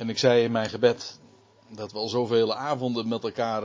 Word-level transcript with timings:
En 0.00 0.08
ik 0.08 0.18
zei 0.18 0.42
in 0.42 0.52
mijn 0.52 0.70
gebed 0.70 1.18
dat 1.68 1.92
we 1.92 1.98
al 1.98 2.08
zoveel 2.08 2.54
avonden 2.54 3.08
met 3.08 3.24
elkaar 3.24 3.62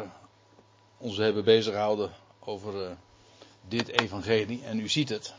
ons 0.97 1.17
hebben 1.17 1.43
bezighouden 1.43 2.11
over 2.39 2.81
uh, 2.83 2.92
dit 3.67 3.88
evangelie. 3.88 4.63
En 4.63 4.79
u 4.79 4.90
ziet 4.90 5.10
het. 5.10 5.34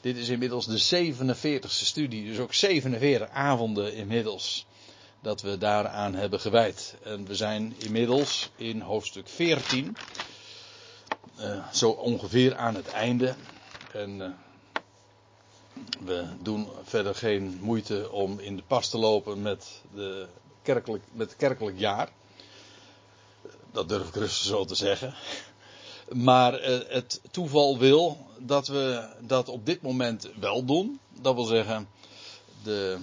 Dit 0.00 0.16
is 0.16 0.28
inmiddels 0.28 0.66
de 0.66 1.12
47ste 1.14 1.68
studie, 1.68 2.26
dus 2.26 2.38
ook 2.38 2.54
47 2.54 3.28
avonden 3.28 3.94
inmiddels 3.94 4.66
dat 5.20 5.42
we 5.42 5.58
daaraan 5.58 6.14
hebben 6.14 6.40
gewijd. 6.40 6.94
En 7.02 7.26
we 7.26 7.34
zijn 7.34 7.74
inmiddels 7.78 8.50
in 8.56 8.80
hoofdstuk 8.80 9.28
14, 9.28 9.96
uh, 11.40 11.72
zo 11.72 11.90
ongeveer 11.90 12.56
aan 12.56 12.74
het 12.74 12.88
einde. 12.88 13.34
En 13.92 14.10
uh, 14.18 14.28
we 16.00 16.26
doen 16.42 16.68
verder 16.84 17.14
geen 17.14 17.58
moeite 17.60 18.10
om 18.10 18.38
in 18.38 18.56
de 18.56 18.62
pas 18.66 18.88
te 18.88 18.98
lopen 18.98 19.42
met, 19.42 19.82
de 19.94 20.26
kerkelijk, 20.62 21.04
met 21.12 21.28
het 21.28 21.36
kerkelijk 21.36 21.78
jaar. 21.78 22.08
Dat 23.72 23.88
durf 23.88 24.08
ik 24.08 24.14
rustig 24.14 24.46
zo 24.46 24.64
te 24.64 24.74
zeggen. 24.74 25.14
Maar 26.12 26.68
uh, 26.68 26.78
het 26.88 27.20
toeval 27.30 27.78
wil 27.78 28.26
dat 28.38 28.66
we 28.66 29.08
dat 29.20 29.48
op 29.48 29.66
dit 29.66 29.82
moment 29.82 30.28
wel 30.40 30.64
doen. 30.64 31.00
Dat 31.20 31.34
wil 31.34 31.44
zeggen, 31.44 31.88
de, 32.62 32.98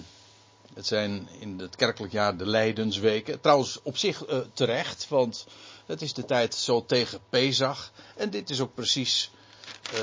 het 0.74 0.86
zijn 0.86 1.28
in 1.40 1.58
het 1.58 1.76
kerkelijk 1.76 2.12
jaar 2.12 2.36
de 2.36 2.46
Leidensweken. 2.46 3.40
Trouwens, 3.40 3.80
op 3.82 3.96
zich 3.96 4.28
uh, 4.28 4.38
terecht, 4.52 5.08
want 5.08 5.46
het 5.86 6.02
is 6.02 6.12
de 6.12 6.24
tijd 6.24 6.54
zo 6.54 6.84
tegen 6.86 7.20
Pesach. 7.28 7.92
En 8.16 8.30
dit 8.30 8.50
is 8.50 8.60
ook 8.60 8.74
precies 8.74 9.30
uh, 9.94 10.00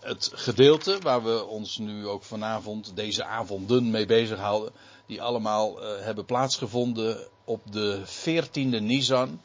het 0.00 0.30
gedeelte 0.34 0.98
waar 0.98 1.24
we 1.24 1.44
ons 1.44 1.78
nu 1.78 2.06
ook 2.06 2.22
vanavond, 2.22 2.92
deze 2.94 3.24
avonden 3.24 3.90
mee 3.90 4.06
bezighouden. 4.06 4.72
Die 5.06 5.22
allemaal 5.22 5.82
uh, 5.82 6.00
hebben 6.00 6.24
plaatsgevonden 6.24 7.28
op 7.44 7.72
de 7.72 8.02
14e 8.06 8.82
Nisan. 8.82 9.40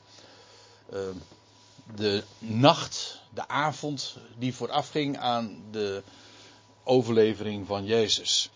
de 1.96 2.24
nacht, 2.40 3.22
de 3.34 3.48
avond 3.48 4.18
die 4.38 4.54
voorafging 4.54 5.18
aan 5.18 5.64
de 5.72 6.04
overlevering 6.84 7.68
van 7.68 7.86
Jezus. 7.86 8.50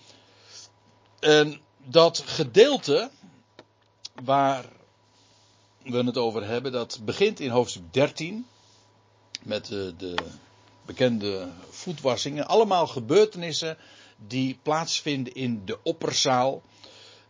En 1.19 1.61
dat 1.85 2.23
gedeelte 2.25 3.09
waar 4.23 4.65
we 5.83 5.97
het 5.97 6.17
over 6.17 6.45
hebben, 6.45 6.71
dat 6.71 6.99
begint 7.03 7.39
in 7.39 7.49
hoofdstuk 7.49 7.93
13 7.93 8.47
met 9.43 9.65
de, 9.65 9.93
de 9.97 10.15
bekende 10.87 11.47
voetwassingen. 11.69 12.47
Allemaal 12.47 12.87
gebeurtenissen 12.87 13.77
die 14.27 14.59
plaatsvinden 14.61 15.33
in 15.33 15.61
de 15.65 15.77
opperzaal. 15.83 16.61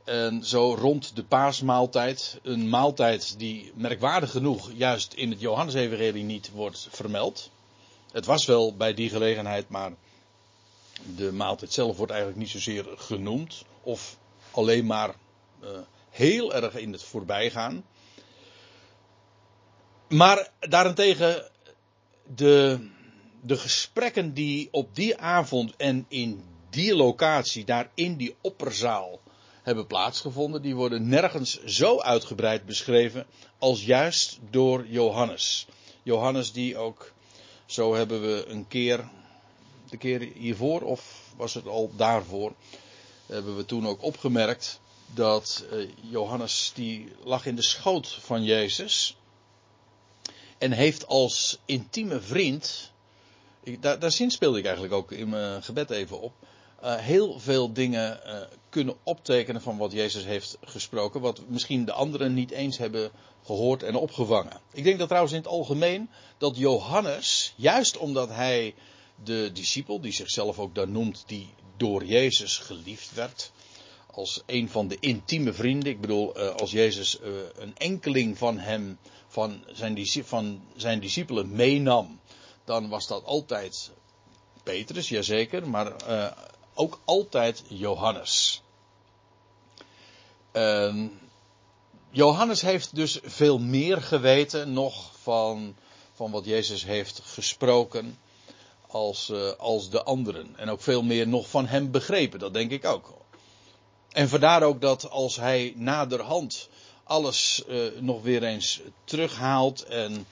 En 0.03 0.45
zo 0.45 0.75
rond 0.75 1.15
de 1.15 1.23
paasmaaltijd. 1.23 2.39
Een 2.43 2.69
maaltijd 2.69 3.39
die 3.39 3.71
merkwaardig 3.75 4.31
genoeg 4.31 4.71
juist 4.73 5.13
in 5.13 5.29
het 5.29 5.39
Johannesevangelie 5.39 6.23
niet 6.23 6.51
wordt 6.51 6.87
vermeld. 6.91 7.51
Het 8.11 8.25
was 8.25 8.45
wel 8.45 8.75
bij 8.75 8.93
die 8.93 9.09
gelegenheid, 9.09 9.69
maar 9.69 9.91
de 11.15 11.31
maaltijd 11.31 11.73
zelf 11.73 11.97
wordt 11.97 12.11
eigenlijk 12.11 12.41
niet 12.41 12.51
zozeer 12.51 12.85
genoemd. 12.95 13.63
Of 13.81 14.17
alleen 14.51 14.85
maar 14.85 15.15
uh, 15.63 15.69
heel 16.09 16.53
erg 16.53 16.75
in 16.75 16.91
het 16.91 17.03
voorbijgaan. 17.03 17.85
Maar 20.07 20.49
daarentegen 20.59 21.49
de, 22.35 22.79
de 23.47 23.57
gesprekken 23.57 24.33
die 24.33 24.67
op 24.71 24.95
die 24.95 25.17
avond 25.17 25.75
en 25.75 26.05
in 26.07 26.43
die 26.69 26.95
locatie, 26.95 27.65
daar 27.65 27.89
in 27.93 28.15
die 28.15 28.35
opperzaal, 28.41 29.19
hebben 29.61 29.87
plaatsgevonden, 29.87 30.61
die 30.61 30.75
worden 30.75 31.09
nergens 31.09 31.63
zo 31.63 31.99
uitgebreid 31.99 32.65
beschreven 32.65 33.25
als 33.57 33.85
juist 33.85 34.39
door 34.49 34.87
Johannes. 34.87 35.67
Johannes 36.03 36.51
die 36.51 36.77
ook, 36.77 37.13
zo 37.65 37.95
hebben 37.95 38.21
we 38.21 38.45
een 38.47 38.67
keer, 38.67 39.09
de 39.89 39.97
keer 39.97 40.19
hiervoor 40.19 40.81
of 40.81 41.31
was 41.37 41.53
het 41.53 41.67
al 41.67 41.91
daarvoor, 41.95 42.53
hebben 43.25 43.55
we 43.55 43.65
toen 43.65 43.87
ook 43.87 44.03
opgemerkt 44.03 44.79
dat 45.13 45.65
uh, 45.73 45.89
Johannes 46.01 46.71
die 46.75 47.11
lag 47.23 47.45
in 47.45 47.55
de 47.55 47.61
schoot 47.61 48.07
van 48.07 48.43
Jezus 48.43 49.17
en 50.57 50.71
heeft 50.71 51.07
als 51.07 51.57
intieme 51.65 52.21
vriend, 52.21 52.91
daar, 53.79 53.99
daar 53.99 54.11
speelde 54.11 54.57
ik 54.57 54.65
eigenlijk 54.65 54.93
ook 54.93 55.11
in 55.11 55.29
mijn 55.29 55.63
gebed 55.63 55.89
even 55.89 56.21
op, 56.21 56.33
uh, 56.83 56.95
heel 56.95 57.39
veel 57.39 57.73
dingen 57.73 58.19
uh, 58.25 58.41
kunnen 58.69 58.95
optekenen 59.03 59.61
van 59.61 59.77
wat 59.77 59.91
Jezus 59.91 60.25
heeft 60.25 60.57
gesproken, 60.61 61.21
wat 61.21 61.41
misschien 61.47 61.85
de 61.85 61.91
anderen 61.91 62.33
niet 62.33 62.51
eens 62.51 62.77
hebben 62.77 63.11
gehoord 63.45 63.83
en 63.83 63.95
opgevangen. 63.95 64.61
Ik 64.73 64.83
denk 64.83 64.97
dat 64.97 65.07
trouwens 65.07 65.33
in 65.33 65.39
het 65.39 65.49
algemeen 65.49 66.09
dat 66.37 66.57
Johannes, 66.57 67.53
juist 67.55 67.97
omdat 67.97 68.29
hij 68.29 68.75
de 69.23 69.49
discipel, 69.53 70.01
die 70.01 70.11
zichzelf 70.11 70.59
ook 70.59 70.75
dan 70.75 70.91
noemt, 70.91 71.23
die 71.27 71.49
door 71.77 72.05
Jezus 72.05 72.57
geliefd 72.57 73.13
werd. 73.13 73.51
Als 74.11 74.41
een 74.45 74.69
van 74.69 74.87
de 74.87 74.97
intieme 74.99 75.53
vrienden. 75.53 75.91
Ik 75.91 76.01
bedoel, 76.01 76.35
eh, 76.35 76.55
als 76.55 76.71
Jezus 76.71 77.19
een 77.55 77.77
enkeling 77.77 78.37
van 78.37 78.57
hem, 78.57 78.97
van 79.27 79.63
zijn, 79.67 80.07
van 80.25 80.61
zijn 80.75 80.99
discipelen 80.99 81.51
meenam. 81.51 82.19
Dan 82.67 82.89
was 82.89 83.07
dat 83.07 83.23
altijd 83.25 83.91
Petrus, 84.63 85.09
jazeker. 85.09 85.69
Maar 85.69 85.93
uh, 86.09 86.31
ook 86.73 86.99
altijd 87.05 87.63
Johannes. 87.67 88.61
Ehm, 90.51 91.07
Johannes 92.09 92.61
heeft 92.61 92.95
dus 92.95 93.19
veel 93.23 93.59
meer 93.59 94.01
geweten 94.01 94.73
nog 94.73 95.11
van, 95.21 95.75
van 96.13 96.31
wat 96.31 96.45
Jezus 96.45 96.83
heeft 96.85 97.21
gesproken 97.23 98.17
als, 98.87 99.29
uh, 99.29 99.51
als 99.51 99.89
de 99.89 100.03
anderen. 100.03 100.57
En 100.57 100.69
ook 100.69 100.81
veel 100.81 101.03
meer 101.03 101.27
nog 101.27 101.49
van 101.49 101.65
hem 101.65 101.91
begrepen, 101.91 102.39
dat 102.39 102.53
denk 102.53 102.71
ik 102.71 102.85
ook. 102.85 103.13
En 104.09 104.29
vandaar 104.29 104.63
ook 104.63 104.81
dat 104.81 105.09
als 105.09 105.35
hij 105.35 105.73
naderhand 105.75 106.69
alles 107.03 107.63
uh, 107.67 107.99
nog 107.99 108.21
weer 108.21 108.43
eens 108.43 108.81
terughaalt 109.03 109.83
en, 109.83 110.25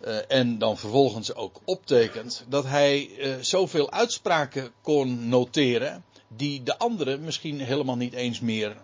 uh, 0.00 0.18
en 0.28 0.58
dan 0.58 0.78
vervolgens 0.78 1.34
ook 1.34 1.60
optekent, 1.64 2.44
dat 2.48 2.64
hij 2.64 3.10
zoveel 3.40 3.90
uitspraken 3.90 4.72
kon 4.82 5.28
noteren 5.28 6.04
die 6.28 6.62
de 6.62 6.78
anderen 6.78 7.24
misschien 7.24 7.60
helemaal 7.60 7.96
niet 7.96 8.12
eens 8.12 8.40
meer 8.40 8.76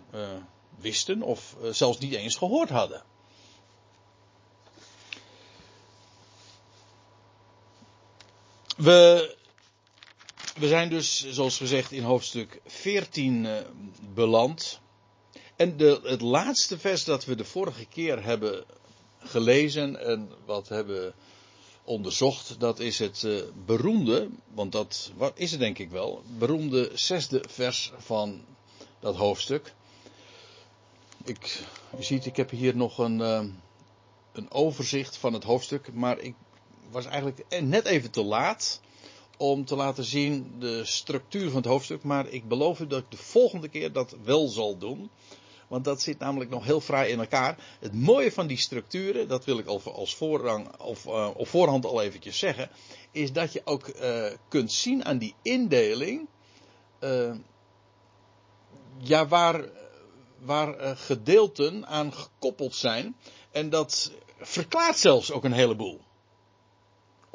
wisten 0.79 1.21
of 1.21 1.55
zelfs 1.71 1.99
niet 1.99 2.13
eens 2.13 2.35
gehoord 2.35 2.69
hadden. 2.69 3.03
We, 8.77 9.35
we 10.55 10.67
zijn 10.67 10.89
dus, 10.89 11.29
zoals 11.29 11.57
gezegd, 11.57 11.91
in 11.91 12.03
hoofdstuk 12.03 12.61
14 12.65 13.45
uh, 13.45 13.57
beland. 14.13 14.79
En 15.55 15.77
de, 15.77 15.99
het 16.03 16.21
laatste 16.21 16.79
vers 16.79 17.03
dat 17.03 17.25
we 17.25 17.35
de 17.35 17.45
vorige 17.45 17.85
keer 17.85 18.23
hebben 18.23 18.65
gelezen 19.23 20.05
en 20.05 20.29
wat 20.45 20.69
hebben 20.69 21.13
onderzocht, 21.83 22.59
dat 22.59 22.79
is 22.79 22.99
het 22.99 23.23
uh, 23.23 23.41
beroemde, 23.65 24.29
want 24.53 24.71
dat 24.71 25.11
is 25.35 25.51
het 25.51 25.59
denk 25.59 25.77
ik 25.77 25.89
wel, 25.89 26.21
beroemde 26.37 26.91
zesde 26.93 27.43
vers 27.49 27.91
van 27.97 28.45
dat 28.99 29.15
hoofdstuk. 29.15 29.73
Ik, 31.23 31.63
u 31.99 32.03
ziet, 32.03 32.25
ik 32.25 32.35
heb 32.35 32.49
hier 32.49 32.75
nog 32.75 32.97
een, 32.97 33.19
uh, 33.19 33.43
een 34.33 34.51
overzicht 34.51 35.17
van 35.17 35.33
het 35.33 35.43
hoofdstuk, 35.43 35.93
maar 35.93 36.19
ik 36.19 36.35
was 36.91 37.05
eigenlijk 37.05 37.45
net 37.61 37.85
even 37.85 38.11
te 38.11 38.23
laat 38.23 38.81
om 39.37 39.65
te 39.65 39.75
laten 39.75 40.03
zien 40.03 40.55
de 40.59 40.85
structuur 40.85 41.47
van 41.49 41.61
het 41.61 41.65
hoofdstuk. 41.65 42.03
Maar 42.03 42.27
ik 42.27 42.47
beloof 42.47 42.79
u 42.79 42.87
dat 42.87 42.99
ik 42.99 43.11
de 43.11 43.17
volgende 43.17 43.67
keer 43.67 43.91
dat 43.91 44.15
wel 44.23 44.47
zal 44.47 44.77
doen. 44.77 45.09
Want 45.67 45.85
dat 45.85 46.01
zit 46.01 46.19
namelijk 46.19 46.49
nog 46.49 46.65
heel 46.65 46.81
fraai 46.81 47.11
in 47.11 47.19
elkaar. 47.19 47.57
Het 47.79 47.93
mooie 47.93 48.31
van 48.31 48.47
die 48.47 48.57
structuren, 48.57 49.27
dat 49.27 49.45
wil 49.45 49.57
ik 49.57 49.67
al 49.67 49.81
als 49.83 50.15
voorrang, 50.15 50.79
of, 50.79 51.05
uh, 51.05 51.29
op 51.35 51.47
voorhand 51.47 51.85
al 51.85 52.01
eventjes 52.01 52.39
zeggen, 52.39 52.69
is 53.11 53.31
dat 53.31 53.53
je 53.53 53.61
ook 53.65 53.87
uh, 53.87 54.25
kunt 54.49 54.71
zien 54.71 55.05
aan 55.05 55.17
die 55.17 55.35
indeling, 55.41 56.27
uh, 56.99 57.35
ja, 58.97 59.27
waar, 59.27 59.65
waar 60.39 60.97
gedeelten 60.97 61.87
aan 61.87 62.13
gekoppeld 62.13 62.75
zijn. 62.75 63.15
En 63.51 63.69
dat 63.69 64.11
verklaart 64.37 64.97
zelfs 64.97 65.31
ook 65.31 65.43
een 65.43 65.53
heleboel. 65.53 66.01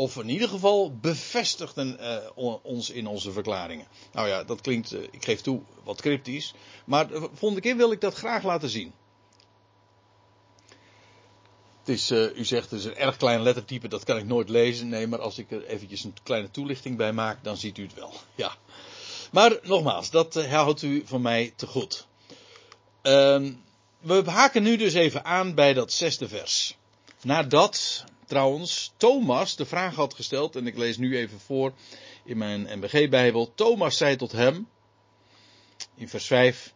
Of 0.00 0.16
in 0.16 0.28
ieder 0.28 0.48
geval 0.48 0.96
bevestigden 0.96 1.98
uh, 2.00 2.56
ons 2.62 2.90
in 2.90 3.06
onze 3.06 3.32
verklaringen. 3.32 3.86
Nou 4.12 4.28
ja, 4.28 4.44
dat 4.44 4.60
klinkt, 4.60 4.92
uh, 4.92 5.02
ik 5.02 5.24
geef 5.24 5.40
toe, 5.40 5.60
wat 5.84 6.00
cryptisch. 6.00 6.54
Maar 6.84 7.08
de 7.08 7.28
volgende 7.32 7.60
keer 7.60 7.76
wil 7.76 7.92
ik 7.92 8.00
dat 8.00 8.14
graag 8.14 8.42
laten 8.42 8.68
zien. 8.68 8.92
Het 11.78 11.88
is, 11.88 12.10
u 12.10 12.44
zegt 12.44 12.70
het 12.70 12.80
is 12.80 12.84
een 12.84 12.96
erg 12.96 13.16
klein 13.16 13.42
lettertype, 13.42 13.88
dat 13.88 14.04
kan 14.04 14.16
ik 14.16 14.24
nooit 14.24 14.48
lezen. 14.48 14.88
Nee, 14.88 15.06
maar 15.06 15.20
als 15.20 15.38
ik 15.38 15.50
er 15.50 15.66
eventjes 15.66 16.04
een 16.04 16.14
kleine 16.22 16.50
toelichting 16.50 16.96
bij 16.96 17.12
maak, 17.12 17.44
dan 17.44 17.56
ziet 17.56 17.78
u 17.78 17.82
het 17.82 17.94
wel. 17.94 18.12
Ja. 18.34 18.56
Maar 19.32 19.58
nogmaals, 19.62 20.10
dat 20.10 20.46
houdt 20.46 20.82
u 20.82 21.02
van 21.06 21.22
mij 21.22 21.52
te 21.56 21.66
goed. 21.66 22.06
Ehm, 23.02 23.52
we 24.00 24.22
haken 24.26 24.62
nu 24.62 24.76
dus 24.76 24.94
even 24.94 25.24
aan 25.24 25.54
bij 25.54 25.74
dat 25.74 25.92
zesde 25.92 26.28
vers. 26.28 26.76
Nadat 27.22 28.04
trouwens 28.28 28.92
Thomas 28.96 29.56
de 29.56 29.66
vraag 29.66 29.94
had 29.94 30.14
gesteld, 30.14 30.56
en 30.56 30.66
ik 30.66 30.76
lees 30.76 30.96
nu 30.96 31.16
even 31.16 31.40
voor 31.40 31.72
in 32.24 32.38
mijn 32.38 32.78
MBG-bijbel. 32.78 33.52
Thomas 33.54 33.96
zei 33.96 34.16
tot 34.16 34.32
hem, 34.32 34.68
in 35.94 36.08
vers 36.08 36.26
5, 36.26 36.74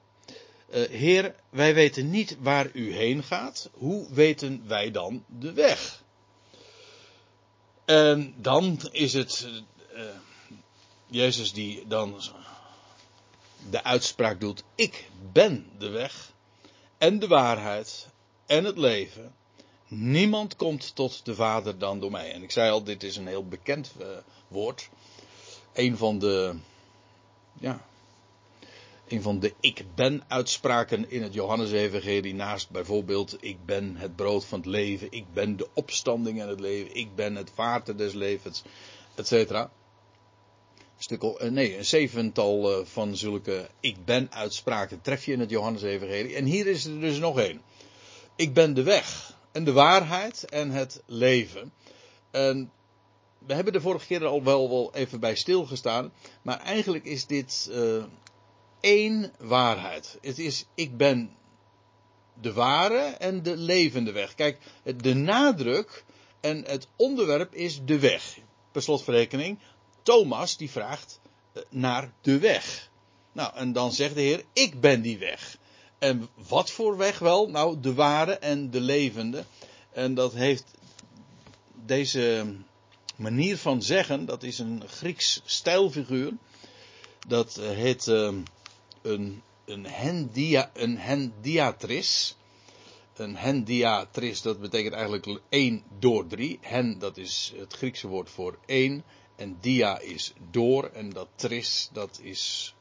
uh, 0.75 0.89
Heer, 0.89 1.35
wij 1.51 1.75
weten 1.75 2.11
niet 2.11 2.37
waar 2.41 2.71
u 2.73 2.95
heen 2.95 3.23
gaat. 3.23 3.71
Hoe 3.73 4.13
weten 4.13 4.63
wij 4.67 4.91
dan 4.91 5.25
de 5.27 5.53
weg? 5.53 6.03
En 7.85 8.35
dan 8.37 8.81
is 8.91 9.13
het 9.13 9.49
uh, 9.95 10.05
Jezus 11.07 11.53
die 11.53 11.87
dan 11.87 12.21
de 13.71 13.85
uitspraak 13.85 14.41
doet: 14.41 14.65
Ik 14.75 15.09
ben 15.33 15.71
de 15.79 15.89
weg 15.89 16.33
en 16.99 17.19
de 17.19 17.27
waarheid 17.27 18.09
en 18.47 18.65
het 18.65 18.79
leven. 18.79 19.35
Niemand 19.95 20.57
komt 20.57 20.95
tot 20.95 21.25
de 21.25 21.35
Vader 21.35 21.79
dan 21.79 22.01
door 22.01 22.11
mij. 22.11 22.33
En 22.33 22.43
ik 22.43 22.51
zei 22.51 22.71
al, 22.71 22.85
dit 22.85 23.03
is 23.03 23.17
een 23.17 23.27
heel 23.27 23.49
bekend 23.49 23.93
uh, 24.01 24.07
woord. 24.49 24.89
Een 25.73 25.97
van 25.97 26.19
de, 26.19 26.55
ja, 27.61 27.85
een 29.09 29.23
van 29.23 29.41
de 29.41 29.55
ik 29.61 29.85
ben 29.95 30.23
uitspraken 30.29 31.11
in 31.11 31.23
het 31.23 31.35
Johannesevangelie 31.35 32.35
naast 32.35 32.71
bijvoorbeeld 32.71 33.37
ik 33.41 33.65
ben 33.65 33.97
het 33.97 34.17
brood 34.17 34.45
van 34.45 34.59
het 34.59 34.69
leven, 34.69 35.07
ik 35.11 35.25
ben 35.33 35.57
de 35.57 35.69
opstanding 35.73 36.41
en 36.41 36.49
het 36.49 36.61
leven, 36.61 36.95
ik 36.95 37.15
ben 37.15 37.37
het 37.37 37.55
water 37.55 37.97
des 37.97 38.13
levens, 38.13 38.63
etc. 39.15 39.33
Eh, 39.33 39.69
nee, 41.51 41.79
een 41.79 41.85
zevental 41.85 42.73
eh, 42.73 42.87
van 42.87 43.17
zulke 43.17 43.69
ik 43.81 44.05
ben 44.05 44.33
uitspraken 44.33 45.01
tref 45.01 45.25
je 45.25 45.33
in 45.33 45.41
het 45.41 45.51
Johannesevangelie. 45.51 46.35
En 46.35 46.45
hier 46.45 46.67
is 46.67 46.85
er 46.85 47.01
dus 47.01 47.19
nog 47.19 47.39
één. 47.39 47.63
Ik 48.37 48.55
ben 48.55 48.75
de 48.75 48.83
weg 48.83 49.41
en 49.53 49.65
de 49.65 49.73
waarheid 49.73 50.45
en 50.45 50.71
het 50.71 51.03
leven. 51.07 51.73
En 52.31 52.73
we 53.39 53.55
hebben 53.55 53.73
de 53.73 53.81
vorige 53.81 54.07
keer 54.07 54.27
al 54.27 54.43
wel, 54.43 54.69
wel 54.69 54.95
even 54.95 55.21
bij 55.21 55.35
stilgestaan. 55.35 56.13
Maar 56.43 56.61
eigenlijk 56.61 57.05
is 57.05 57.27
dit 57.27 57.69
uh, 57.71 58.05
één 58.81 59.33
waarheid. 59.39 60.19
Het 60.21 60.39
is, 60.39 60.67
ik 60.75 60.97
ben 60.97 61.37
de 62.41 62.53
ware 62.53 62.99
en 62.99 63.43
de 63.43 63.57
levende 63.57 64.13
weg. 64.13 64.35
Kijk, 64.35 64.59
de 64.97 65.15
nadruk 65.15 66.05
en 66.41 66.65
het 66.65 66.89
onderwerp 66.97 67.55
is 67.55 67.85
de 67.85 67.99
weg. 67.99 68.39
Per 68.73 68.83
slotverrekening, 68.83 69.59
Thomas 70.03 70.57
die 70.57 70.71
vraagt 70.71 71.21
eh, 71.53 71.63
naar 71.71 72.13
de 72.21 72.39
weg. 72.39 72.91
Nou, 73.33 73.57
en 73.57 73.73
dan 73.73 73.93
zegt 73.93 74.15
de 74.15 74.21
Heer, 74.21 74.45
ik 74.53 74.81
ben 74.81 75.03
die 75.03 75.19
weg. 75.19 75.59
En 76.03 76.29
wat 76.49 76.71
voor 76.71 76.97
weg 76.97 77.19
wel? 77.19 77.49
Nou, 77.49 77.81
de 77.81 77.95
ware 77.95 78.33
en 78.33 78.71
de 78.71 78.81
levende. 78.81 79.45
En 79.93 80.15
dat 80.15 80.33
heeft 80.33 80.65
deze 81.85 82.55
manier 83.17 83.59
van 83.59 83.83
zeggen, 83.83 84.25
dat 84.25 84.43
is 84.43 84.59
een 84.59 84.83
Grieks 84.87 85.43
stijlfiguur. 85.45 86.33
Dat 87.27 87.55
heet 87.55 88.07
uh, 88.07 88.35
een, 89.03 89.43
een, 89.65 89.87
hendia, 89.87 90.71
een 90.75 90.99
hendiatris. 90.99 92.37
Een 93.17 93.37
hendiatris, 93.37 94.43
dat 94.43 94.61
betekent 94.61 94.95
eigenlijk 94.95 95.41
1 95.49 95.83
door 95.99 96.27
3. 96.27 96.59
Hen, 96.61 96.99
dat 96.99 97.17
is 97.17 97.53
het 97.57 97.73
Griekse 97.73 98.09
woord 98.09 98.31
voor 98.31 98.59
1. 98.67 99.05
En 99.37 99.59
dia 99.61 99.99
is 99.99 100.33
door. 100.51 100.85
En 100.85 101.11
dat 101.11 101.29
tris, 101.35 101.89
dat 101.93 102.19
is 102.23 102.75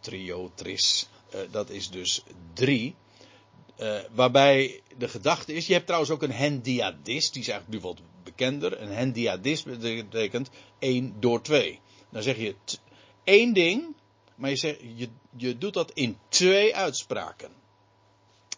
trio, 0.00 0.50
tris. 0.54 1.08
Uh, 1.34 1.40
dat 1.50 1.70
is 1.70 1.90
dus 1.90 2.22
3. 2.52 2.94
Uh, 3.80 3.98
waarbij 4.10 4.80
de 4.96 5.08
gedachte 5.08 5.52
is, 5.52 5.66
je 5.66 5.72
hebt 5.72 5.86
trouwens 5.86 6.12
ook 6.12 6.22
een 6.22 6.32
hendiadist, 6.32 7.32
die 7.32 7.42
is 7.42 7.48
eigenlijk 7.48 7.82
nu 7.82 7.88
wat 7.88 8.00
bekender. 8.24 8.80
Een 8.80 8.92
hendiadist 8.92 9.64
betekent 9.64 10.50
1 10.78 11.14
door 11.20 11.42
2. 11.42 11.80
Dan 12.10 12.22
zeg 12.22 12.36
je 12.36 12.54
één 13.24 13.52
ding, 13.52 13.94
maar 14.34 14.50
je, 14.50 14.56
zegt, 14.56 14.80
je, 14.94 15.08
je 15.36 15.58
doet 15.58 15.74
dat 15.74 15.90
in 15.92 16.18
twee 16.28 16.76
uitspraken. 16.76 17.50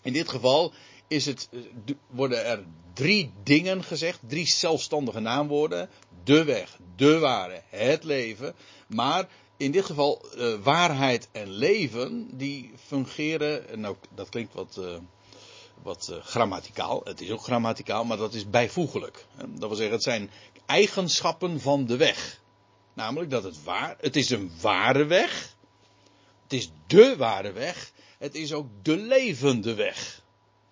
In 0.03 0.13
dit 0.13 0.29
geval 0.29 0.73
is 1.09 1.27
het, 1.27 1.49
eh, 1.53 1.95
worden 2.07 2.45
er 2.45 2.65
drie 2.95 3.33
dingen 3.43 3.85
gezegd, 3.85 4.19
drie 4.27 4.47
zelfstandige 4.47 5.21
naamwoorden. 5.21 5.89
De 6.25 6.45
weg, 6.45 6.79
de 6.97 7.19
ware, 7.19 7.63
het 7.69 8.05
leven. 8.05 8.55
Maar 8.87 9.29
in 9.61 9.71
dit 9.71 9.85
geval 9.85 10.25
uh, 10.37 10.55
waarheid 10.62 11.29
en 11.33 11.51
leven, 11.51 12.29
die 12.33 12.73
fungeren, 12.87 13.81
nou 13.81 13.97
dat 14.15 14.29
klinkt 14.29 14.55
wat, 14.55 14.77
uh, 14.79 14.97
wat 15.83 16.09
uh, 16.11 16.17
grammaticaal, 16.23 17.01
het 17.05 17.21
is 17.21 17.31
ook 17.31 17.43
grammaticaal, 17.43 18.05
maar 18.05 18.17
dat 18.17 18.35
is 18.35 18.51
bijvoeglijk. 18.51 19.27
Dat 19.37 19.69
wil 19.69 19.75
zeggen, 19.75 19.95
het 19.95 20.03
zijn 20.03 20.31
eigenschappen 20.67 21.61
van 21.61 21.87
de 21.87 21.97
weg. 21.97 22.41
Namelijk 22.93 23.31
dat 23.31 23.45
het 23.45 23.65
waar, 23.65 23.97
het 24.01 24.17
is 24.17 24.31
een 24.31 24.53
ware 24.61 25.05
weg, 25.05 25.55
het 26.43 26.53
is 26.53 26.71
de 26.87 27.17
ware 27.17 27.53
weg, 27.53 27.93
het 28.19 28.35
is 28.35 28.53
ook 28.53 28.67
de 28.83 28.97
levende 28.97 29.75
weg. 29.75 30.23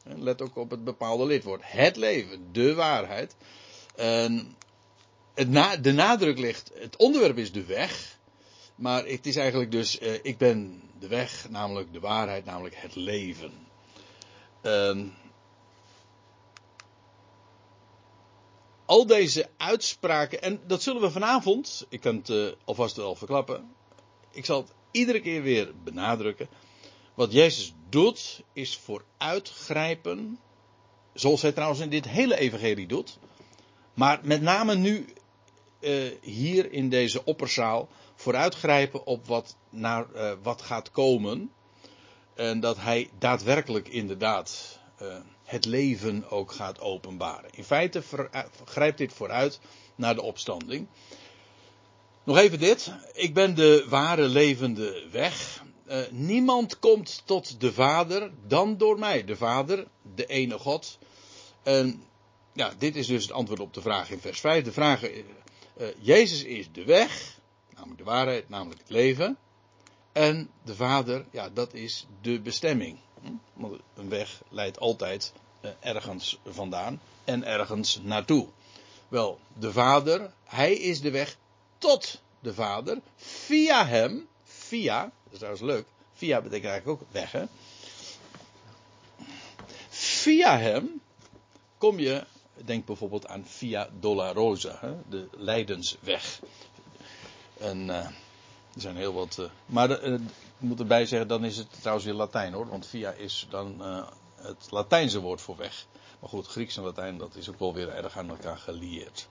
Let 0.02 0.42
ook 0.42 0.56
op 0.56 0.70
het 0.70 0.84
bepaalde 0.84 1.26
lidwoord. 1.26 1.62
Het 1.64 1.96
leven, 1.96 2.52
de 2.52 2.74
waarheid. 2.74 3.36
En 3.96 4.56
het 5.34 5.84
de 5.84 5.92
nadruk 5.92 6.38
ligt, 6.38 6.70
het 6.74 6.96
onderwerp 6.96 7.38
is 7.38 7.52
de 7.52 7.64
weg. 7.64 8.17
Maar 8.78 9.06
het 9.06 9.26
is 9.26 9.36
eigenlijk 9.36 9.70
dus, 9.70 9.98
eh, 9.98 10.14
ik 10.22 10.38
ben 10.38 10.82
de 10.98 11.08
weg, 11.08 11.48
namelijk 11.50 11.92
de 11.92 12.00
waarheid, 12.00 12.44
namelijk 12.44 12.74
het 12.76 12.94
leven. 12.94 13.52
Um, 14.62 15.14
al 18.86 19.06
deze 19.06 19.48
uitspraken, 19.56 20.42
en 20.42 20.60
dat 20.66 20.82
zullen 20.82 21.00
we 21.00 21.10
vanavond, 21.10 21.86
ik 21.88 22.00
kan 22.00 22.16
het 22.16 22.28
uh, 22.28 22.52
alvast 22.64 22.96
wel 22.96 23.14
verklappen, 23.14 23.74
ik 24.30 24.44
zal 24.44 24.60
het 24.60 24.72
iedere 24.90 25.20
keer 25.20 25.42
weer 25.42 25.72
benadrukken. 25.84 26.48
Wat 27.14 27.32
Jezus 27.32 27.74
doet, 27.88 28.42
is 28.52 28.76
vooruitgrijpen, 28.76 30.38
zoals 31.14 31.42
hij 31.42 31.52
trouwens 31.52 31.80
in 31.80 31.90
dit 31.90 32.08
hele 32.08 32.36
evangelie 32.36 32.86
doet. 32.86 33.18
Maar 33.94 34.20
met 34.22 34.42
name 34.42 34.74
nu 34.74 35.06
uh, 35.80 36.12
hier 36.20 36.72
in 36.72 36.88
deze 36.88 37.24
opperzaal 37.24 37.88
vooruitgrijpen 38.18 39.06
op 39.06 39.26
wat, 39.26 39.56
naar, 39.70 40.06
uh, 40.14 40.32
wat 40.42 40.62
gaat 40.62 40.90
komen. 40.90 41.52
En 42.34 42.60
dat 42.60 42.76
hij 42.76 43.10
daadwerkelijk 43.18 43.88
inderdaad 43.88 44.78
uh, 45.02 45.16
het 45.44 45.64
leven 45.64 46.30
ook 46.30 46.52
gaat 46.52 46.80
openbaren. 46.80 47.50
In 47.52 47.64
feite 47.64 48.02
grijpt 48.64 48.98
dit 48.98 49.12
vooruit 49.12 49.60
naar 49.94 50.14
de 50.14 50.22
opstanding. 50.22 50.86
Nog 52.24 52.36
even 52.38 52.58
dit. 52.58 52.92
Ik 53.12 53.34
ben 53.34 53.54
de 53.54 53.86
ware 53.88 54.28
levende 54.28 55.06
weg. 55.10 55.62
Niemand 56.10 56.78
komt 56.78 57.22
tot 57.24 57.60
de 57.60 57.72
Vader 57.72 58.30
dan 58.46 58.76
door 58.76 58.98
mij. 58.98 59.24
De 59.24 59.36
Vader, 59.36 59.86
de 60.14 60.26
ene 60.26 60.58
God. 60.58 60.98
En 61.62 62.02
ja, 62.52 62.72
dit 62.78 62.96
is 62.96 63.06
dus 63.06 63.22
het 63.22 63.32
antwoord 63.32 63.60
op 63.60 63.74
de 63.74 63.80
vraag 63.80 64.10
in 64.10 64.20
vers 64.20 64.40
5. 64.40 64.64
De 64.64 64.72
vraag 64.72 65.00
Jezus 65.98 66.44
is 66.44 66.72
de 66.72 66.84
weg, 66.84 67.37
de 67.96 68.04
waarheid, 68.04 68.48
namelijk 68.48 68.80
het 68.80 68.90
leven. 68.90 69.38
En 70.12 70.50
de 70.64 70.74
Vader, 70.74 71.26
ja, 71.30 71.48
dat 71.48 71.74
is 71.74 72.06
de 72.20 72.40
bestemming. 72.40 72.98
Hm? 73.22 73.32
Want 73.52 73.80
een 73.94 74.08
weg 74.08 74.42
leidt 74.48 74.78
altijd 74.78 75.32
uh, 75.60 75.70
ergens 75.80 76.38
vandaan 76.46 77.00
en 77.24 77.44
ergens 77.44 78.00
naartoe. 78.02 78.48
Wel, 79.08 79.38
de 79.58 79.72
Vader, 79.72 80.32
Hij 80.44 80.72
is 80.72 81.00
de 81.00 81.10
weg 81.10 81.36
tot 81.78 82.22
de 82.40 82.54
Vader. 82.54 83.00
Via 83.16 83.86
Hem, 83.86 84.28
via, 84.44 85.02
dat 85.02 85.32
is 85.32 85.38
trouwens 85.38 85.64
leuk, 85.64 85.86
via 86.12 86.40
betekent 86.40 86.70
eigenlijk 86.70 87.02
ook 87.02 87.08
weg, 87.12 87.32
hè. 87.32 87.44
Via 89.88 90.58
Hem 90.58 91.00
kom 91.78 91.98
je 91.98 92.24
Denk 92.64 92.86
bijvoorbeeld 92.86 93.26
aan 93.26 93.44
Via 93.46 93.88
Dolorosa, 94.00 95.02
de 95.08 95.28
Leidensweg. 95.36 96.40
En 97.58 97.88
uh, 97.88 97.96
er 97.96 98.14
zijn 98.76 98.96
heel 98.96 99.12
wat. 99.12 99.36
Uh, 99.40 99.46
maar 99.66 99.88
de, 99.88 100.00
uh, 100.02 100.14
ik 100.14 100.20
moet 100.58 100.80
erbij 100.80 101.06
zeggen, 101.06 101.28
dan 101.28 101.44
is 101.44 101.56
het 101.56 101.68
trouwens 101.78 102.06
weer 102.06 102.16
Latijn 102.16 102.52
hoor. 102.52 102.68
Want 102.68 102.86
via 102.86 103.10
is 103.10 103.46
dan 103.50 103.82
het 104.36 104.66
Latijnse 104.70 105.20
woord 105.20 105.40
voor 105.40 105.56
weg. 105.56 105.86
Maar 106.20 106.28
goed, 106.28 106.46
Grieks 106.46 106.76
en 106.76 106.82
Latijn, 106.82 107.18
dat 107.18 107.34
is 107.34 107.48
ook 107.48 107.58
wel 107.58 107.74
weer 107.74 107.88
erg 107.88 108.18
aan 108.18 108.28
elkaar 108.28 108.56
gelieerd. 108.56 109.28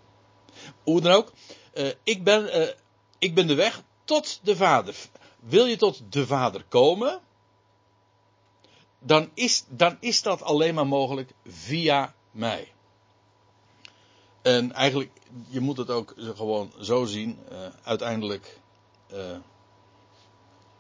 Hoe 0.84 1.02
dan 1.02 1.12
ook, 1.12 1.32
ik, 2.04 2.24
ben, 2.24 2.74
ik 3.20 3.36
ben 3.36 3.48
de 3.48 3.56
weg 3.56 3.82
tot 4.04 4.40
de 4.44 4.56
Vader. 4.56 4.96
Wil 5.40 5.66
je 5.66 5.78
tot 5.78 6.02
de 6.10 6.28
Vader 6.28 6.64
komen? 6.70 7.20
Dan 9.00 9.30
is, 9.34 9.64
dan 9.68 9.98
is 10.00 10.22
dat 10.22 10.42
alleen 10.42 10.74
maar 10.74 10.88
mogelijk 10.88 11.32
via 11.46 12.14
mij. 12.32 12.72
En 14.48 14.72
eigenlijk, 14.74 15.12
je 15.48 15.60
moet 15.60 15.78
het 15.78 15.90
ook 15.90 16.14
gewoon 16.18 16.72
zo 16.80 17.06
zien. 17.06 17.40
Uh, 17.52 17.58
uiteindelijk, 17.84 18.60
uh, 19.14 19.38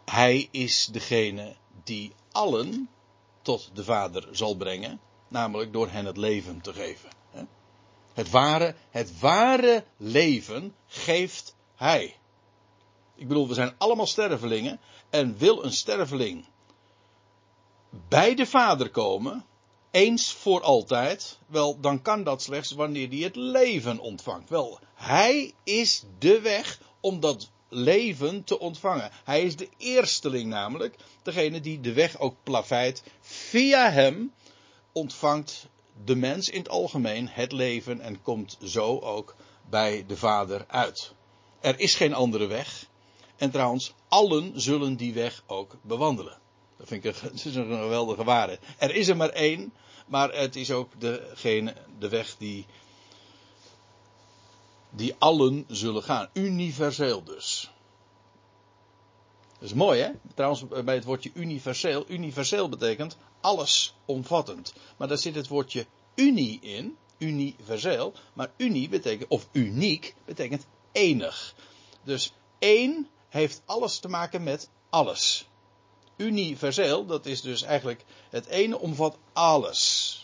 hij 0.05 0.47
is 0.51 0.85
degene 0.85 1.55
die 1.83 2.13
allen 2.31 2.89
tot 3.41 3.69
de 3.73 3.83
Vader 3.83 4.27
zal 4.31 4.55
brengen. 4.55 4.99
Namelijk 5.27 5.73
door 5.73 5.89
hen 5.89 6.05
het 6.05 6.17
leven 6.17 6.61
te 6.61 6.73
geven. 6.73 7.09
Het 8.13 8.29
ware, 8.29 8.75
het 8.89 9.19
ware 9.19 9.83
leven 9.97 10.75
geeft 10.87 11.55
Hij. 11.75 12.15
Ik 13.15 13.27
bedoel, 13.27 13.47
we 13.47 13.53
zijn 13.53 13.75
allemaal 13.77 14.07
stervelingen. 14.07 14.79
En 15.09 15.37
wil 15.37 15.63
een 15.63 15.73
sterveling 15.73 16.45
bij 18.07 18.35
de 18.35 18.45
Vader 18.45 18.89
komen, 18.89 19.45
eens 19.97 20.33
voor 20.33 20.61
altijd, 20.61 21.37
wel, 21.47 21.79
dan 21.79 22.01
kan 22.01 22.23
dat 22.23 22.41
slechts 22.41 22.71
wanneer 22.71 23.09
hij 23.09 23.17
het 23.17 23.35
leven 23.35 23.99
ontvangt. 23.99 24.49
Wel, 24.49 24.79
hij 24.93 25.53
is 25.63 26.03
de 26.19 26.41
weg 26.41 26.79
om 26.99 27.19
dat 27.19 27.49
leven 27.69 28.43
te 28.43 28.59
ontvangen. 28.59 29.11
Hij 29.23 29.41
is 29.41 29.55
de 29.55 29.69
eersteling 29.77 30.49
namelijk, 30.49 30.95
degene 31.23 31.59
die 31.59 31.81
de 31.81 31.93
weg 31.93 32.19
ook 32.19 32.35
plaveit. 32.43 33.03
Via 33.21 33.91
hem 33.91 34.33
ontvangt 34.91 35.67
de 36.05 36.15
mens 36.15 36.49
in 36.49 36.59
het 36.59 36.69
algemeen 36.69 37.27
het 37.27 37.51
leven 37.51 38.01
en 38.01 38.21
komt 38.21 38.57
zo 38.63 38.99
ook 38.99 39.35
bij 39.69 40.03
de 40.07 40.17
Vader 40.17 40.65
uit. 40.67 41.13
Er 41.59 41.79
is 41.79 41.95
geen 41.95 42.13
andere 42.13 42.45
weg. 42.45 42.85
En 43.35 43.51
trouwens, 43.51 43.93
allen 44.07 44.61
zullen 44.61 44.95
die 44.95 45.13
weg 45.13 45.43
ook 45.47 45.75
bewandelen. 45.81 46.37
Dat 46.77 46.87
vind 46.87 47.05
ik 47.05 47.21
een, 47.21 47.33
is 47.45 47.55
een 47.55 47.65
geweldige 47.65 48.23
waarde. 48.23 48.59
Er 48.77 48.95
is 48.95 49.07
er 49.07 49.17
maar 49.17 49.29
één, 49.29 49.73
maar 50.07 50.33
het 50.33 50.55
is 50.55 50.71
ook 50.71 50.91
degene, 50.97 51.73
de 51.99 52.09
weg 52.09 52.35
die, 52.37 52.65
die 54.89 55.15
allen 55.17 55.65
zullen 55.67 56.03
gaan. 56.03 56.29
Universeel 56.33 57.23
dus. 57.23 57.71
Dat 59.59 59.69
is 59.69 59.73
mooi 59.73 60.01
hè? 60.01 60.11
Trouwens, 60.35 60.67
bij 60.67 60.95
het 60.95 61.03
woordje 61.03 61.31
universeel. 61.33 62.05
Universeel 62.07 62.69
betekent 62.69 63.17
allesomvattend. 63.41 64.73
Maar 64.97 65.07
daar 65.07 65.17
zit 65.17 65.35
het 65.35 65.47
woordje 65.47 65.85
unie 66.15 66.59
in. 66.61 66.97
Universeel. 67.17 68.13
Maar 68.33 68.51
unie 68.57 68.89
betekent, 68.89 69.29
of 69.29 69.47
uniek, 69.51 70.15
betekent 70.25 70.65
enig. 70.91 71.55
Dus 72.03 72.33
één 72.59 73.07
heeft 73.29 73.61
alles 73.65 73.99
te 73.99 74.07
maken 74.07 74.43
met 74.43 74.69
alles. 74.89 75.47
Universeel, 76.17 77.05
dat 77.05 77.25
is 77.25 77.41
dus 77.41 77.61
eigenlijk 77.61 78.03
het 78.29 78.45
ene 78.45 78.79
omvat 78.79 79.17
alles. 79.33 80.21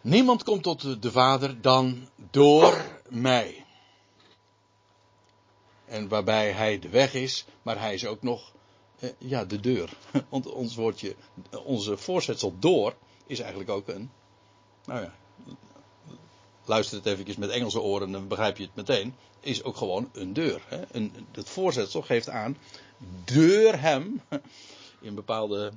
Niemand 0.00 0.42
komt 0.42 0.62
tot 0.62 1.02
de 1.02 1.10
Vader 1.10 1.60
dan 1.60 2.08
door 2.30 3.00
mij. 3.08 3.64
En 5.84 6.08
waarbij 6.08 6.52
hij 6.52 6.78
de 6.78 6.88
weg 6.88 7.14
is, 7.14 7.44
maar 7.62 7.80
hij 7.80 7.94
is 7.94 8.06
ook 8.06 8.22
nog 8.22 8.52
eh, 8.98 9.10
ja, 9.18 9.44
de 9.44 9.60
deur. 9.60 9.96
Want 10.28 10.46
ons 10.46 10.74
woordje, 10.74 11.16
onze 11.64 11.96
voorzetsel 11.96 12.54
door 12.58 12.94
is 13.26 13.40
eigenlijk 13.40 13.70
ook 13.70 13.88
een. 13.88 14.10
Nou 14.84 15.00
ja, 15.00 15.14
luister 16.64 16.96
het 16.96 17.06
eventjes 17.06 17.36
met 17.36 17.50
Engelse 17.50 17.80
oren, 17.80 18.12
dan 18.12 18.28
begrijp 18.28 18.56
je 18.56 18.62
het 18.62 18.74
meteen. 18.74 19.14
Is 19.40 19.62
ook 19.62 19.76
gewoon 19.76 20.10
een 20.12 20.32
deur. 20.32 20.60
Hè? 20.68 20.82
Een, 20.92 21.12
het 21.32 21.48
voorzetsel 21.48 22.02
geeft 22.02 22.28
aan, 22.28 22.56
deur 23.24 23.80
hem, 23.80 24.22
in 25.00 25.14
bepaalde. 25.14 25.72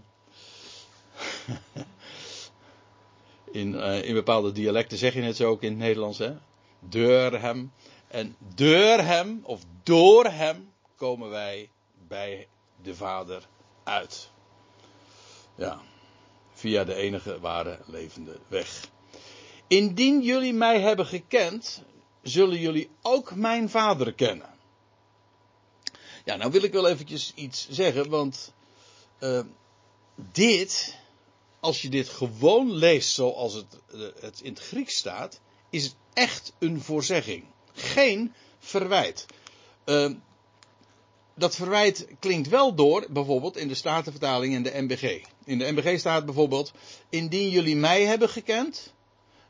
In, 3.51 3.73
uh, 3.73 4.03
in 4.03 4.13
bepaalde 4.13 4.51
dialecten 4.51 4.97
zeg 4.97 5.13
je 5.13 5.21
het 5.21 5.35
zo 5.35 5.49
ook 5.49 5.61
in 5.61 5.69
het 5.69 5.79
Nederlands, 5.79 6.17
hè? 6.17 6.33
Deur 6.79 7.41
hem. 7.41 7.71
En 8.07 8.35
door 8.55 8.97
hem, 8.97 9.39
of 9.43 9.61
door 9.83 10.25
hem, 10.25 10.71
komen 10.95 11.29
wij 11.29 11.69
bij 12.07 12.47
de 12.81 12.95
Vader 12.95 13.47
uit. 13.83 14.29
Ja, 15.55 15.81
via 16.53 16.83
de 16.83 16.95
enige 16.95 17.39
ware 17.39 17.79
levende 17.85 18.39
weg. 18.47 18.89
Indien 19.67 20.21
jullie 20.21 20.53
mij 20.53 20.81
hebben 20.81 21.05
gekend, 21.05 21.83
zullen 22.21 22.59
jullie 22.59 22.89
ook 23.01 23.35
mijn 23.35 23.69
Vader 23.69 24.13
kennen. 24.13 24.53
Ja, 26.25 26.35
nou 26.35 26.51
wil 26.51 26.63
ik 26.63 26.71
wel 26.71 26.87
eventjes 26.87 27.31
iets 27.35 27.67
zeggen, 27.69 28.09
want 28.09 28.53
uh, 29.19 29.39
dit, 30.15 30.97
als 31.59 31.81
je 31.81 31.89
dit 31.89 32.09
gewoon 32.09 32.71
leest 32.71 33.09
zoals 33.09 33.53
het, 33.53 33.79
uh, 33.93 34.07
het 34.19 34.41
in 34.41 34.53
het 34.53 34.61
Grieks 34.61 34.97
staat, 34.97 35.39
is 35.69 35.83
het 35.83 35.95
echt 36.13 36.53
een 36.59 36.81
voorzegging. 36.81 37.45
Geen 37.73 38.33
verwijt. 38.59 39.25
Uh, 39.85 40.11
dat 41.35 41.55
verwijt 41.55 42.07
klinkt 42.19 42.49
wel 42.49 42.75
door, 42.75 43.05
bijvoorbeeld 43.09 43.57
in 43.57 43.67
de 43.67 43.75
Statenvertaling 43.75 44.55
en 44.55 44.63
de 44.63 44.81
MBG. 44.81 45.21
In 45.45 45.57
de 45.57 45.71
MBG 45.71 45.99
staat 45.99 46.25
bijvoorbeeld, 46.25 46.71
indien 47.09 47.49
jullie 47.49 47.75
mij 47.75 48.03
hebben 48.03 48.29
gekend, 48.29 48.93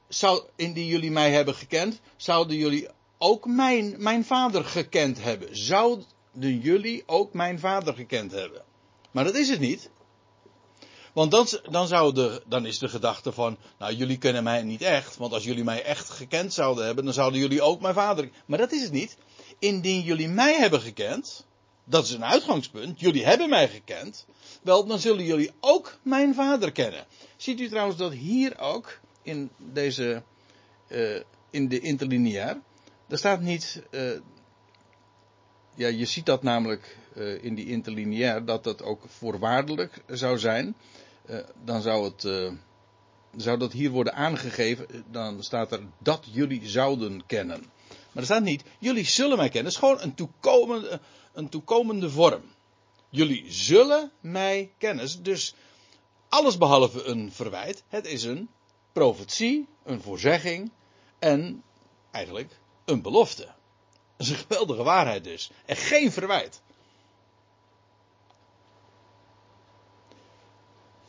zou, 0.07 0.43
indien 0.55 0.85
jullie 0.85 1.11
mij 1.11 1.31
hebben 1.31 1.55
gekend, 1.55 1.99
zouden 2.15 2.57
jullie 2.57 2.87
ook 3.17 3.45
mijn, 3.45 3.95
mijn 3.97 4.25
vader 4.25 4.65
gekend 4.65 5.23
hebben. 5.23 5.57
Zouden 5.57 6.05
jullie 6.39 7.03
ook 7.05 7.33
mijn 7.33 7.59
vader 7.59 7.93
gekend 7.93 8.31
hebben. 8.31 8.63
Maar 9.11 9.23
dat 9.23 9.35
is 9.35 9.49
het 9.49 9.59
niet. 9.59 9.89
Want 11.13 11.31
dan, 11.31 11.47
dan, 11.69 12.39
dan 12.47 12.65
is 12.65 12.79
de 12.79 12.89
gedachte 12.89 13.31
van, 13.31 13.57
nou 13.79 13.93
jullie 13.93 14.17
kennen 14.17 14.43
mij 14.43 14.63
niet 14.63 14.81
echt, 14.81 15.17
want 15.17 15.33
als 15.33 15.43
jullie 15.43 15.63
mij 15.63 15.83
echt 15.83 16.09
gekend 16.09 16.53
zouden 16.53 16.85
hebben, 16.85 17.05
dan 17.05 17.13
zouden 17.13 17.39
jullie 17.39 17.61
ook 17.61 17.81
mijn 17.81 17.93
vader. 17.93 18.29
Maar 18.45 18.57
dat 18.57 18.71
is 18.71 18.81
het 18.81 18.91
niet. 18.91 19.17
Indien 19.59 20.01
jullie 20.01 20.27
mij 20.27 20.55
hebben 20.55 20.81
gekend, 20.81 21.45
dat 21.83 22.03
is 22.03 22.11
een 22.11 22.25
uitgangspunt, 22.25 22.99
jullie 22.99 23.25
hebben 23.25 23.49
mij 23.49 23.69
gekend, 23.69 24.25
wel 24.61 24.85
dan 24.85 24.99
zullen 24.99 25.25
jullie 25.25 25.51
ook 25.59 25.97
mijn 26.01 26.33
vader 26.33 26.71
kennen. 26.71 27.05
Ziet 27.37 27.59
u 27.59 27.69
trouwens 27.69 27.97
dat 27.97 28.11
hier 28.11 28.59
ook 28.59 28.99
in 29.25 29.49
deze, 29.57 30.23
uh, 30.87 31.21
in 31.49 31.67
de 31.67 31.79
interlineair, 31.79 32.61
er 33.07 33.17
staat 33.17 33.41
niet, 33.41 33.83
uh, 33.91 34.11
ja 35.75 35.87
je 35.87 36.05
ziet 36.05 36.25
dat 36.25 36.43
namelijk 36.43 36.97
uh, 37.15 37.43
in 37.43 37.55
die 37.55 37.65
interlineair, 37.65 38.45
dat 38.45 38.63
dat 38.63 38.81
ook 38.81 39.03
voorwaardelijk 39.07 40.01
zou 40.07 40.39
zijn. 40.39 40.75
dan 41.63 41.81
zou 41.81 42.03
het, 42.03 42.21
zou 43.35 43.57
dat 43.57 43.71
hier 43.71 43.89
worden 43.89 44.13
aangegeven, 44.13 44.87
dan 45.11 45.43
staat 45.43 45.71
er 45.71 45.81
dat 45.97 46.27
jullie 46.31 46.67
zouden 46.67 47.25
kennen. 47.25 47.59
Maar 47.87 48.23
er 48.23 48.29
staat 48.29 48.43
niet, 48.43 48.63
jullie 48.79 49.05
zullen 49.05 49.37
mij 49.37 49.49
kennen. 49.49 49.73
Het 49.73 49.81
is 49.81 49.87
gewoon 49.89 50.01
een 50.01 50.15
toekomende, 50.15 50.99
een 51.33 51.49
toekomende 51.49 52.09
vorm. 52.09 52.41
Jullie 53.09 53.45
zullen 53.47 54.11
mij 54.19 54.71
kennen. 54.77 55.23
Dus 55.23 55.55
alles 56.29 56.57
behalve 56.57 57.03
een 57.03 57.31
verwijt. 57.31 57.83
Het 57.87 58.05
is 58.05 58.23
een 58.23 58.49
profetie, 58.95 59.67
een 59.83 60.01
voorzegging 60.01 60.71
en 61.19 61.63
eigenlijk 62.11 62.59
een 62.85 63.01
belofte. 63.01 63.43
Dat 63.43 64.27
is 64.27 64.29
een 64.29 64.35
geweldige 64.35 64.83
waarheid 64.83 65.23
dus. 65.23 65.51
En 65.65 65.75
geen 65.75 66.11
verwijt. 66.11 66.61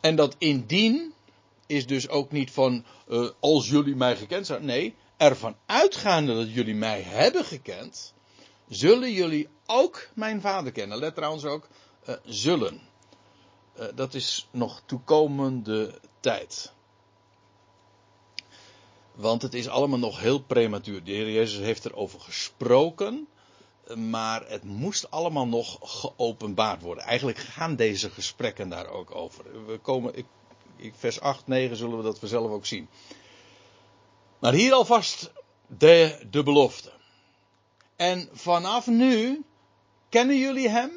En 0.01 0.15
dat 0.15 0.35
indien 0.37 1.13
is 1.65 1.87
dus 1.87 2.09
ook 2.09 2.31
niet 2.31 2.51
van 2.51 2.85
uh, 3.07 3.29
als 3.39 3.69
jullie 3.69 3.95
mij 3.95 4.15
gekend 4.15 4.45
zijn. 4.45 4.65
Nee, 4.65 4.95
ervan 5.17 5.55
uitgaande 5.65 6.35
dat 6.35 6.53
jullie 6.53 6.75
mij 6.75 7.01
hebben 7.01 7.45
gekend, 7.45 8.13
zullen 8.67 9.11
jullie 9.11 9.49
ook 9.65 10.09
mijn 10.13 10.41
vader 10.41 10.71
kennen. 10.71 10.97
Let 10.97 11.15
trouwens 11.15 11.45
ook, 11.45 11.67
uh, 12.09 12.15
zullen. 12.25 12.81
Uh, 13.79 13.85
dat 13.95 14.13
is 14.13 14.47
nog 14.51 14.81
toekomende 14.85 15.99
tijd. 16.19 16.75
Want 19.17 19.41
het 19.41 19.53
is 19.53 19.67
allemaal 19.67 19.99
nog 19.99 20.19
heel 20.19 20.39
prematuur. 20.39 21.03
De 21.03 21.11
Heer 21.11 21.31
Jezus 21.31 21.59
heeft 21.59 21.85
erover 21.85 22.19
gesproken. 22.19 23.27
Maar 23.95 24.49
het 24.49 24.63
moest 24.63 25.11
allemaal 25.11 25.47
nog 25.47 25.77
geopenbaard 25.81 26.81
worden. 26.81 27.03
Eigenlijk 27.03 27.37
gaan 27.37 27.75
deze 27.75 28.09
gesprekken 28.09 28.69
daar 28.69 28.87
ook 28.87 29.15
over. 29.15 29.65
We 29.65 29.77
komen, 29.77 30.15
ik, 30.75 30.93
vers 30.97 31.21
8, 31.21 31.47
9 31.47 31.77
zullen 31.77 31.97
we 31.97 32.03
dat 32.03 32.19
vanzelf 32.19 32.51
ook 32.51 32.65
zien. 32.65 32.87
Maar 34.39 34.53
hier 34.53 34.73
alvast 34.73 35.31
de, 35.67 36.19
de 36.29 36.43
belofte. 36.43 36.91
En 37.95 38.29
vanaf 38.31 38.87
nu 38.87 39.43
kennen 40.09 40.37
jullie 40.39 40.69
hem 40.69 40.91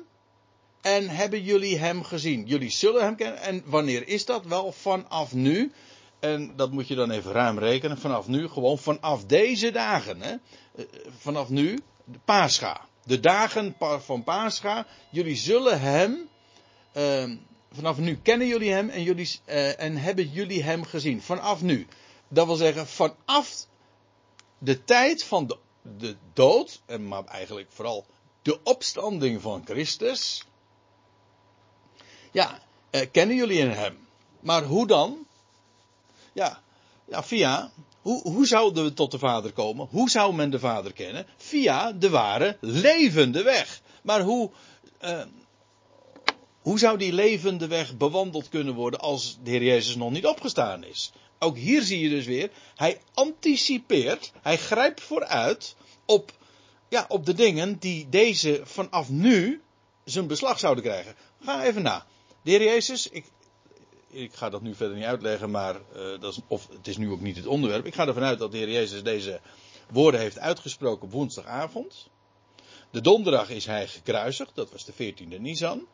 en 0.81 1.09
hebben 1.09 1.43
jullie 1.43 1.79
hem 1.79 2.03
gezien. 2.03 2.47
Jullie 2.47 2.71
zullen 2.71 3.03
hem 3.03 3.17
kennen. 3.17 3.41
En 3.41 3.63
wanneer 3.67 4.09
is 4.09 4.25
dat? 4.25 4.45
Wel 4.45 4.73
vanaf 4.73 5.33
nu. 5.33 5.73
En 6.21 6.57
dat 6.57 6.71
moet 6.71 6.89
je 6.89 6.95
dan 6.95 7.11
even 7.11 7.33
ruim 7.33 7.59
rekenen. 7.59 7.99
Vanaf 7.99 8.27
nu, 8.27 8.49
gewoon 8.49 8.79
vanaf 8.79 9.25
deze 9.25 9.71
dagen. 9.71 10.21
Hè? 10.21 10.31
Eh, 10.75 10.85
vanaf 11.19 11.49
nu, 11.49 11.79
de 12.05 12.19
Pascha. 12.25 12.89
De 13.05 13.21
dagen 13.21 13.77
van 14.01 14.25
Pascha. 14.25 14.87
Jullie 15.11 15.37
zullen 15.37 15.81
hem. 15.81 16.29
Uh, 16.97 17.37
vanaf 17.73 17.99
nu 17.99 18.17
kennen 18.17 18.47
jullie 18.47 18.73
hem 18.73 18.89
en, 18.89 19.03
jullie, 19.03 19.41
uh, 19.47 19.81
en 19.81 19.97
hebben 19.97 20.29
jullie 20.29 20.63
hem 20.63 20.85
gezien. 20.85 21.23
Vanaf 21.23 21.63
nu. 21.63 21.87
Dat 22.29 22.47
wil 22.47 22.57
zeggen, 22.57 22.87
vanaf 22.87 23.67
de 24.59 24.85
tijd 24.85 25.25
van 25.25 25.47
de, 25.47 25.57
de 25.99 26.17
dood. 26.33 26.83
En 26.87 27.09
maar 27.09 27.25
eigenlijk 27.25 27.69
vooral 27.73 28.07
de 28.43 28.63
opstanding 28.63 29.41
van 29.43 29.63
Christus. 29.65 30.45
Ja, 32.33 32.61
Eh, 32.91 33.07
kennen 33.11 33.37
jullie 33.37 33.63
hem? 33.63 34.09
Maar 34.41 34.63
hoe 34.63 34.87
dan? 34.87 35.27
Ja, 36.41 36.63
ja 37.09 37.23
via. 37.23 37.71
Hoe, 38.01 38.23
hoe 38.23 38.47
zouden 38.47 38.85
we 38.85 38.93
tot 38.93 39.11
de 39.11 39.19
Vader 39.19 39.53
komen? 39.53 39.87
Hoe 39.91 40.11
zou 40.11 40.35
men 40.35 40.51
de 40.51 40.59
Vader 40.59 40.93
kennen? 40.93 41.27
Via 41.37 41.93
de 41.93 42.11
ware 42.11 42.57
levende 42.61 43.43
weg. 43.43 43.81
Maar 44.03 44.21
hoe, 44.21 44.51
uh, 45.05 45.23
hoe 46.61 46.79
zou 46.79 46.99
die 46.99 47.13
levende 47.13 47.67
weg 47.67 47.97
bewandeld 47.97 48.49
kunnen 48.49 48.75
worden 48.75 49.01
als 49.01 49.39
de 49.43 49.51
Heer 49.51 49.63
Jezus 49.63 49.97
nog 49.97 50.11
niet 50.11 50.27
opgestaan 50.27 50.85
is? 50.85 51.13
Ook 51.39 51.57
hier 51.57 51.83
zie 51.83 52.01
je 52.01 52.09
dus 52.09 52.27
weer, 52.27 52.51
hij 52.77 53.01
anticipeert, 53.15 54.33
hij 54.43 54.59
grijpt 54.59 55.01
vooruit 55.01 55.77
op, 56.07 56.33
ja, 56.89 57.05
op 57.09 57.27
de 57.27 57.35
dingen 57.35 57.79
die 57.79 58.09
deze 58.09 58.61
vanaf 58.65 59.09
nu 59.09 59.63
zijn 60.05 60.27
beslag 60.27 60.59
zouden 60.59 60.85
krijgen. 60.85 61.15
Ga 61.41 61.65
even 61.65 61.83
na. 61.83 62.07
De 62.43 62.51
Heer 62.51 62.63
Jezus, 62.63 63.09
ik, 63.09 63.25
ik 64.11 64.35
ga 64.35 64.51
dat 64.51 64.63
nu 64.63 64.75
verder 64.75 64.97
niet 64.97 65.05
uitleggen, 65.05 65.51
maar 65.51 65.75
uh, 65.75 66.21
dat 66.21 66.33
is, 66.33 66.39
of 66.47 66.69
het 66.69 66.87
is 66.87 66.97
nu 66.97 67.11
ook 67.11 67.21
niet 67.21 67.37
het 67.37 67.47
onderwerp. 67.47 67.87
Ik 67.87 67.95
ga 67.95 68.07
ervan 68.07 68.23
uit 68.23 68.39
dat 68.39 68.53
de 68.53 68.59
Heer 68.59 68.71
Jezus 68.71 69.03
deze 69.03 69.41
woorden 69.91 70.21
heeft 70.21 70.39
uitgesproken 70.39 71.03
op 71.03 71.13
woensdagavond. 71.13 72.09
De 72.91 73.01
donderdag 73.01 73.51
is 73.51 73.67
hij 73.67 73.89
gekruisigd, 73.89 74.55
dat 74.55 74.71
was 74.71 74.85
de 74.85 74.93
14e 74.93 75.41
Nisan. 75.41 75.87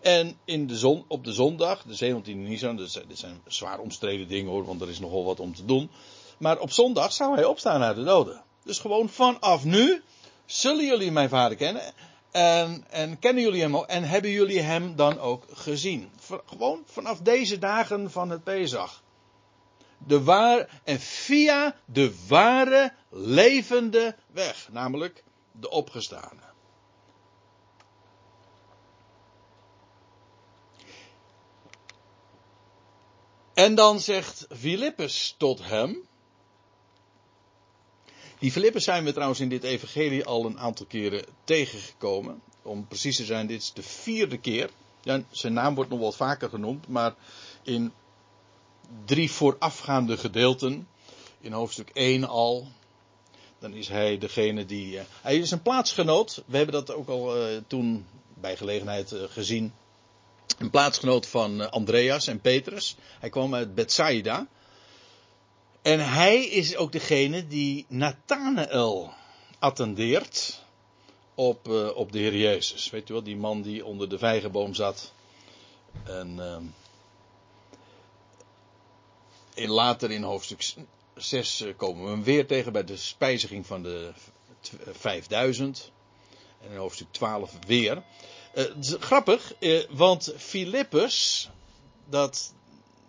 En 0.00 0.38
in 0.44 0.66
de 0.66 0.76
zon, 0.76 1.04
op 1.08 1.24
de 1.24 1.32
zondag, 1.32 1.82
de 1.82 2.14
17e 2.22 2.34
Nisan, 2.34 2.76
dus, 2.76 2.92
dit 2.92 3.18
zijn 3.18 3.42
zwaar 3.46 3.78
omstreden 3.78 4.28
dingen 4.28 4.50
hoor, 4.50 4.64
want 4.64 4.80
er 4.80 4.88
is 4.88 4.98
nogal 4.98 5.24
wat 5.24 5.40
om 5.40 5.54
te 5.54 5.64
doen. 5.64 5.90
Maar 6.38 6.58
op 6.58 6.72
zondag 6.72 7.12
zou 7.12 7.34
hij 7.34 7.44
opstaan 7.44 7.82
uit 7.82 7.96
de 7.96 8.04
doden. 8.04 8.42
Dus 8.64 8.78
gewoon 8.78 9.08
vanaf 9.08 9.64
nu 9.64 10.02
zullen 10.46 10.84
jullie 10.84 11.10
mijn 11.10 11.28
vader 11.28 11.56
kennen. 11.56 11.92
En, 12.34 12.84
en 12.90 13.18
kennen 13.18 13.42
jullie 13.42 13.60
hem 13.60 13.76
ook? 13.76 13.86
En 13.86 14.04
hebben 14.04 14.30
jullie 14.30 14.60
hem 14.60 14.96
dan 14.96 15.20
ook 15.20 15.44
gezien? 15.52 16.10
Gewoon 16.46 16.82
vanaf 16.86 17.18
deze 17.18 17.58
dagen 17.58 18.10
van 18.10 18.30
het 18.30 18.44
Pesach. 18.44 19.02
De 19.98 20.66
en 20.84 21.00
via 21.00 21.76
de 21.84 22.26
ware 22.28 22.92
levende 23.10 24.16
weg, 24.26 24.68
namelijk 24.72 25.24
de 25.52 25.70
opgestane. 25.70 26.42
En 33.54 33.74
dan 33.74 34.00
zegt 34.00 34.46
Filippus 34.50 35.34
tot 35.38 35.64
hem. 35.64 36.08
Die 38.44 38.52
Filippus 38.52 38.84
zijn 38.84 39.04
we 39.04 39.12
trouwens 39.12 39.40
in 39.40 39.48
dit 39.48 39.62
evangelie 39.62 40.24
al 40.24 40.44
een 40.44 40.58
aantal 40.58 40.86
keren 40.86 41.24
tegengekomen. 41.44 42.42
Om 42.62 42.86
precies 42.86 43.16
te 43.16 43.24
zijn, 43.24 43.46
dit 43.46 43.60
is 43.60 43.72
de 43.72 43.82
vierde 43.82 44.38
keer. 44.38 44.70
Ja, 45.02 45.22
zijn 45.30 45.52
naam 45.52 45.74
wordt 45.74 45.90
nog 45.90 46.00
wat 46.00 46.16
vaker 46.16 46.48
genoemd, 46.48 46.88
maar 46.88 47.14
in 47.62 47.92
drie 49.04 49.30
voorafgaande 49.30 50.16
gedeelten. 50.16 50.88
In 51.40 51.52
hoofdstuk 51.52 51.90
1 51.92 52.24
al. 52.24 52.68
Dan 53.58 53.74
is 53.74 53.88
hij 53.88 54.18
degene 54.18 54.66
die. 54.66 54.94
Uh, 54.94 55.02
hij 55.22 55.36
is 55.36 55.50
een 55.50 55.62
plaatsgenoot. 55.62 56.42
We 56.46 56.56
hebben 56.56 56.74
dat 56.74 56.94
ook 56.94 57.08
al 57.08 57.36
uh, 57.36 57.58
toen 57.66 58.06
bij 58.34 58.56
gelegenheid 58.56 59.12
uh, 59.12 59.22
gezien 59.28 59.72
een 60.58 60.70
plaatsgenoot 60.70 61.26
van 61.26 61.62
eh, 61.62 61.68
Andreas 61.68 62.26
en 62.26 62.40
Petrus. 62.40 62.96
Hij 63.20 63.28
kwam 63.28 63.54
uit 63.54 63.74
Bethsaida. 63.74 64.46
En 65.84 66.08
hij 66.08 66.44
is 66.44 66.76
ook 66.76 66.92
degene 66.92 67.46
die 67.46 67.86
Nathanael 67.88 69.12
attendeert 69.58 70.62
op, 71.34 71.68
uh, 71.68 71.96
op 71.96 72.12
de 72.12 72.18
Heer 72.18 72.36
Jezus. 72.36 72.90
Weet 72.90 73.08
u 73.08 73.12
wel, 73.12 73.22
die 73.22 73.36
man 73.36 73.62
die 73.62 73.84
onder 73.84 74.08
de 74.08 74.18
vijgenboom 74.18 74.74
zat. 74.74 75.12
En, 76.04 76.36
uh, 76.36 76.56
in, 79.54 79.68
later 79.68 80.10
in 80.10 80.22
hoofdstuk 80.22 80.74
6 81.14 81.60
uh, 81.60 81.76
komen 81.76 82.04
we 82.04 82.10
hem 82.10 82.22
weer 82.22 82.46
tegen 82.46 82.72
bij 82.72 82.84
de 82.84 82.96
spijziging 82.96 83.66
van 83.66 83.82
de 83.82 84.12
5000. 84.92 85.92
En 86.60 86.70
in 86.70 86.76
hoofdstuk 86.76 87.08
12 87.10 87.58
weer. 87.66 88.02
Uh, 88.54 88.64
grappig, 88.80 89.52
want 89.90 90.34
Filippus, 90.36 91.50
dat, 92.08 92.54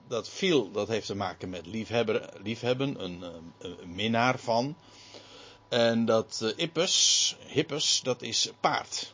dat 0.07 0.29
viel, 0.29 0.71
dat 0.71 0.87
heeft 0.87 1.05
te 1.05 1.15
maken 1.15 1.49
met 1.49 1.65
liefhebber, 1.65 2.29
liefhebben, 2.43 3.03
een, 3.03 3.21
een, 3.21 3.53
een 3.57 3.95
minnaar 3.95 4.39
van. 4.39 4.75
En 5.69 6.05
dat 6.05 6.39
uh, 6.43 6.51
Ippus, 6.55 7.35
hippus, 7.47 8.01
dat 8.03 8.21
is 8.21 8.51
paard. 8.59 9.13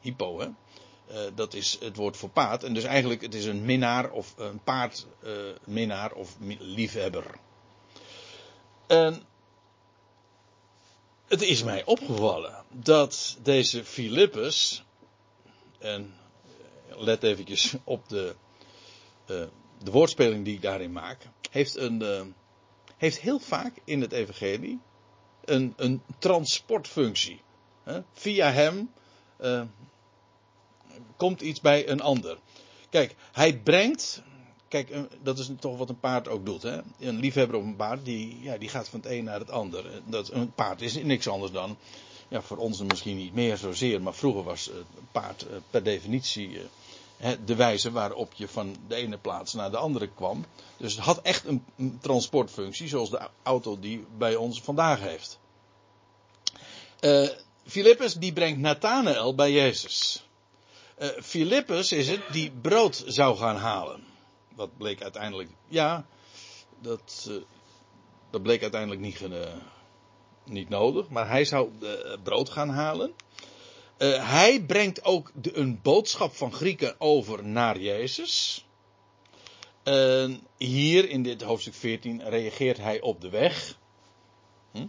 Hippo, 0.00 0.40
hè. 0.40 0.48
dat 1.34 1.54
is 1.54 1.78
het 1.80 1.96
woord 1.96 2.16
voor 2.16 2.28
paard. 2.28 2.64
En 2.64 2.74
dus 2.74 2.84
eigenlijk, 2.84 3.22
het 3.22 3.34
is 3.34 3.44
een 3.44 3.64
minnaar 3.64 4.10
of 4.10 4.34
een 4.36 4.62
paard 4.62 5.06
minnaar 5.64 6.12
of 6.12 6.36
liefhebber. 6.58 7.38
En 8.86 9.22
het 11.26 11.42
is 11.42 11.62
mij 11.62 11.84
opgevallen 11.84 12.64
dat 12.68 13.36
deze 13.42 13.84
Filippus 13.84 14.84
en 15.78 16.14
let 16.88 17.22
eventjes 17.22 17.74
op 17.84 18.08
de, 18.08 18.34
de 19.82 19.90
woordspeling 19.90 20.44
die 20.44 20.54
ik 20.54 20.62
daarin 20.62 20.92
maak. 20.92 21.18
Heeft, 21.50 21.76
een, 21.76 22.02
uh, 22.02 22.20
heeft 22.96 23.20
heel 23.20 23.38
vaak 23.38 23.72
in 23.84 24.00
het 24.00 24.12
evangelie 24.12 24.78
een, 25.44 25.72
een 25.76 26.02
transportfunctie. 26.18 27.40
Hè? 27.82 28.00
Via 28.12 28.50
hem 28.50 28.90
uh, 29.40 29.62
komt 31.16 31.40
iets 31.40 31.60
bij 31.60 31.88
een 31.88 32.00
ander. 32.00 32.38
Kijk, 32.90 33.14
hij 33.32 33.58
brengt. 33.58 34.22
Kijk, 34.68 34.94
dat 35.22 35.38
is 35.38 35.50
toch 35.58 35.78
wat 35.78 35.88
een 35.88 36.00
paard 36.00 36.28
ook 36.28 36.46
doet. 36.46 36.62
Hè? 36.62 36.80
Een 36.98 37.18
liefhebber 37.18 37.56
op 37.56 37.62
een 37.62 37.76
paard, 37.76 38.04
die, 38.04 38.40
ja, 38.40 38.58
die 38.58 38.68
gaat 38.68 38.88
van 38.88 39.00
het 39.00 39.10
een 39.10 39.24
naar 39.24 39.38
het 39.38 39.50
ander. 39.50 40.02
Dat, 40.04 40.32
een 40.32 40.52
paard 40.52 40.82
is 40.82 40.94
niks 40.94 41.28
anders 41.28 41.52
dan 41.52 41.76
ja, 42.28 42.42
voor 42.42 42.56
ons 42.56 42.82
misschien 42.82 43.16
niet 43.16 43.34
meer 43.34 43.56
zozeer, 43.56 44.02
maar 44.02 44.14
vroeger 44.14 44.42
was 44.42 44.64
het 44.64 44.84
paard 45.12 45.48
eh, 45.48 45.56
per 45.70 45.82
definitie 45.82 46.58
eh, 46.58 46.64
de 47.44 47.54
wijze 47.54 47.90
waarop 47.90 48.32
je 48.32 48.48
van 48.48 48.76
de 48.88 48.94
ene 48.94 49.18
plaats 49.18 49.52
naar 49.52 49.70
de 49.70 49.76
andere 49.76 50.08
kwam. 50.08 50.44
Dus 50.76 50.94
het 50.94 51.04
had 51.04 51.22
echt 51.22 51.44
een 51.46 51.98
transportfunctie, 52.00 52.88
zoals 52.88 53.10
de 53.10 53.28
auto 53.42 53.78
die 53.78 54.06
bij 54.18 54.36
ons 54.36 54.62
vandaag 54.62 55.00
heeft. 55.00 55.38
Uh, 57.00 57.28
die 58.18 58.32
brengt 58.32 58.58
Nathanael 58.58 59.34
bij 59.34 59.52
Jezus. 59.52 60.26
Uh, 60.98 61.90
is 61.90 62.08
het 62.08 62.22
die 62.32 62.50
brood 62.50 63.04
zou 63.06 63.36
gaan 63.36 63.56
halen. 63.56 64.04
Wat 64.54 64.76
bleek 64.76 65.02
uiteindelijk, 65.02 65.50
ja, 65.68 66.06
dat, 66.80 67.26
uh, 67.28 67.36
dat 68.30 68.42
bleek 68.42 68.62
uiteindelijk 68.62 69.00
niet, 69.00 69.20
niet 70.44 70.68
nodig, 70.68 71.08
maar 71.08 71.28
hij 71.28 71.44
zou 71.44 71.70
brood 72.22 72.50
gaan 72.50 72.70
halen. 72.70 73.14
Uh, 73.98 74.30
hij 74.30 74.62
brengt 74.62 75.04
ook 75.04 75.32
een 75.52 75.82
boodschap 75.82 76.36
van 76.36 76.52
Grieken 76.52 76.94
over 77.00 77.44
naar 77.44 77.78
Jezus. 77.78 78.66
Uh, 79.84 80.34
hier 80.56 81.08
in 81.08 81.22
dit 81.22 81.42
hoofdstuk 81.42 81.74
14 81.74 82.28
reageert 82.28 82.76
hij 82.76 83.00
op 83.00 83.20
de 83.20 83.28
weg. 83.28 83.78
Hm? 84.72 84.86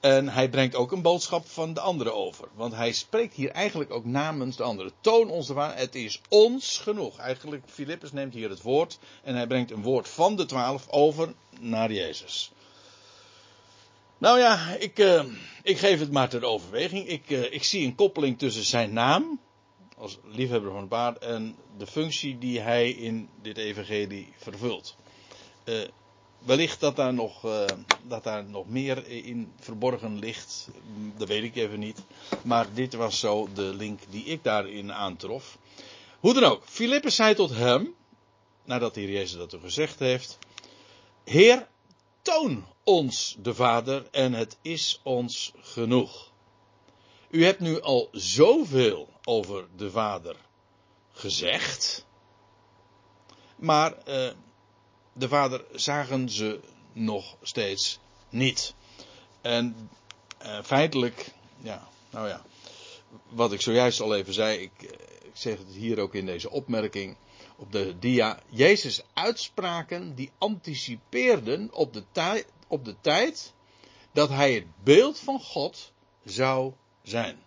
En 0.00 0.28
hij 0.28 0.48
brengt 0.48 0.74
ook 0.74 0.92
een 0.92 1.02
boodschap 1.02 1.46
van 1.48 1.74
de 1.74 1.80
anderen 1.80 2.14
over. 2.14 2.48
Want 2.54 2.74
hij 2.74 2.92
spreekt 2.92 3.34
hier 3.34 3.50
eigenlijk 3.50 3.90
ook 3.90 4.04
namens 4.04 4.56
de 4.56 4.62
anderen. 4.62 4.92
Toon 5.00 5.30
ons 5.30 5.48
ervan, 5.48 5.70
het 5.70 5.94
is 5.94 6.20
ons 6.28 6.78
genoeg. 6.78 7.18
Eigenlijk, 7.18 7.62
Filippus 7.66 8.12
neemt 8.12 8.34
hier 8.34 8.50
het 8.50 8.62
woord. 8.62 8.98
En 9.22 9.34
hij 9.34 9.46
brengt 9.46 9.70
een 9.70 9.82
woord 9.82 10.08
van 10.08 10.36
de 10.36 10.46
twaalf 10.46 10.88
over 10.88 11.34
naar 11.60 11.92
Jezus. 11.92 12.52
Nou 14.18 14.38
ja, 14.38 14.76
ik, 14.78 14.98
uh, 14.98 15.24
ik 15.62 15.78
geef 15.78 16.00
het 16.00 16.12
maar 16.12 16.28
ter 16.28 16.44
overweging. 16.44 17.08
Ik, 17.08 17.30
uh, 17.30 17.52
ik 17.52 17.64
zie 17.64 17.86
een 17.86 17.94
koppeling 17.94 18.38
tussen 18.38 18.64
zijn 18.64 18.92
naam, 18.92 19.40
als 19.96 20.18
liefhebber 20.24 20.70
van 20.70 20.80
het 20.80 20.88
paard, 20.88 21.18
en 21.18 21.56
de 21.78 21.86
functie 21.86 22.38
die 22.38 22.60
hij 22.60 22.90
in 22.90 23.28
dit 23.42 23.56
evangelie 23.56 24.32
vervult. 24.36 24.96
Uh, 25.64 25.82
wellicht 26.38 26.80
dat 26.80 26.96
daar, 26.96 27.14
nog, 27.14 27.46
dat 28.02 28.24
daar 28.24 28.44
nog 28.44 28.68
meer 28.68 29.08
in 29.08 29.52
verborgen 29.60 30.18
ligt, 30.18 30.68
dat 31.16 31.28
weet 31.28 31.42
ik 31.42 31.56
even 31.56 31.78
niet. 31.78 32.02
Maar 32.42 32.66
dit 32.74 32.94
was 32.94 33.18
zo 33.18 33.48
de 33.54 33.74
link 33.74 34.00
die 34.10 34.24
ik 34.24 34.42
daarin 34.42 34.92
aantrof. 34.92 35.58
Hoe 36.20 36.34
dan 36.34 36.44
ook, 36.44 36.62
Filippus 36.64 37.14
zei 37.14 37.34
tot 37.34 37.50
hem, 37.50 37.94
nadat 38.64 38.94
Heer 38.94 39.10
Jezus 39.10 39.38
dat 39.38 39.52
er 39.52 39.60
gezegd 39.60 39.98
heeft, 39.98 40.38
Heer, 41.24 41.66
toon 42.22 42.64
ons 42.84 43.36
de 43.38 43.54
Vader 43.54 44.06
en 44.10 44.32
het 44.32 44.56
is 44.62 45.00
ons 45.02 45.52
genoeg. 45.60 46.32
U 47.30 47.44
hebt 47.44 47.60
nu 47.60 47.80
al 47.80 48.08
zoveel 48.12 49.08
over 49.24 49.66
de 49.76 49.90
Vader 49.90 50.36
gezegd, 51.12 52.06
maar 53.56 53.94
uh, 54.08 54.30
de 55.12 55.28
Vader 55.28 55.64
zagen 55.72 56.30
ze 56.30 56.60
nog 56.92 57.36
steeds 57.42 57.98
niet. 58.28 58.74
En 59.40 59.90
uh, 60.42 60.62
feitelijk, 60.62 61.32
ja, 61.58 61.88
nou 62.10 62.28
ja, 62.28 62.44
wat 63.28 63.52
ik 63.52 63.60
zojuist 63.60 64.00
al 64.00 64.14
even 64.14 64.34
zei, 64.34 64.58
ik, 64.58 64.82
ik 65.22 65.30
zeg 65.32 65.58
het 65.58 65.74
hier 65.74 66.00
ook 66.00 66.14
in 66.14 66.26
deze 66.26 66.50
opmerking 66.50 67.16
op 67.56 67.72
de 67.72 67.98
dia, 67.98 68.42
Jezus 68.48 69.02
uitspraken 69.12 70.14
die 70.14 70.30
anticipeerden 70.38 71.72
op 71.72 71.92
de, 71.92 72.02
op 72.66 72.84
de 72.84 72.96
tijd 73.00 73.52
dat 74.12 74.28
hij 74.28 74.52
het 74.52 74.66
beeld 74.84 75.18
van 75.18 75.40
God 75.40 75.92
zou 76.24 76.72
zijn. 77.02 77.42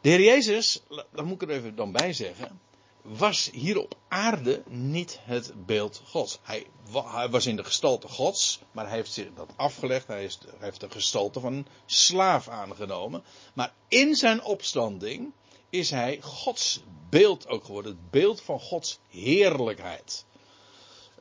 De 0.00 0.08
Heer 0.08 0.22
Jezus, 0.22 0.82
daar 1.12 1.24
moet 1.24 1.42
ik 1.42 1.48
er 1.48 1.54
even 1.54 1.76
dan 1.76 1.92
bij 1.92 2.12
zeggen, 2.12 2.60
was 3.02 3.50
hier 3.52 3.78
op 3.78 3.96
aarde 4.08 4.62
niet 4.68 5.18
het 5.22 5.66
beeld 5.66 6.02
Gods. 6.04 6.38
Hij, 6.42 6.66
hij, 6.92 7.28
was 7.28 7.46
in 7.46 7.56
de 7.56 7.64
gestalte 7.64 8.08
Gods, 8.08 8.60
maar 8.72 8.86
hij 8.86 8.96
heeft 8.96 9.12
zich 9.12 9.28
dat 9.34 9.50
afgelegd. 9.56 10.06
Hij, 10.06 10.24
is, 10.24 10.38
hij 10.46 10.54
heeft 10.58 10.80
de 10.80 10.90
gestalte 10.90 11.40
van 11.40 11.52
een 11.52 11.66
slaaf 11.86 12.48
aangenomen. 12.48 13.24
Maar 13.54 13.74
in 13.88 14.14
zijn 14.14 14.42
opstanding 14.42 15.32
is 15.70 15.90
hij 15.90 16.20
Gods 16.20 16.82
beeld 17.10 17.48
ook 17.48 17.64
geworden. 17.64 17.92
Het 17.92 18.10
beeld 18.10 18.40
van 18.40 18.60
Gods 18.60 18.98
heerlijkheid. 19.08 20.24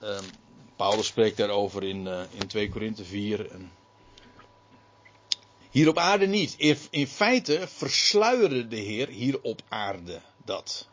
Um, 0.03 0.23
Paulus 0.75 1.07
spreekt 1.07 1.37
daarover 1.37 1.83
in, 1.83 2.05
uh, 2.05 2.21
in 2.31 2.47
2 2.47 2.69
Korinthe 2.69 3.05
4. 3.05 3.51
En 3.51 3.71
hier 5.69 5.89
op 5.89 5.97
aarde 5.97 6.27
niet. 6.27 6.55
In, 6.57 6.77
in 6.89 7.07
feite 7.07 7.67
versluierde 7.67 8.67
de 8.67 8.75
Heer 8.75 9.07
hier 9.07 9.41
op 9.41 9.61
aarde 9.69 10.21
dat. 10.45 10.87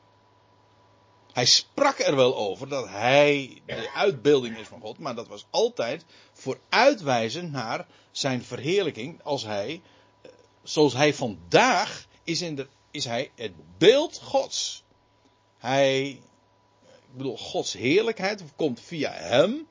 Hij 1.32 1.46
sprak 1.46 1.98
er 1.98 2.16
wel 2.16 2.36
over 2.36 2.68
dat 2.68 2.88
hij 2.88 3.62
de 3.66 3.90
uitbeelding 3.94 4.58
is 4.58 4.66
van 4.66 4.80
God, 4.80 4.98
maar 4.98 5.14
dat 5.14 5.28
was 5.28 5.46
altijd 5.50 6.04
vooruitwijzend 6.32 7.52
naar 7.52 7.86
zijn 8.10 8.42
verheerlijking 8.42 9.22
als 9.22 9.44
hij, 9.44 9.82
eh, 10.22 10.30
zoals 10.62 10.92
hij 10.92 11.14
vandaag 11.14 12.06
is, 12.24 12.42
in 12.42 12.54
de, 12.54 12.66
is 12.90 13.04
hij 13.04 13.30
het 13.34 13.52
beeld 13.78 14.20
Gods. 14.22 14.84
Hij, 15.58 16.20
ik 17.10 17.16
bedoel, 17.16 17.38
Gods 17.38 17.72
heerlijkheid 17.72 18.42
komt 18.56 18.80
via 18.80 19.12
hem 19.12 19.66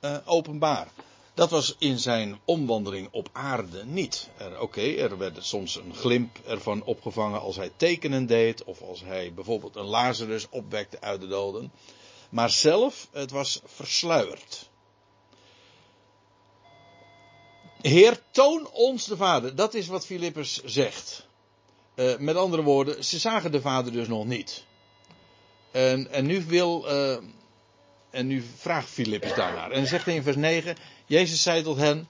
uh, 0.00 0.16
openbaar. 0.24 0.88
Dat 1.34 1.50
was 1.50 1.74
in 1.78 1.98
zijn 1.98 2.40
omwandeling 2.44 3.08
op 3.10 3.28
aarde 3.32 3.84
niet. 3.84 4.28
Oké, 4.60 4.80
er 4.80 5.18
werd 5.18 5.44
soms 5.44 5.76
een 5.76 5.94
glimp 5.94 6.38
ervan 6.46 6.82
opgevangen 6.84 7.40
als 7.40 7.56
hij 7.56 7.72
tekenen 7.76 8.26
deed. 8.26 8.64
Of 8.64 8.82
als 8.82 9.00
hij 9.00 9.32
bijvoorbeeld 9.32 9.76
een 9.76 9.84
Lazarus 9.84 10.48
opwekte 10.48 11.00
uit 11.00 11.20
de 11.20 11.26
doden. 11.26 11.72
Maar 12.30 12.50
zelf, 12.50 13.08
het 13.12 13.30
was 13.30 13.60
versluierd. 13.64 14.68
Heer, 17.80 18.22
toon 18.30 18.70
ons 18.70 19.04
de 19.04 19.16
Vader. 19.16 19.54
Dat 19.54 19.74
is 19.74 19.86
wat 19.86 20.06
Filippus 20.06 20.62
zegt. 20.64 21.26
Uh, 21.94 22.16
met 22.18 22.36
andere 22.36 22.62
woorden, 22.62 23.04
ze 23.04 23.18
zagen 23.18 23.52
de 23.52 23.60
Vader 23.60 23.92
dus 23.92 24.08
nog 24.08 24.24
niet. 24.24 24.64
En, 25.70 26.10
en 26.10 26.26
nu 26.26 26.44
wil. 26.44 26.92
Uh, 26.92 27.16
en 28.10 28.26
nu 28.26 28.44
vraagt 28.56 28.88
Filippus 28.88 29.34
daarnaar. 29.34 29.70
En 29.70 29.86
zegt 29.86 30.04
hij 30.04 30.14
in 30.14 30.22
vers 30.22 30.36
9: 30.36 30.76
Jezus 31.06 31.42
zei 31.42 31.62
tot 31.62 31.76
hen: 31.76 32.08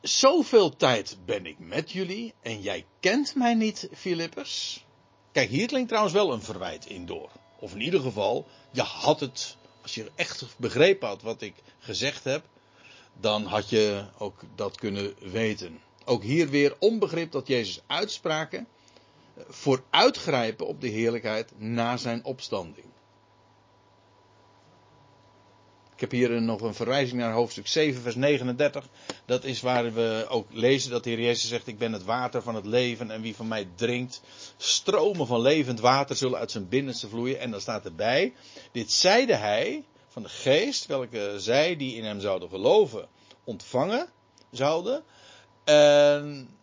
Zoveel 0.00 0.76
tijd 0.76 1.16
ben 1.24 1.46
ik 1.46 1.58
met 1.58 1.92
jullie 1.92 2.34
en 2.42 2.60
jij 2.60 2.86
kent 3.00 3.34
mij 3.34 3.54
niet, 3.54 3.88
Filippus. 3.94 4.84
Kijk, 5.32 5.50
hier 5.50 5.66
klinkt 5.66 5.88
trouwens 5.88 6.14
wel 6.14 6.32
een 6.32 6.42
verwijt 6.42 6.86
in 6.86 7.06
door. 7.06 7.30
Of 7.58 7.72
in 7.72 7.80
ieder 7.80 8.00
geval, 8.00 8.46
je 8.70 8.82
had 8.82 9.20
het, 9.20 9.56
als 9.82 9.94
je 9.94 10.10
echt 10.14 10.44
begrepen 10.56 11.08
had 11.08 11.22
wat 11.22 11.42
ik 11.42 11.54
gezegd 11.78 12.24
heb, 12.24 12.44
dan 13.20 13.44
had 13.44 13.68
je 13.68 14.04
ook 14.18 14.40
dat 14.54 14.76
kunnen 14.76 15.14
weten. 15.30 15.80
Ook 16.04 16.22
hier 16.22 16.48
weer 16.48 16.76
onbegrip 16.78 17.32
dat 17.32 17.46
Jezus 17.46 17.80
uitspraken 17.86 18.66
vooruitgrijpen 19.48 20.66
op 20.66 20.80
de 20.80 20.88
heerlijkheid 20.88 21.52
na 21.56 21.96
zijn 21.96 22.24
opstanding. 22.24 22.86
Ik 25.98 26.10
heb 26.10 26.20
hier 26.20 26.42
nog 26.42 26.60
een 26.60 26.74
verwijzing 26.74 27.20
naar 27.20 27.32
hoofdstuk 27.32 27.66
7, 27.66 28.02
vers 28.02 28.14
39. 28.14 28.88
Dat 29.24 29.44
is 29.44 29.60
waar 29.60 29.92
we 29.92 30.26
ook 30.28 30.46
lezen 30.52 30.90
dat 30.90 31.04
de 31.04 31.10
Heer 31.10 31.20
Jezus 31.20 31.48
zegt: 31.48 31.66
Ik 31.66 31.78
ben 31.78 31.92
het 31.92 32.04
water 32.04 32.42
van 32.42 32.54
het 32.54 32.66
leven 32.66 33.10
en 33.10 33.20
wie 33.20 33.36
van 33.36 33.48
mij 33.48 33.68
drinkt, 33.74 34.20
stromen 34.56 35.26
van 35.26 35.40
levend 35.40 35.80
water 35.80 36.16
zullen 36.16 36.38
uit 36.38 36.50
zijn 36.50 36.68
binnenste 36.68 37.08
vloeien. 37.08 37.40
En 37.40 37.50
dan 37.50 37.60
staat 37.60 37.84
erbij: 37.84 38.32
Dit 38.72 38.92
zeide 38.92 39.34
hij 39.34 39.84
van 40.08 40.22
de 40.22 40.28
geest, 40.28 40.86
welke 40.86 41.34
zij 41.36 41.76
die 41.76 41.96
in 41.96 42.04
hem 42.04 42.20
zouden 42.20 42.48
geloven, 42.48 43.08
ontvangen 43.44 44.08
zouden. 44.50 45.02
En, 45.64 46.57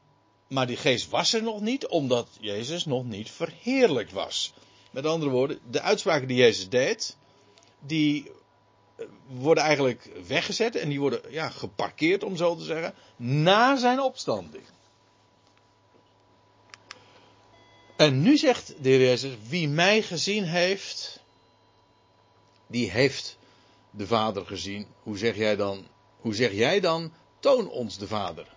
maar 0.48 0.68
die 0.68 0.78
geest 0.78 1.10
was 1.10 1.34
er 1.34 1.44
nog 1.44 1.62
niet, 1.62 1.88
omdat 1.88 2.28
Jezus 2.40 2.86
nog 2.86 3.06
niet 3.06 3.32
verheerlijkt 3.32 4.12
was. 4.12 4.54
Met 4.92 5.06
andere 5.06 5.32
woorden, 5.32 5.60
de 5.70 5.82
uitspraken 5.82 6.28
die 6.28 6.38
Jezus 6.38 6.70
deed, 6.70 7.16
die 7.80 8.32
worden 9.28 9.64
eigenlijk 9.64 10.10
weggezet 10.28 10.76
en 10.76 10.90
die 10.90 11.00
worden 11.00 11.22
ja, 11.30 11.50
geparkeerd, 11.50 12.24
om 12.24 12.36
zo 12.36 12.56
te 12.56 12.64
zeggen, 12.64 12.94
na 13.16 13.76
zijn 13.76 14.00
opstanding. 14.00 14.64
En 17.96 18.22
nu 18.22 18.38
zegt 18.38 18.68
de 18.68 18.90
Heer 18.90 19.00
Jezus, 19.00 19.34
wie 19.48 19.68
mij 19.68 20.02
gezien 20.02 20.44
heeft, 20.44 21.20
die 22.68 22.92
heeft 22.92 23.38
de 23.92 24.08
Vader 24.08 24.46
gezien. 24.46 24.88
Hoe 25.04 25.18
zeg 25.18 25.36
jij 25.36 25.56
dan, 25.56 25.88
hoe 26.20 26.36
zeg 26.36 26.52
jij 26.52 26.80
dan, 26.80 27.14
toon 27.40 27.70
ons 27.70 27.98
de 27.98 28.08
Vader. 28.08 28.55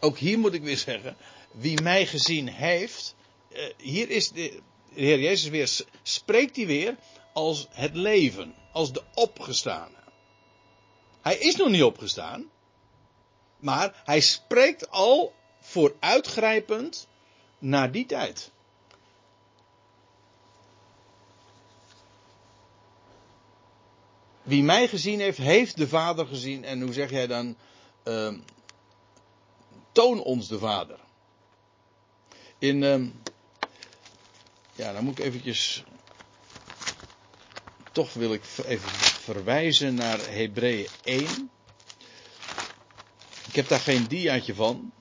Ook 0.00 0.18
hier 0.18 0.38
moet 0.38 0.54
ik 0.54 0.62
weer 0.62 0.76
zeggen, 0.76 1.16
wie 1.52 1.82
mij 1.82 2.06
gezien 2.06 2.48
heeft, 2.48 3.14
eh, 3.52 3.64
hier 3.76 4.10
is 4.10 4.28
de, 4.28 4.60
de 4.94 5.00
Heer 5.00 5.18
Jezus 5.18 5.50
weer, 5.50 5.84
spreekt 6.02 6.56
hij 6.56 6.66
weer 6.66 6.96
als 7.32 7.66
het 7.70 7.94
leven 7.94 8.54
als 8.72 8.92
de 8.92 9.02
opgestane. 9.14 9.96
Hij 11.20 11.36
is 11.38 11.56
nog 11.56 11.68
niet 11.68 11.82
opgestaan, 11.82 12.50
maar 13.58 14.02
hij 14.04 14.20
spreekt 14.20 14.90
al 14.90 15.34
vooruitgrijpend 15.60 17.08
naar 17.58 17.92
die 17.92 18.06
tijd. 18.06 18.50
Wie 24.42 24.62
mij 24.62 24.88
gezien 24.88 25.20
heeft, 25.20 25.38
heeft 25.38 25.76
de 25.76 25.88
Vader 25.88 26.26
gezien. 26.26 26.64
En 26.64 26.80
hoe 26.80 26.92
zeg 26.92 27.10
jij 27.10 27.26
dan? 27.26 27.56
Uh, 28.04 28.34
toon 29.96 30.22
ons 30.22 30.48
de 30.48 30.58
Vader. 30.58 30.98
In. 32.58 32.82
Uh, 32.82 33.06
ja, 34.74 34.92
dan 34.92 35.04
moet 35.04 35.18
ik 35.18 35.24
eventjes 35.24 35.84
toch 37.92 38.12
wil 38.12 38.32
ik 38.32 38.42
even 38.66 38.90
verwijzen 38.90 39.94
naar 39.94 40.18
Hebreeën 40.30 40.86
1. 41.04 41.50
Ik 43.46 43.54
heb 43.54 43.68
daar 43.68 43.80
geen 43.80 44.06
diaatje 44.06 44.54
van. 44.54 44.92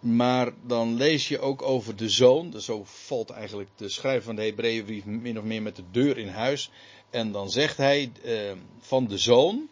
Maar 0.00 0.52
dan 0.62 0.94
lees 0.94 1.28
je 1.28 1.38
ook 1.38 1.62
over 1.62 1.96
de 1.96 2.08
zoon. 2.08 2.50
Dus 2.50 2.64
zo 2.64 2.84
valt 2.84 3.30
eigenlijk 3.30 3.70
de 3.76 3.88
schrijver 3.88 4.22
van 4.22 4.36
de 4.36 4.42
Hebreeënbrief 4.42 5.04
min 5.04 5.38
of 5.38 5.44
meer 5.44 5.62
met 5.62 5.76
de 5.76 5.90
deur 5.90 6.18
in 6.18 6.28
huis. 6.28 6.70
En 7.10 7.32
dan 7.32 7.50
zegt 7.50 7.76
hij 7.76 8.12
eh, 8.22 8.52
van 8.80 9.06
de 9.06 9.18
zoon 9.18 9.68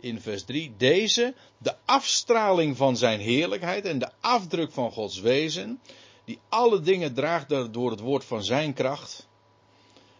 in 0.00 0.20
vers 0.20 0.44
3. 0.44 0.74
Deze, 0.76 1.34
de 1.58 1.74
afstraling 1.84 2.76
van 2.76 2.96
zijn 2.96 3.20
heerlijkheid 3.20 3.84
en 3.84 3.98
de 3.98 4.10
afdruk 4.20 4.72
van 4.72 4.92
Gods 4.92 5.20
wezen. 5.20 5.80
Die 6.24 6.38
alle 6.48 6.80
dingen 6.80 7.14
draagt 7.14 7.72
door 7.72 7.90
het 7.90 8.00
woord 8.00 8.24
van 8.24 8.44
zijn 8.44 8.72
kracht 8.72 9.28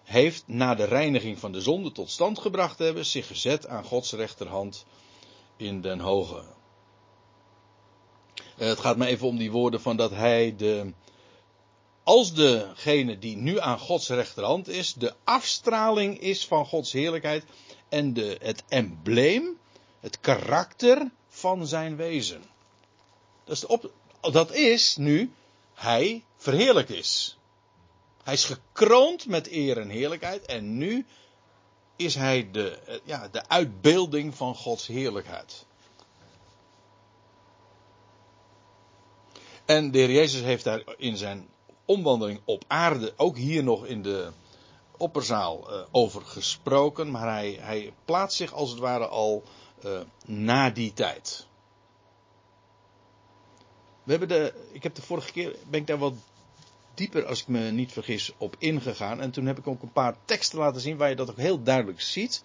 heeft 0.05 0.45
na 0.47 0.75
de 0.75 0.85
reiniging 0.85 1.39
van 1.39 1.53
de 1.53 1.61
zonde 1.61 1.93
tot 1.93 2.11
stand 2.11 2.39
gebracht 2.39 2.79
hebben, 2.79 3.07
zich 3.07 3.27
gezet 3.27 3.67
aan 3.67 3.85
Gods 3.85 4.13
rechterhand 4.13 4.85
in 5.57 5.81
den 5.81 6.01
hoge. 6.01 6.43
Eh, 8.57 8.69
het 8.69 8.79
gaat 8.79 8.97
me 8.97 9.07
even 9.07 9.27
om 9.27 9.37
die 9.37 9.51
woorden 9.51 9.81
van 9.81 9.97
dat 9.97 10.11
hij 10.11 10.57
de, 10.57 10.93
als 12.03 12.35
degene 12.35 13.19
die 13.19 13.37
nu 13.37 13.61
aan 13.61 13.79
Gods 13.79 14.09
rechterhand 14.09 14.69
is, 14.69 14.95
de 14.95 15.15
afstraling 15.25 16.21
is 16.21 16.47
van 16.47 16.67
Gods 16.67 16.93
heerlijkheid 16.93 17.45
en 17.89 18.13
de, 18.13 18.37
het 18.41 18.65
embleem, 18.69 19.59
het 20.05 20.21
karakter 20.21 21.11
van 21.29 21.67
zijn 21.67 21.97
wezen. 21.97 22.43
Dat 23.45 23.57
is, 23.57 23.79
dat 24.33 24.53
is 24.53 24.97
nu 24.97 25.33
hij 25.75 26.25
verheerlijkt 26.37 26.91
is. 26.91 27.39
Hij 28.23 28.35
is 28.35 28.45
gekroond 28.45 29.27
met 29.27 29.51
eer 29.51 29.81
en 29.81 29.89
heerlijkheid 29.89 30.45
en 30.45 30.79
nu 30.79 31.07
is 31.97 32.15
hij 32.15 32.51
de, 32.51 33.01
ja, 33.05 33.29
de 33.29 33.49
uitbeelding 33.49 34.35
van 34.35 34.55
Gods 34.55 34.87
heerlijkheid. 34.87 35.67
En 39.65 39.91
de 39.91 39.99
Heer 39.99 40.11
Jezus 40.11 40.41
heeft 40.41 40.65
daar 40.65 40.83
in 40.97 41.17
zijn 41.17 41.49
omwandeling 41.85 42.41
op 42.45 42.65
aarde, 42.67 43.13
ook 43.17 43.37
hier 43.37 43.65
nog 43.65 43.87
in 43.87 44.03
de 44.03 44.31
opperzaal, 44.97 45.73
uh, 45.73 45.83
over 45.91 46.23
gesproken. 46.23 47.11
Maar 47.11 47.29
hij, 47.29 47.59
hij 47.61 47.93
plaatst 48.05 48.37
zich 48.37 48.53
als 48.53 48.71
het 48.71 48.79
ware 48.79 49.07
al 49.07 49.43
uh, 49.85 50.01
na 50.27 50.71
die 50.71 50.93
tijd. 50.93 51.47
We 54.03 54.11
hebben 54.11 54.29
de, 54.29 54.55
ik 54.73 54.83
heb 54.83 54.95
de 54.95 55.03
vorige 55.03 55.33
keer, 55.33 55.57
ben 55.69 55.81
ik 55.81 55.87
daar 55.87 55.99
wat 55.99 56.15
dieper, 56.95 57.27
als 57.27 57.41
ik 57.41 57.49
me 57.49 57.71
niet 57.71 57.93
vergis, 57.93 58.33
op 58.37 58.57
ingegaan. 58.59 59.21
En 59.21 59.31
toen 59.31 59.47
heb 59.47 59.59
ik 59.59 59.67
ook 59.67 59.83
een 59.83 59.93
paar 59.93 60.17
teksten 60.25 60.59
laten 60.59 60.81
zien 60.81 60.97
waar 60.97 61.09
je 61.09 61.17
dat 61.17 61.31
ook 61.31 61.37
heel 61.37 61.63
duidelijk 61.63 62.01
ziet. 62.01 62.45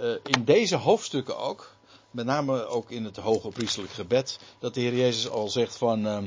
Uh, 0.00 0.14
in 0.24 0.44
deze 0.44 0.76
hoofdstukken 0.76 1.38
ook, 1.38 1.76
met 2.10 2.26
name 2.26 2.66
ook 2.66 2.90
in 2.90 3.04
het 3.04 3.16
hoge 3.16 3.48
priestelijk 3.48 3.92
gebed, 3.92 4.38
dat 4.58 4.74
de 4.74 4.80
Heer 4.80 4.94
Jezus 4.94 5.28
al 5.28 5.48
zegt 5.48 5.76
van. 5.76 6.06
Uh, 6.06 6.18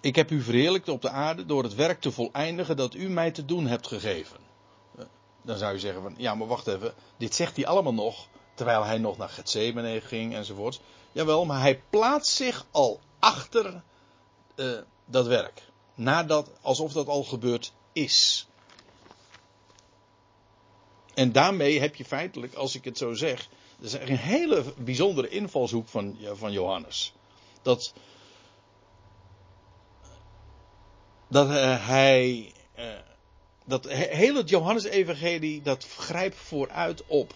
ik 0.00 0.16
heb 0.16 0.30
u 0.30 0.42
verheerlijkt 0.42 0.88
op 0.88 1.02
de 1.02 1.10
aarde 1.10 1.46
door 1.46 1.62
het 1.62 1.74
werk 1.74 2.00
te 2.00 2.12
voleindigen 2.12 2.76
dat 2.76 2.94
u 2.94 3.08
mij 3.08 3.30
te 3.30 3.44
doen 3.44 3.66
hebt 3.66 3.86
gegeven. 3.86 4.47
Dan 5.42 5.58
zou 5.58 5.72
je 5.72 5.78
zeggen 5.78 6.02
van, 6.02 6.14
ja 6.16 6.34
maar 6.34 6.46
wacht 6.46 6.66
even, 6.66 6.94
dit 7.16 7.34
zegt 7.34 7.56
hij 7.56 7.66
allemaal 7.66 7.94
nog 7.94 8.26
terwijl 8.58 8.84
hij 8.84 8.98
nog 8.98 9.16
naar 9.16 9.28
Gethsemane 9.28 10.00
ging 10.00 10.34
enzovoort. 10.34 10.80
Jawel, 11.12 11.44
maar 11.44 11.60
hij 11.60 11.82
plaatst 11.90 12.32
zich 12.32 12.66
al 12.70 13.00
achter 13.18 13.82
uh, 14.56 14.78
dat 15.04 15.26
werk. 15.26 15.62
Nadat, 15.94 16.50
alsof 16.60 16.92
dat 16.92 17.08
al 17.08 17.24
gebeurd 17.24 17.72
is. 17.92 18.48
En 21.14 21.32
daarmee 21.32 21.80
heb 21.80 21.94
je 21.94 22.04
feitelijk, 22.04 22.54
als 22.54 22.74
ik 22.74 22.84
het 22.84 22.98
zo 22.98 23.14
zeg, 23.14 23.48
dat 23.78 23.86
is 23.86 23.92
een 23.92 24.16
hele 24.16 24.64
bijzondere 24.76 25.28
invalshoek 25.28 25.88
van, 25.88 26.18
van 26.32 26.52
Johannes. 26.52 27.12
Dat, 27.62 27.92
dat 31.28 31.48
uh, 31.48 31.86
hij, 31.86 32.52
dat 33.68 33.88
hele 33.88 34.44
Johannes-evangelie, 34.44 35.62
dat 35.62 35.84
grijpt 35.84 36.36
vooruit 36.36 37.02
op 37.06 37.34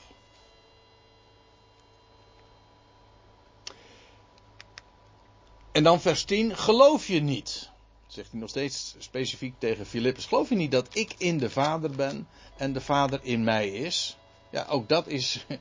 En 5.73 5.83
dan 5.83 6.01
vers 6.01 6.25
10, 6.25 6.57
geloof 6.57 7.07
je 7.07 7.21
niet? 7.21 7.71
Zegt 8.07 8.31
hij 8.31 8.41
nog 8.41 8.49
steeds 8.49 8.95
specifiek 8.99 9.55
tegen 9.59 9.87
Filippus. 9.87 10.27
Geloof 10.27 10.49
je 10.49 10.55
niet 10.55 10.71
dat 10.71 10.89
ik 10.93 11.15
in 11.19 11.39
de 11.39 11.51
Vader 11.51 11.91
ben 11.91 12.29
en 12.57 12.73
de 12.73 12.81
Vader 12.81 13.21
in 13.23 13.45
mij 13.45 13.69
is? 13.69 14.17
Ja, 14.51 14.67
ook 14.69 14.89
dat 14.89 15.07
is. 15.07 15.47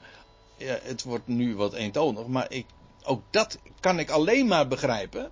Ja, 0.58 0.80
het 0.82 1.04
wordt 1.04 1.28
nu 1.28 1.56
wat 1.56 1.74
eentonig, 1.74 2.28
maar 2.28 2.52
ik, 2.52 2.66
ook 3.04 3.24
dat 3.30 3.58
kan 3.80 4.00
ik 4.00 4.10
alleen 4.10 4.48
maar 4.48 4.68
begrijpen. 4.68 5.32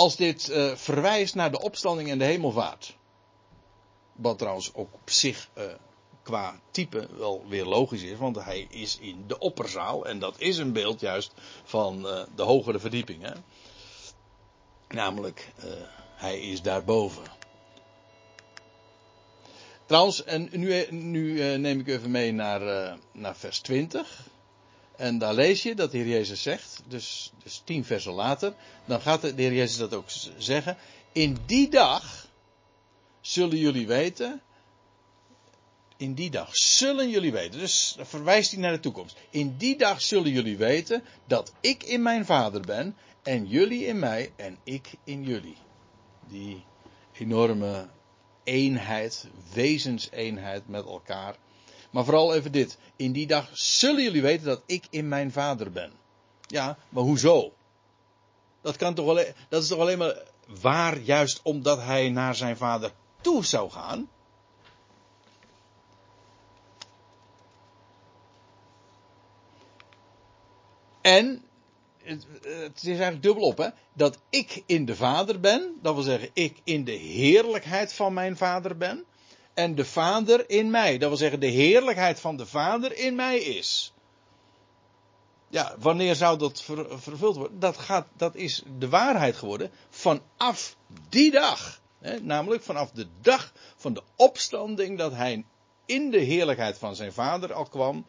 Als 0.00 0.16
dit 0.16 0.48
uh, 0.48 0.74
verwijst 0.74 1.34
naar 1.34 1.50
de 1.50 1.60
opstanding 1.60 2.10
en 2.10 2.18
de 2.18 2.24
hemelvaart. 2.24 2.96
Wat 4.12 4.38
trouwens 4.38 4.74
ook 4.74 4.94
op 4.94 5.10
zich 5.10 5.48
uh, 5.58 5.64
qua 6.22 6.60
type 6.70 7.08
wel 7.16 7.44
weer 7.48 7.64
logisch 7.64 8.02
is, 8.02 8.18
want 8.18 8.36
hij 8.36 8.66
is 8.70 8.98
in 8.98 9.24
de 9.26 9.38
opperzaal 9.38 10.06
en 10.06 10.18
dat 10.18 10.34
is 10.38 10.58
een 10.58 10.72
beeld 10.72 11.00
juist 11.00 11.32
van 11.64 12.06
uh, 12.06 12.22
de 12.34 12.42
hogere 12.42 12.78
verdieping. 12.78 13.22
Hè? 13.22 13.32
Namelijk, 14.88 15.52
hij 16.14 16.40
is 16.40 16.62
daarboven. 16.62 17.24
Trouwens, 19.86 20.24
en 20.24 20.48
nu, 20.52 20.86
nu 20.90 21.56
neem 21.56 21.80
ik 21.80 21.88
even 21.88 22.10
mee 22.10 22.32
naar, 22.32 22.96
naar 23.12 23.36
vers 23.36 23.58
20. 23.58 24.29
En 25.00 25.18
daar 25.18 25.34
lees 25.34 25.62
je 25.62 25.74
dat 25.74 25.90
de 25.90 25.98
Heer 25.98 26.06
Jezus 26.06 26.42
zegt, 26.42 26.82
dus, 26.88 27.32
dus 27.42 27.62
tien 27.64 27.84
versen 27.84 28.12
later, 28.12 28.54
dan 28.84 29.00
gaat 29.00 29.20
de 29.20 29.32
Heer 29.36 29.52
Jezus 29.52 29.76
dat 29.76 29.94
ook 29.94 30.08
zeggen. 30.38 30.76
In 31.12 31.38
die 31.46 31.68
dag 31.68 32.28
zullen 33.20 33.58
jullie 33.58 33.86
weten 33.86 34.42
in 36.00 36.14
die 36.14 36.30
dag 36.30 36.56
zullen 36.56 37.10
jullie 37.10 37.32
weten. 37.32 37.60
Dus 37.60 37.96
verwijst 38.00 38.50
hij 38.50 38.60
naar 38.60 38.72
de 38.72 38.80
toekomst. 38.80 39.16
In 39.30 39.56
die 39.56 39.76
dag 39.76 40.02
zullen 40.02 40.32
jullie 40.32 40.56
weten 40.56 41.04
dat 41.26 41.52
ik 41.60 41.82
in 41.82 42.02
mijn 42.02 42.24
vader 42.24 42.60
ben. 42.60 42.96
En 43.22 43.46
jullie 43.46 43.86
in 43.86 43.98
mij 43.98 44.32
en 44.36 44.58
ik 44.64 44.90
in 45.04 45.24
jullie. 45.24 45.56
Die 46.28 46.64
enorme 47.12 47.88
eenheid, 48.44 49.28
wezenseenheid 49.52 50.68
met 50.68 50.84
elkaar. 50.84 51.36
Maar 51.90 52.04
vooral 52.04 52.34
even 52.34 52.52
dit. 52.52 52.78
In 52.96 53.12
die 53.12 53.26
dag 53.26 53.48
zullen 53.52 54.02
jullie 54.02 54.22
weten 54.22 54.46
dat 54.46 54.62
ik 54.66 54.86
in 54.90 55.08
mijn 55.08 55.32
vader 55.32 55.70
ben. 55.72 55.92
Ja, 56.46 56.78
maar 56.88 57.02
hoezo? 57.02 57.52
Dat, 58.60 58.76
kan 58.76 58.94
toch 58.94 59.08
alleen, 59.08 59.34
dat 59.48 59.62
is 59.62 59.68
toch 59.68 59.78
alleen 59.78 59.98
maar 59.98 60.22
waar 60.60 60.98
juist 60.98 61.40
omdat 61.42 61.82
hij 61.82 62.10
naar 62.10 62.34
zijn 62.34 62.56
vader 62.56 62.92
toe 63.20 63.44
zou 63.44 63.70
gaan. 63.70 64.08
En 71.00 71.42
het, 72.02 72.76
is 72.76 72.86
eigenlijk 72.86 73.22
dubbelop, 73.22 73.58
hè? 73.58 73.68
Dat 73.92 74.18
ik 74.30 74.62
in 74.66 74.84
de 74.84 74.96
Vader 74.96 75.40
ben, 75.40 75.74
dat 75.82 75.94
wil 75.94 76.02
zeggen, 76.02 76.30
ik 76.32 76.60
in 76.64 76.84
de 76.84 76.92
heerlijkheid 76.92 77.92
van 77.92 78.14
mijn 78.14 78.36
Vader 78.36 78.76
ben. 78.76 79.04
En 79.60 79.74
de 79.74 79.84
Vader 79.84 80.50
in 80.50 80.70
mij, 80.70 80.98
dat 80.98 81.08
wil 81.08 81.18
zeggen, 81.18 81.40
de 81.40 81.46
heerlijkheid 81.46 82.20
van 82.20 82.36
de 82.36 82.46
Vader 82.46 82.96
in 82.96 83.14
mij 83.14 83.38
is. 83.38 83.92
Ja, 85.48 85.74
wanneer 85.78 86.14
zou 86.14 86.38
dat 86.38 86.62
vervuld 86.94 87.36
worden? 87.36 87.58
Dat, 87.58 87.76
gaat, 87.76 88.06
dat 88.16 88.34
is 88.34 88.62
de 88.78 88.88
waarheid 88.88 89.36
geworden 89.36 89.70
vanaf 89.88 90.76
die 91.08 91.30
dag. 91.30 91.80
Hè? 91.98 92.20
Namelijk 92.20 92.62
vanaf 92.62 92.90
de 92.90 93.06
dag 93.20 93.52
van 93.76 93.94
de 93.94 94.02
opstanding 94.16 94.98
dat 94.98 95.12
hij 95.12 95.44
in 95.86 96.10
de 96.10 96.20
heerlijkheid 96.20 96.78
van 96.78 96.96
zijn 96.96 97.12
Vader 97.12 97.52
al 97.52 97.66
kwam. 97.66 98.06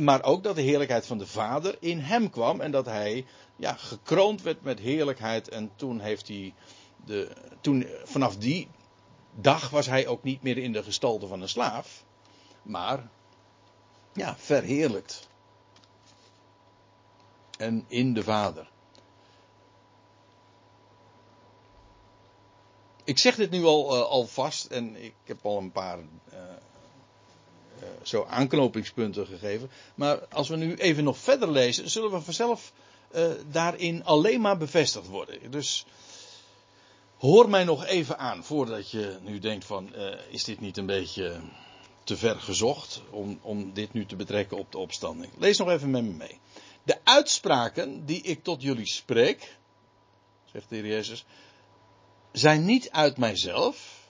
Maar 0.00 0.22
ook 0.22 0.42
dat 0.42 0.54
de 0.54 0.62
heerlijkheid 0.62 1.06
van 1.06 1.18
de 1.18 1.26
Vader 1.26 1.76
in 1.80 1.98
hem 1.98 2.30
kwam 2.30 2.60
en 2.60 2.70
dat 2.70 2.86
hij 2.86 3.26
ja, 3.56 3.74
gekroond 3.74 4.42
werd 4.42 4.62
met 4.62 4.78
heerlijkheid. 4.78 5.48
En 5.48 5.70
toen 5.76 6.00
heeft 6.00 6.28
hij 6.28 6.54
de, 7.04 7.28
toen, 7.60 7.86
vanaf 8.04 8.36
die 8.36 8.68
dag 9.34 9.70
was 9.70 9.86
hij 9.86 10.06
ook 10.06 10.22
niet 10.22 10.42
meer 10.42 10.58
in 10.58 10.72
de 10.72 10.82
gestalte 10.82 11.26
van 11.26 11.42
een 11.42 11.48
slaaf, 11.48 12.04
maar 12.62 13.08
ja, 14.12 14.36
verheerlijkt. 14.38 15.28
En 17.58 17.84
in 17.88 18.14
de 18.14 18.22
Vader. 18.22 18.70
Ik 23.04 23.18
zeg 23.18 23.34
dit 23.34 23.50
nu 23.50 23.64
al, 23.64 23.96
uh, 23.96 24.02
al 24.02 24.26
vast 24.26 24.66
en 24.66 25.04
ik 25.04 25.14
heb 25.24 25.46
al 25.46 25.58
een 25.58 25.72
paar 25.72 25.98
uh, 25.98 26.04
uh, 26.34 27.88
zo 28.02 28.24
aanknopingspunten 28.24 29.26
gegeven. 29.26 29.70
Maar 29.94 30.26
als 30.26 30.48
we 30.48 30.56
nu 30.56 30.74
even 30.74 31.04
nog 31.04 31.18
verder 31.18 31.50
lezen, 31.50 31.90
zullen 31.90 32.10
we 32.10 32.20
vanzelf 32.20 32.72
daarin 33.50 34.04
alleen 34.04 34.40
maar 34.40 34.56
bevestigd 34.56 35.06
worden. 35.06 35.50
Dus 35.50 35.86
hoor 37.22 37.48
mij 37.48 37.64
nog 37.64 37.84
even 37.84 38.18
aan 38.18 38.44
voordat 38.44 38.90
je 38.90 39.18
nu 39.20 39.38
denkt 39.38 39.64
van 39.64 39.92
uh, 39.94 40.14
is 40.28 40.44
dit 40.44 40.60
niet 40.60 40.76
een 40.76 40.86
beetje 40.86 41.40
te 42.04 42.16
ver 42.16 42.40
gezocht 42.40 43.02
om, 43.10 43.38
om 43.42 43.72
dit 43.72 43.92
nu 43.92 44.06
te 44.06 44.16
betrekken 44.16 44.58
op 44.58 44.72
de 44.72 44.78
opstanding. 44.78 45.32
Lees 45.38 45.58
nog 45.58 45.68
even 45.68 45.90
met 45.90 46.04
me 46.04 46.10
mee. 46.10 46.40
De 46.82 46.98
uitspraken 47.04 48.06
die 48.06 48.22
ik 48.22 48.42
tot 48.42 48.62
jullie 48.62 48.86
spreek, 48.86 49.58
zegt 50.44 50.68
de 50.68 50.76
Heer 50.76 50.86
Jezus, 50.86 51.24
zijn 52.32 52.64
niet 52.64 52.90
uit 52.90 53.18
mijzelf, 53.18 54.08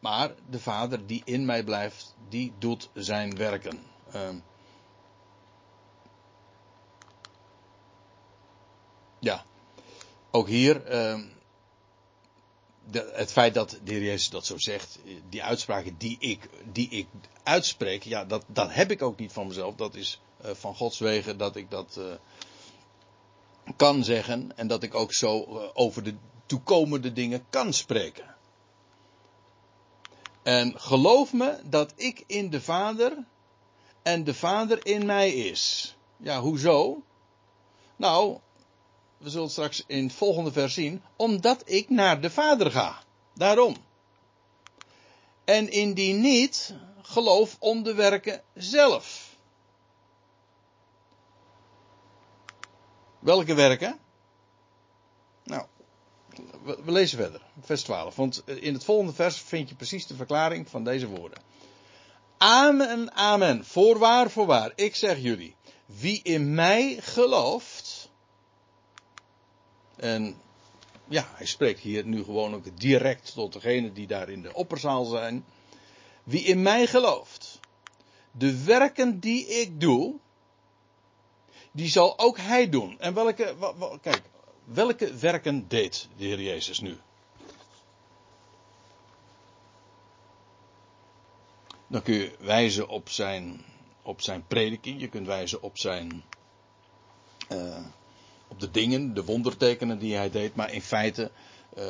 maar 0.00 0.34
de 0.50 0.60
Vader 0.60 1.06
die 1.06 1.22
in 1.24 1.44
mij 1.44 1.64
blijft, 1.64 2.14
die 2.28 2.52
doet 2.58 2.90
zijn 2.94 3.36
werken. 3.36 3.82
Uh, 4.14 4.28
ja, 9.20 9.44
ook 10.30 10.48
hier. 10.48 10.94
Uh, 10.94 11.32
het 12.92 13.32
feit 13.32 13.54
dat 13.54 13.78
de 13.84 13.92
Heer 13.92 14.02
Jezus 14.02 14.30
dat 14.30 14.46
zo 14.46 14.58
zegt, 14.58 14.98
die 15.28 15.42
uitspraken 15.42 15.94
die 15.98 16.16
ik, 16.20 16.48
die 16.72 16.88
ik 16.88 17.06
uitspreek, 17.42 18.02
ja, 18.02 18.24
dat, 18.24 18.44
dat 18.46 18.74
heb 18.74 18.90
ik 18.90 19.02
ook 19.02 19.18
niet 19.18 19.32
van 19.32 19.46
mezelf. 19.46 19.74
Dat 19.74 19.94
is 19.94 20.20
uh, 20.44 20.50
van 20.54 20.76
Gods 20.76 20.98
wegen 20.98 21.38
dat 21.38 21.56
ik 21.56 21.70
dat 21.70 21.96
uh, 21.98 22.04
kan 23.76 24.04
zeggen 24.04 24.56
en 24.56 24.66
dat 24.66 24.82
ik 24.82 24.94
ook 24.94 25.12
zo 25.12 25.42
over 25.74 26.02
de 26.02 26.14
toekomende 26.46 27.12
dingen 27.12 27.46
kan 27.50 27.72
spreken. 27.72 28.34
En 30.42 30.80
geloof 30.80 31.32
me 31.32 31.60
dat 31.64 31.92
ik 31.96 32.24
in 32.26 32.50
de 32.50 32.60
Vader 32.60 33.24
en 34.02 34.24
de 34.24 34.34
Vader 34.34 34.86
in 34.86 35.06
mij 35.06 35.30
is. 35.30 35.94
Ja, 36.16 36.40
hoezo? 36.40 37.02
Nou, 37.96 38.38
we 39.24 39.30
zullen 39.30 39.50
straks 39.50 39.84
in 39.86 40.04
het 40.04 40.12
volgende 40.12 40.52
vers 40.52 40.74
zien. 40.74 41.02
Omdat 41.16 41.62
ik 41.64 41.90
naar 41.90 42.20
de 42.20 42.30
Vader 42.30 42.70
ga. 42.70 43.02
Daarom. 43.34 43.76
En 45.44 45.70
indien 45.70 46.20
niet, 46.20 46.74
geloof 47.02 47.56
om 47.58 47.82
de 47.82 47.94
werken 47.94 48.42
zelf. 48.54 49.36
Welke 53.18 53.54
werken? 53.54 53.98
Nou, 55.44 55.66
we, 56.62 56.92
lezen 56.92 57.18
verder, 57.18 57.42
vers 57.60 57.82
12. 57.82 58.16
Want 58.16 58.42
in 58.46 58.74
het 58.74 58.84
volgende 58.84 59.12
vers 59.12 59.40
vind 59.40 59.68
je 59.68 59.74
precies 59.74 60.06
de 60.06 60.14
verklaring 60.14 60.68
van 60.68 60.84
deze 60.84 61.06
woorden. 61.06 61.42
Amen, 62.36 63.12
amen. 63.12 63.64
Voorwaar, 63.64 64.30
voorwaar. 64.30 64.72
Ik 64.74 64.96
zeg 64.96 65.18
jullie. 65.18 65.56
Wie 65.86 66.20
in 66.22 66.54
mij 66.54 66.96
gelooft. 67.00 67.93
En 69.96 70.36
ja, 71.08 71.28
hij 71.34 71.46
spreekt 71.46 71.80
hier 71.80 72.06
nu 72.06 72.24
gewoon 72.24 72.54
ook 72.54 72.80
direct 72.80 73.32
tot 73.34 73.52
degene 73.52 73.92
die 73.92 74.06
daar 74.06 74.28
in 74.28 74.42
de 74.42 74.54
opperzaal 74.54 75.04
zijn. 75.04 75.44
Wie 76.24 76.42
in 76.42 76.62
mij 76.62 76.86
gelooft. 76.86 77.60
De 78.30 78.64
werken 78.64 79.20
die 79.20 79.46
ik 79.46 79.80
doe. 79.80 80.14
Die 81.72 81.88
zal 81.88 82.18
ook 82.18 82.38
hij 82.38 82.68
doen. 82.68 83.00
En 83.00 83.14
welke, 83.14 83.56
kijk, 84.00 84.22
welke 84.64 85.14
werken 85.14 85.68
deed 85.68 86.08
de 86.16 86.24
Heer 86.24 86.40
Jezus 86.40 86.80
nu? 86.80 86.98
Dan 91.86 92.02
kun 92.02 92.14
je 92.14 92.36
wijzen 92.38 92.88
op 92.88 93.08
zijn, 93.08 93.64
op 94.02 94.20
zijn 94.20 94.46
prediking. 94.46 95.00
Je 95.00 95.08
kunt 95.08 95.26
wijzen 95.26 95.62
op 95.62 95.78
zijn. 95.78 96.24
Uh, 97.52 97.84
de 98.58 98.70
dingen, 98.70 99.14
de 99.14 99.24
wondertekenen 99.24 99.98
die 99.98 100.14
hij 100.14 100.30
deed. 100.30 100.54
Maar 100.54 100.72
in 100.72 100.82
feite. 100.82 101.30
Uh, 101.78 101.84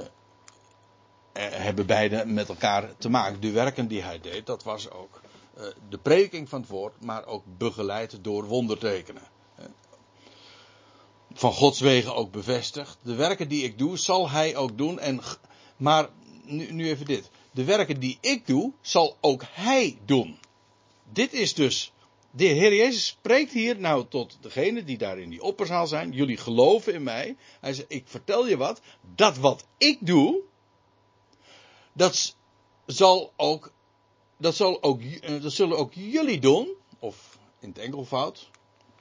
hebben 1.33 1.87
beide 1.87 2.25
met 2.27 2.49
elkaar 2.49 2.97
te 2.99 3.09
maken. 3.09 3.41
De 3.41 3.51
werken 3.51 3.89
die 3.89 4.03
hij 4.03 4.21
deed, 4.21 4.47
dat 4.47 4.63
was 4.63 4.91
ook 4.91 5.21
uh, 5.59 5.65
de 5.89 5.99
prediking 5.99 6.49
van 6.49 6.61
het 6.61 6.71
woord, 6.71 7.01
maar 7.01 7.27
ook 7.27 7.43
begeleid 7.59 8.19
door 8.23 8.45
wondertekenen. 8.45 9.23
Van 11.33 11.53
Gods 11.53 11.81
wegen 11.81 12.15
ook 12.15 12.33
bevestigd. 12.33 12.99
De 13.03 13.15
werken 13.15 13.49
die 13.49 13.65
ik 13.65 13.79
doe, 13.79 13.97
zal 13.97 14.31
hij 14.31 14.57
ook 14.57 14.79
doen. 14.79 14.99
En, 14.99 15.21
maar 15.77 16.09
nu 16.45 16.89
even 16.89 17.07
dit 17.07 17.31
de 17.55 17.65
werken 17.65 18.01
die 18.01 18.19
ik 18.21 18.47
doe, 18.47 18.73
zal 18.81 19.17
ook 19.21 19.43
hij 19.51 19.99
doen. 20.05 20.39
Dit 21.13 21.33
is 21.33 21.55
dus, 21.55 21.93
de 22.37 22.45
Heer 22.45 22.75
Jezus 22.75 23.07
spreekt 23.07 23.53
hier 23.53 23.79
nou 23.79 24.07
tot 24.09 24.39
degene 24.41 24.85
die 24.85 24.99
daar 24.99 25.19
in 25.19 25.31
die 25.31 25.43
opperzaal 25.43 25.87
zijn. 25.87 26.13
Jullie 26.13 26.37
geloven 26.37 26.95
in 26.95 27.03
mij. 27.03 27.37
Hij 27.61 27.75
zegt, 27.75 27.93
ik 27.93 28.05
vertel 28.07 28.47
je 28.47 28.57
wat. 28.57 28.81
Dat 29.15 29.37
wat 29.37 29.67
ik 29.79 29.99
doe, 30.01 30.41
dat 31.93 32.37
zal 32.87 33.33
ook, 33.37 33.73
dat, 34.37 34.55
zal 34.55 34.83
ook, 34.83 35.03
eh, 35.03 35.43
dat 35.43 35.53
zullen 35.53 35.79
ook 35.79 35.93
jullie 35.95 36.41
doen. 36.41 36.69
Of 36.99 37.39
in 37.61 37.69
het 37.69 37.79
enkelvoud. 37.79 38.51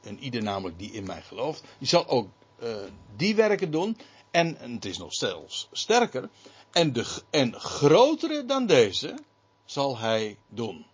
En 0.02 0.19
ieder 0.19 0.43
namelijk 0.43 0.80
die 0.80 0.91
in 0.91 1.04
mij 1.04 1.22
gelooft. 1.22 1.63
Die 1.78 1.88
zal 1.88 2.08
ook 2.08 2.28
uh, 2.63 2.76
die 3.15 3.36
werken 3.36 3.72
doen. 3.72 3.98
En, 4.32 4.58
en 4.58 4.74
het 4.74 4.86
is 4.86 4.98
nog 4.98 5.13
zelfs 5.13 5.67
sterker. 5.72 6.30
En, 6.72 6.93
de, 6.93 7.22
en 7.30 7.54
grotere 7.60 8.46
dan 8.46 8.65
deze 8.65 9.17
zal 9.65 9.98
hij 9.98 10.38
doen. 10.50 10.86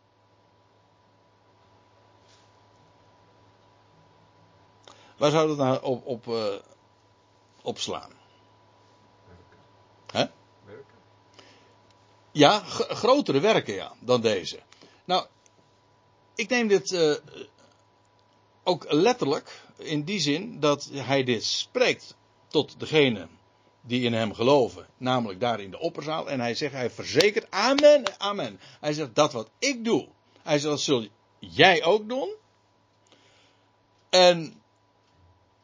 Waar 5.20 5.32
zou 5.32 5.48
dat 5.48 5.58
nou 5.58 5.84
op, 5.84 6.06
op, 6.06 6.28
uh, 6.28 6.54
op 7.62 7.80
slaan? 7.80 8.12
Hè? 10.12 10.26
Werken? 10.66 10.98
Ja, 12.32 12.60
grotere 12.64 13.40
werken 13.40 13.74
ja, 13.74 13.94
dan 14.00 14.22
deze. 14.22 14.60
Nou, 15.06 15.26
ik 16.36 16.50
neem 16.50 16.68
dit 16.68 16.92
uh, 16.92 17.16
ook 18.64 18.92
letterlijk 18.92 19.62
in 19.78 20.04
die 20.04 20.20
zin 20.20 20.60
dat 20.60 20.90
hij 20.94 21.24
dit 21.24 21.44
spreekt 21.44 22.16
tot 22.48 22.80
degene 22.80 23.28
die 23.82 24.02
in 24.02 24.14
hem 24.14 24.34
geloven, 24.34 24.88
namelijk 24.98 25.40
daar 25.40 25.60
in 25.60 25.72
de 25.72 25.80
opperzaal. 25.80 26.30
En 26.30 26.40
hij 26.40 26.56
zegt, 26.56 26.74
hij 26.74 26.90
verzekert, 26.90 27.52
amen, 27.52 28.20
amen. 28.20 28.60
Hij 28.80 28.94
zegt, 28.94 29.16
dat 29.16 29.34
wat 29.34 29.50
ik 29.58 29.84
doe, 29.84 30.08
hij 30.42 30.60
zegt, 30.60 30.72
dat 30.72 30.82
zul 30.82 31.08
jij 31.40 31.84
ook 31.84 32.10
doen. 32.10 32.36
En 34.10 34.59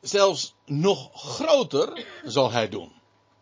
zelfs 0.07 0.55
nog 0.65 1.09
groter 1.13 2.05
zal 2.23 2.51
hij 2.51 2.69
doen. 2.69 2.91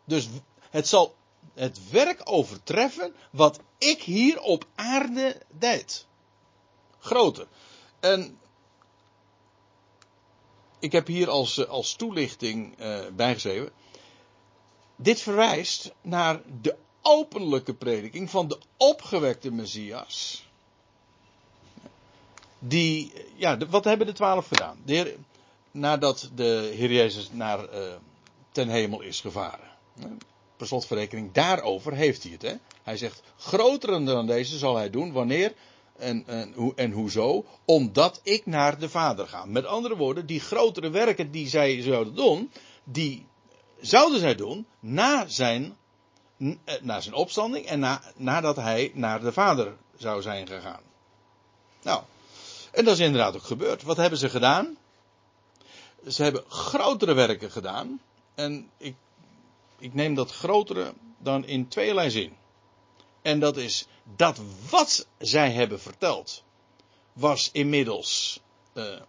Dus 0.06 0.28
het 0.70 0.88
zal 0.88 1.16
het 1.54 1.90
werk 1.90 2.22
overtreffen 2.24 3.14
wat 3.32 3.60
ik 3.78 4.02
hier 4.02 4.42
op 4.42 4.66
aarde 4.76 5.42
deed. 5.52 6.06
Groter. 7.00 7.48
En 8.00 8.38
ik 10.80 10.92
heb 10.92 11.08
hier 11.08 11.30
als, 11.30 11.68
als 11.68 11.94
toelichting 11.94 12.80
uh, 12.80 13.00
bijgeschreven 13.16 13.72
dit 14.96 15.22
verwijst 15.22 15.92
naar 16.02 16.42
de 16.62 16.76
openlijke 17.02 17.74
prediking 17.74 18.30
van 18.30 18.48
de 18.48 18.60
opgewekte 18.78 19.52
Messias. 19.52 20.48
Die, 22.60 23.14
ja, 23.36 23.58
wat 23.58 23.84
hebben 23.84 24.08
de 24.08 24.14
twaalf 24.14 24.48
gedaan? 24.48 24.78
De 24.86 24.94
heer, 24.94 25.16
nadat 25.74 26.30
de 26.36 26.72
Heer 26.76 26.92
Jezus 26.92 27.30
naar, 27.32 27.60
uh, 27.60 27.94
ten 28.52 28.70
hemel 28.70 29.02
is 29.02 29.22
gevaren. 29.22 29.72
Per 30.58 30.68
slotverrekening, 30.68 31.32
daarover 31.32 31.94
heeft 31.94 32.24
hij 32.24 32.32
het. 32.32 32.42
Hè? 32.42 32.54
Hij 32.84 32.98
zegt, 32.98 33.22
grotere 33.38 34.04
dan 34.04 34.28
deze 34.28 34.58
zal 34.58 34.76
hij 34.76 34.90
doen, 34.90 35.12
wanneer 35.12 35.54
en, 35.98 36.24
en, 36.28 36.74
en 36.76 36.92
hoezo? 36.92 37.46
Omdat 37.66 38.20
ik 38.24 38.46
naar 38.46 38.80
de 38.80 38.90
Vader 38.90 39.28
ga. 39.28 39.46
Met 39.46 39.66
andere 39.66 39.96
woorden, 39.96 40.26
die 40.26 40.40
grotere 40.40 40.90
werken 40.90 41.32
die 41.32 41.48
zij 41.48 41.82
zouden 41.82 42.16
doen, 42.16 42.52
die 42.84 43.26
zouden 43.82 44.20
zij 44.20 44.36
doen 44.36 44.66
na 44.80 45.28
zijn, 45.28 45.78
eh, 46.38 46.82
na 46.82 47.00
zijn 47.00 47.16
opstanding 47.16 47.66
en 47.66 47.80
na, 47.80 48.02
nadat 48.16 48.56
hij 48.56 48.92
naar 48.94 49.22
de 49.22 49.32
Vader 49.32 49.76
zou 49.98 50.22
zijn 50.22 50.48
gegaan. 50.48 50.82
Nou, 51.82 52.02
en 52.72 52.86
dat 52.86 52.94
is 52.94 53.06
inderdaad 53.06 53.36
ook 53.36 53.44
gebeurd. 53.44 53.84
Wat 53.84 53.98
hebben 53.98 54.20
ze 54.20 54.30
gedaan? 54.30 54.78
Ze 56.08 56.24
hebben 56.24 56.44
grotere 56.48 57.14
werken 57.14 57.52
gedaan. 57.52 58.02
En 58.36 58.70
ik, 58.78 58.96
ik 59.80 59.94
neem 59.94 60.16
dat 60.16 60.32
grotere 60.32 60.94
dan 61.18 61.46
in 61.46 61.68
tweeërlei 61.68 62.10
zin. 62.10 62.34
En 63.22 63.40
dat 63.40 63.58
is 63.58 63.88
dat 64.16 64.42
wat 64.70 65.08
zij 65.18 65.52
hebben 65.52 65.80
verteld, 65.80 66.44
was 67.14 67.50
inmiddels 67.52 68.40
uh, 68.74 69.00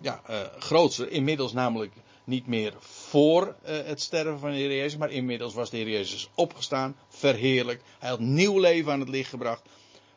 ja, 0.00 0.22
uh, 0.30 0.40
grootser. 0.58 1.10
Inmiddels 1.10 1.52
namelijk 1.52 1.92
niet 2.24 2.46
meer 2.46 2.74
voor 2.80 3.46
uh, 3.46 3.56
het 3.84 4.00
sterven 4.00 4.38
van 4.38 4.50
de 4.50 4.56
Heer 4.56 4.76
Jezus, 4.76 4.98
maar 4.98 5.10
inmiddels 5.10 5.54
was 5.54 5.70
de 5.70 5.76
Heer 5.76 5.88
Jezus 5.88 6.28
opgestaan, 6.34 6.96
verheerlijk. 7.08 7.82
Hij 7.98 8.08
had 8.08 8.20
nieuw 8.20 8.58
leven 8.58 8.92
aan 8.92 9.00
het 9.00 9.08
licht 9.08 9.30
gebracht. 9.30 9.62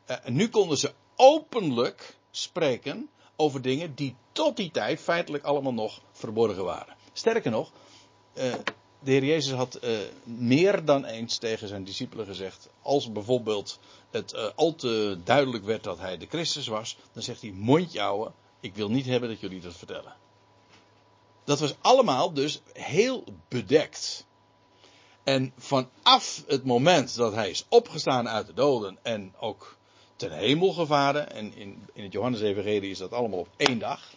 En 0.06 0.34
nu 0.34 0.50
konden 0.50 0.78
ze 0.78 0.94
openlijk 1.16 2.16
spreken 2.32 3.10
over 3.44 3.62
dingen 3.62 3.96
die 3.96 4.16
tot 4.32 4.58
die 4.58 4.72
tijd 4.72 5.00
feitelijk 5.00 5.44
allemaal 5.44 5.74
nog 5.74 6.02
verborgen 6.12 6.64
waren. 6.64 6.96
Sterker 7.14 7.52
nog, 7.52 7.72
uh, 8.34 8.54
de 9.00 9.12
Heer 9.12 9.24
Jezus 9.24 9.54
had 9.54 9.80
meer 10.24 10.86
dan 10.86 11.06
eens 11.06 11.38
tegen 11.38 11.68
zijn 11.68 11.84
discipelen 11.84 12.26
gezegd, 12.26 12.70
als 12.82 13.12
bijvoorbeeld 13.12 13.80
het 14.12 14.56
al 14.56 14.76
te 14.76 15.18
duidelijk 15.24 15.64
werd 15.64 15.84
dat 15.84 16.00
hij 16.00 16.18
de 16.18 16.28
Christus 16.30 16.68
was, 16.68 16.98
dan 17.12 17.24
zegt 17.24 17.42
hij, 17.42 17.52
mondje 17.52 18.00
houden, 18.00 18.34
ik 18.60 18.76
wil 18.76 18.90
niet 18.90 19.06
hebben 19.06 19.30
dat 19.30 19.40
jullie 19.40 19.62
dat 19.62 19.76
vertellen. 19.76 20.16
Dat 21.44 21.60
was 21.60 21.76
allemaal 21.82 22.34
dus 22.34 22.62
heel 22.74 23.24
bedekt. 23.48 24.26
En 25.24 25.54
vanaf 25.58 26.44
het 26.48 26.66
moment 26.66 27.16
dat 27.16 27.34
hij 27.34 27.50
is 27.50 27.66
opgestaan 27.70 28.30
uit 28.30 28.48
de 28.48 28.54
doden 28.54 28.98
en 29.02 29.34
ook 29.40 29.78
ten 30.30 30.38
hemel 30.38 30.74
gevaren, 30.74 31.32
en 31.32 31.56
in, 31.56 31.88
in 31.94 32.04
het 32.04 32.12
Johannes-evangelie 32.12 32.90
is 32.90 32.98
dat 32.98 33.14
allemaal 33.14 33.40
op 33.40 33.50
één 33.58 33.80
dag, 33.80 34.16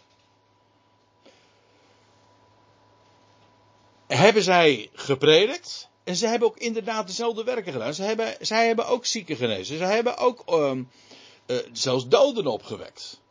hebben 4.07 4.43
zij 4.43 4.89
gepredikt. 4.93 5.89
En 6.03 6.15
ze 6.15 6.27
hebben 6.27 6.47
ook 6.47 6.57
inderdaad 6.57 7.07
dezelfde 7.07 7.43
werken 7.43 7.71
gedaan. 7.71 7.93
Ze 7.93 8.03
hebben, 8.03 8.37
zij 8.39 8.67
hebben 8.67 8.87
ook 8.87 9.05
zieken 9.05 9.35
genezen. 9.35 9.77
Ze 9.77 9.83
hebben 9.83 10.17
ook 10.17 10.43
um, 10.49 10.89
uh, 11.45 11.57
zelfs 11.71 12.07
doden 12.07 12.45
opgewekt. 12.45 13.21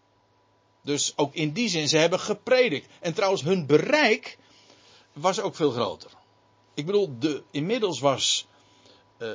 Dus 0.82 1.12
ook 1.16 1.34
in 1.34 1.52
die 1.52 1.68
zin, 1.68 1.88
ze 1.88 1.96
hebben 1.96 2.20
gepredikt. 2.20 2.88
En 3.00 3.14
trouwens, 3.14 3.42
hun 3.42 3.66
bereik 3.66 4.38
was 5.12 5.40
ook 5.40 5.54
veel 5.54 5.70
groter. 5.70 6.10
Ik 6.74 6.86
bedoel, 6.86 7.18
de, 7.18 7.42
inmiddels 7.50 8.00
was 8.00 8.46
uh, 9.18 9.30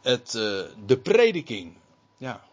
het, 0.00 0.34
uh, 0.34 0.62
de 0.86 0.98
prediking, 1.02 1.76
ja, 2.16 2.44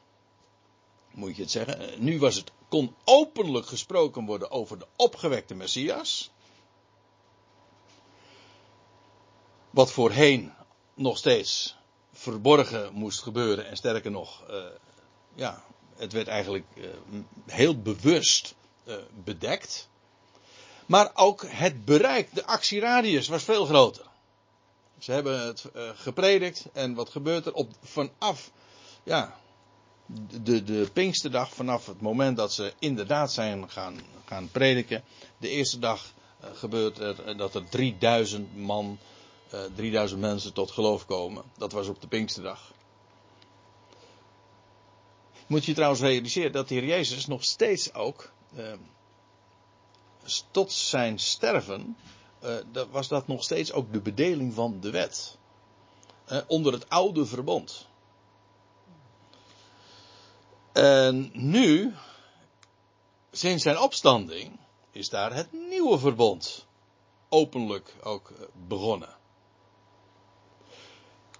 moet 1.11 1.35
je 1.35 1.41
het 1.41 1.51
zeggen. 1.51 2.03
Nu 2.03 2.19
was 2.19 2.35
het, 2.35 2.51
kon 2.69 2.95
openlijk 3.03 3.65
gesproken 3.65 4.25
worden 4.25 4.51
over 4.51 4.79
de 4.79 4.87
opgewekte 4.95 5.55
Messias. 5.55 6.31
Wat 9.69 9.91
voorheen 9.91 10.53
nog 10.93 11.17
steeds 11.17 11.75
verborgen 12.13 12.93
moest 12.93 13.21
gebeuren 13.21 13.67
en 13.67 13.77
sterker 13.77 14.11
nog, 14.11 14.43
ja, 15.35 15.63
het 15.95 16.13
werd 16.13 16.27
eigenlijk 16.27 16.65
uh, 16.75 16.87
heel 17.45 17.81
bewust 17.81 18.55
bedekt. 19.23 19.89
Maar 20.85 21.11
ook 21.13 21.45
het 21.47 21.85
bereik, 21.85 22.33
de 22.33 22.45
actieradius 22.45 23.27
was 23.27 23.43
veel 23.43 23.65
groter. 23.65 24.05
Ze 24.99 25.11
hebben 25.11 25.45
het 25.45 25.65
uh, 25.75 25.89
gepredikt 25.95 26.65
en 26.73 26.93
wat 26.93 27.09
gebeurt 27.09 27.45
er? 27.45 27.53
Op, 27.53 27.71
vanaf 27.81 28.51
ja, 29.03 29.39
de, 30.41 30.63
de 30.63 30.89
Pinksterdag 30.93 31.53
vanaf 31.53 31.85
het 31.85 32.01
moment 32.01 32.37
dat 32.37 32.53
ze 32.53 32.73
inderdaad 32.79 33.33
zijn 33.33 33.69
gaan, 33.69 33.99
gaan 34.25 34.49
prediken. 34.51 35.03
De 35.37 35.49
eerste 35.49 35.79
dag 35.79 36.13
uh, 36.43 36.49
gebeurt 36.53 36.97
er 36.97 37.37
dat 37.37 37.55
er 37.55 37.69
3000 37.69 38.57
man, 38.57 38.97
uh, 39.53 39.59
3000 39.75 40.21
mensen 40.21 40.53
tot 40.53 40.71
geloof 40.71 41.05
komen. 41.05 41.43
Dat 41.57 41.71
was 41.71 41.87
op 41.87 42.01
de 42.01 42.07
Pinksterdag. 42.07 42.73
Moet 45.47 45.65
je 45.65 45.73
trouwens 45.73 46.01
realiseren 46.01 46.51
dat 46.51 46.67
de 46.67 46.73
Heer 46.73 46.85
Jezus 46.85 47.25
nog 47.25 47.43
steeds 47.43 47.93
ook 47.93 48.31
uh, 48.57 48.73
tot 50.51 50.71
zijn 50.71 51.19
sterven 51.19 51.95
dat 52.71 52.87
was 52.91 53.07
dat 53.07 53.27
nog 53.27 53.43
steeds 53.43 53.71
ook 53.71 53.93
de 53.93 54.01
bedeling 54.01 54.53
van 54.53 54.79
de 54.79 54.89
wet. 54.89 55.37
onder 56.47 56.73
het 56.73 56.89
oude 56.89 57.25
verbond. 57.25 57.87
En 60.73 61.29
nu, 61.33 61.93
sinds 63.31 63.63
zijn 63.63 63.79
opstanding, 63.79 64.59
is 64.91 65.09
daar 65.09 65.33
het 65.33 65.51
nieuwe 65.51 65.97
verbond 65.99 66.65
openlijk 67.29 67.95
ook 68.03 68.29
eh, 68.29 68.45
begonnen. 68.67 69.15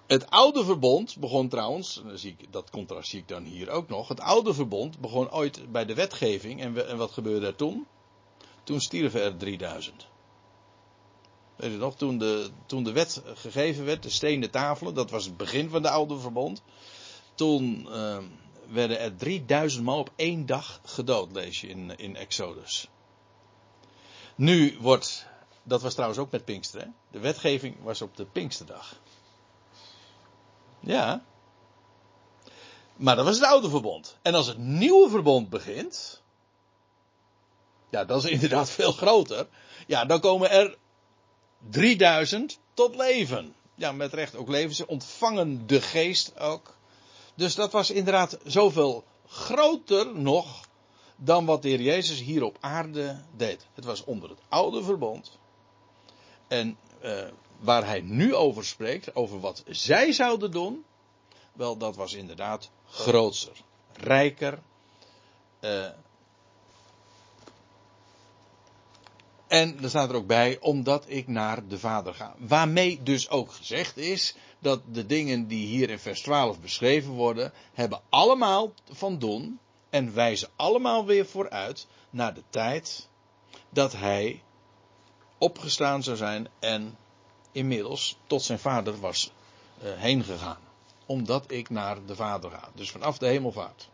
Het 0.06 0.30
oude 0.30 0.64
verbond 0.64 1.16
begon 1.16 1.48
trouwens, 1.48 2.02
dat 2.50 2.70
contrast 2.70 3.10
zie 3.10 3.20
ik 3.20 3.28
dan 3.28 3.44
hier 3.44 3.70
ook 3.70 3.88
nog. 3.88 4.08
Het 4.08 4.20
oude 4.20 4.54
verbond 4.54 4.98
begon 4.98 5.30
ooit 5.30 5.72
bij 5.72 5.84
de 5.84 5.94
wetgeving. 5.94 6.60
En, 6.60 6.88
en 6.88 6.96
wat 6.96 7.10
gebeurde 7.10 7.46
er 7.46 7.56
toen? 7.56 7.86
Toen 8.64 8.80
stierven 8.80 9.22
er 9.22 9.36
3000. 9.36 10.06
Weet 11.58 11.70
je 11.70 11.76
nog, 11.76 11.96
toen 11.96 12.18
de, 12.18 12.50
toen 12.66 12.84
de 12.84 12.92
wet 12.92 13.22
gegeven 13.34 13.84
werd, 13.84 14.02
de 14.02 14.10
stenen 14.10 14.50
tafelen, 14.50 14.94
dat 14.94 15.10
was 15.10 15.24
het 15.24 15.36
begin 15.36 15.70
van 15.70 15.82
de 15.82 15.90
oude 15.90 16.18
verbond. 16.18 16.62
Toen, 17.34 17.86
uh, 17.90 18.18
werden 18.68 19.00
er 19.00 19.16
3000 19.16 19.84
man 19.84 19.98
op 19.98 20.12
één 20.16 20.46
dag 20.46 20.80
gedood, 20.84 21.32
lees 21.32 21.60
je 21.60 21.68
in, 21.68 21.96
in 21.96 22.16
Exodus. 22.16 22.88
Nu 24.34 24.76
wordt, 24.80 25.26
dat 25.62 25.82
was 25.82 25.92
trouwens 25.92 26.20
ook 26.20 26.30
met 26.30 26.44
Pinkster, 26.44 26.80
hè? 26.80 26.86
de 27.10 27.18
wetgeving 27.18 27.82
was 27.82 28.02
op 28.02 28.16
de 28.16 28.24
Pinksterdag. 28.24 29.00
Ja. 30.80 31.24
Maar 32.96 33.16
dat 33.16 33.24
was 33.24 33.36
het 33.36 33.44
oude 33.44 33.68
verbond. 33.68 34.16
En 34.22 34.34
als 34.34 34.46
het 34.46 34.58
nieuwe 34.58 35.10
verbond 35.10 35.48
begint, 35.48 36.22
ja, 37.90 38.04
dat 38.04 38.24
is 38.24 38.30
inderdaad 38.30 38.70
veel 38.70 38.92
groter. 38.92 39.48
Ja, 39.86 40.04
dan 40.04 40.20
komen 40.20 40.50
er 40.50 40.76
3000 41.70 42.58
tot 42.74 42.96
leven. 42.96 43.54
Ja, 43.74 43.92
met 43.92 44.12
recht 44.12 44.36
ook 44.36 44.48
leven. 44.48 44.74
Ze 44.74 44.86
ontvangen 44.86 45.66
de 45.66 45.80
geest 45.80 46.38
ook. 46.38 46.76
Dus 47.34 47.54
dat 47.54 47.72
was 47.72 47.90
inderdaad 47.90 48.38
zoveel 48.44 49.04
groter 49.26 50.16
nog 50.16 50.66
dan 51.16 51.44
wat 51.44 51.62
de 51.62 51.68
Heer 51.68 51.80
Jezus 51.80 52.20
hier 52.20 52.42
op 52.42 52.56
aarde 52.60 53.22
deed. 53.36 53.66
Het 53.74 53.84
was 53.84 54.04
onder 54.04 54.28
het 54.30 54.38
oude 54.48 54.82
verbond. 54.82 55.38
En 56.48 56.78
uh, 57.02 57.24
waar 57.58 57.86
hij 57.86 58.00
nu 58.00 58.34
over 58.34 58.64
spreekt, 58.64 59.14
over 59.16 59.40
wat 59.40 59.62
zij 59.66 60.12
zouden 60.12 60.50
doen, 60.50 60.84
wel, 61.52 61.76
dat 61.76 61.96
was 61.96 62.14
inderdaad 62.14 62.70
groter, 62.86 63.52
rijker. 63.92 64.58
Uh, 65.60 65.88
en 69.48 69.82
er 69.82 69.88
staat 69.88 70.08
er 70.08 70.16
ook 70.16 70.26
bij, 70.26 70.58
omdat 70.60 71.04
ik 71.06 71.26
naar 71.26 71.68
de 71.68 71.78
Vader 71.78 72.14
ga. 72.14 72.34
Waarmee 72.38 73.02
dus 73.02 73.28
ook 73.28 73.52
gezegd 73.52 73.96
is 73.96 74.34
dat 74.58 74.80
de 74.92 75.06
dingen 75.06 75.46
die 75.46 75.66
hier 75.66 75.90
in 75.90 75.98
vers 75.98 76.20
12 76.20 76.60
beschreven 76.60 77.12
worden, 77.12 77.52
hebben 77.72 78.00
allemaal 78.08 78.72
van 78.90 79.18
doen 79.18 79.58
en 79.90 80.14
wijzen 80.14 80.48
allemaal 80.56 81.04
weer 81.04 81.26
vooruit 81.26 81.86
naar 82.10 82.34
de 82.34 82.42
tijd 82.50 83.08
dat 83.70 83.92
hij 83.92 84.42
opgestaan 85.38 86.02
zou 86.02 86.16
zijn 86.16 86.48
en 86.58 86.96
inmiddels 87.52 88.18
tot 88.26 88.42
zijn 88.42 88.58
vader 88.58 89.00
was 89.00 89.32
uh, 89.82 89.90
heen 89.96 90.24
gegaan. 90.24 90.60
Omdat 91.06 91.50
ik 91.50 91.70
naar 91.70 92.06
de 92.06 92.14
vader 92.14 92.50
ga. 92.50 92.68
Dus 92.74 92.90
vanaf 92.90 93.18
de 93.18 93.26
hemelvaart. 93.26 93.88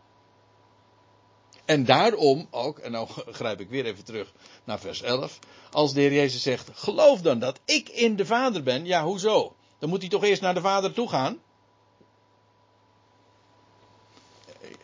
En 1.65 1.85
daarom 1.85 2.47
ook, 2.51 2.79
en 2.79 2.91
nou 2.91 3.07
grijp 3.31 3.59
ik 3.59 3.69
weer 3.69 3.85
even 3.85 4.05
terug 4.05 4.33
naar 4.63 4.79
vers 4.79 5.01
11. 5.01 5.39
Als 5.71 5.93
de 5.93 5.99
Heer 6.01 6.13
Jezus 6.13 6.41
zegt, 6.41 6.69
geloof 6.73 7.21
dan 7.21 7.39
dat 7.39 7.59
ik 7.65 7.89
in 7.89 8.15
de 8.15 8.25
Vader 8.25 8.63
ben. 8.63 8.85
Ja, 8.85 9.03
hoezo? 9.03 9.55
Dan 9.79 9.89
moet 9.89 10.01
hij 10.01 10.09
toch 10.09 10.23
eerst 10.23 10.41
naar 10.41 10.53
de 10.53 10.61
Vader 10.61 10.93
toe 10.93 11.09
gaan? 11.09 11.39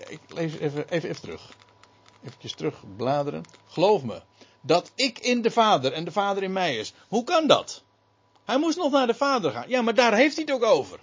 Ik 0.08 0.20
lees 0.28 0.54
even, 0.54 0.90
even, 0.90 1.10
even 1.10 1.22
terug. 1.22 1.50
Even 2.24 2.56
terug 2.56 2.84
bladeren. 2.96 3.44
Geloof 3.68 4.04
me, 4.04 4.22
dat 4.62 4.92
ik 4.96 5.20
in 5.20 5.42
de 5.42 5.52
Vader 5.52 5.94
en 5.94 6.04
de 6.04 6.12
Vader 6.12 6.44
in 6.44 6.54
mij 6.54 6.78
is. 6.78 6.94
Hoe 7.08 7.24
kan 7.24 7.48
dat? 7.48 7.84
Hij 8.46 8.58
moest 8.58 8.78
nog 8.78 8.92
naar 8.92 9.08
de 9.08 9.14
Vader 9.14 9.52
gaan. 9.52 9.70
Ja, 9.70 9.82
maar 9.82 9.96
daar 9.96 10.16
heeft 10.16 10.36
hij 10.36 10.44
het 10.44 10.54
ook 10.54 10.64
over. 10.64 11.00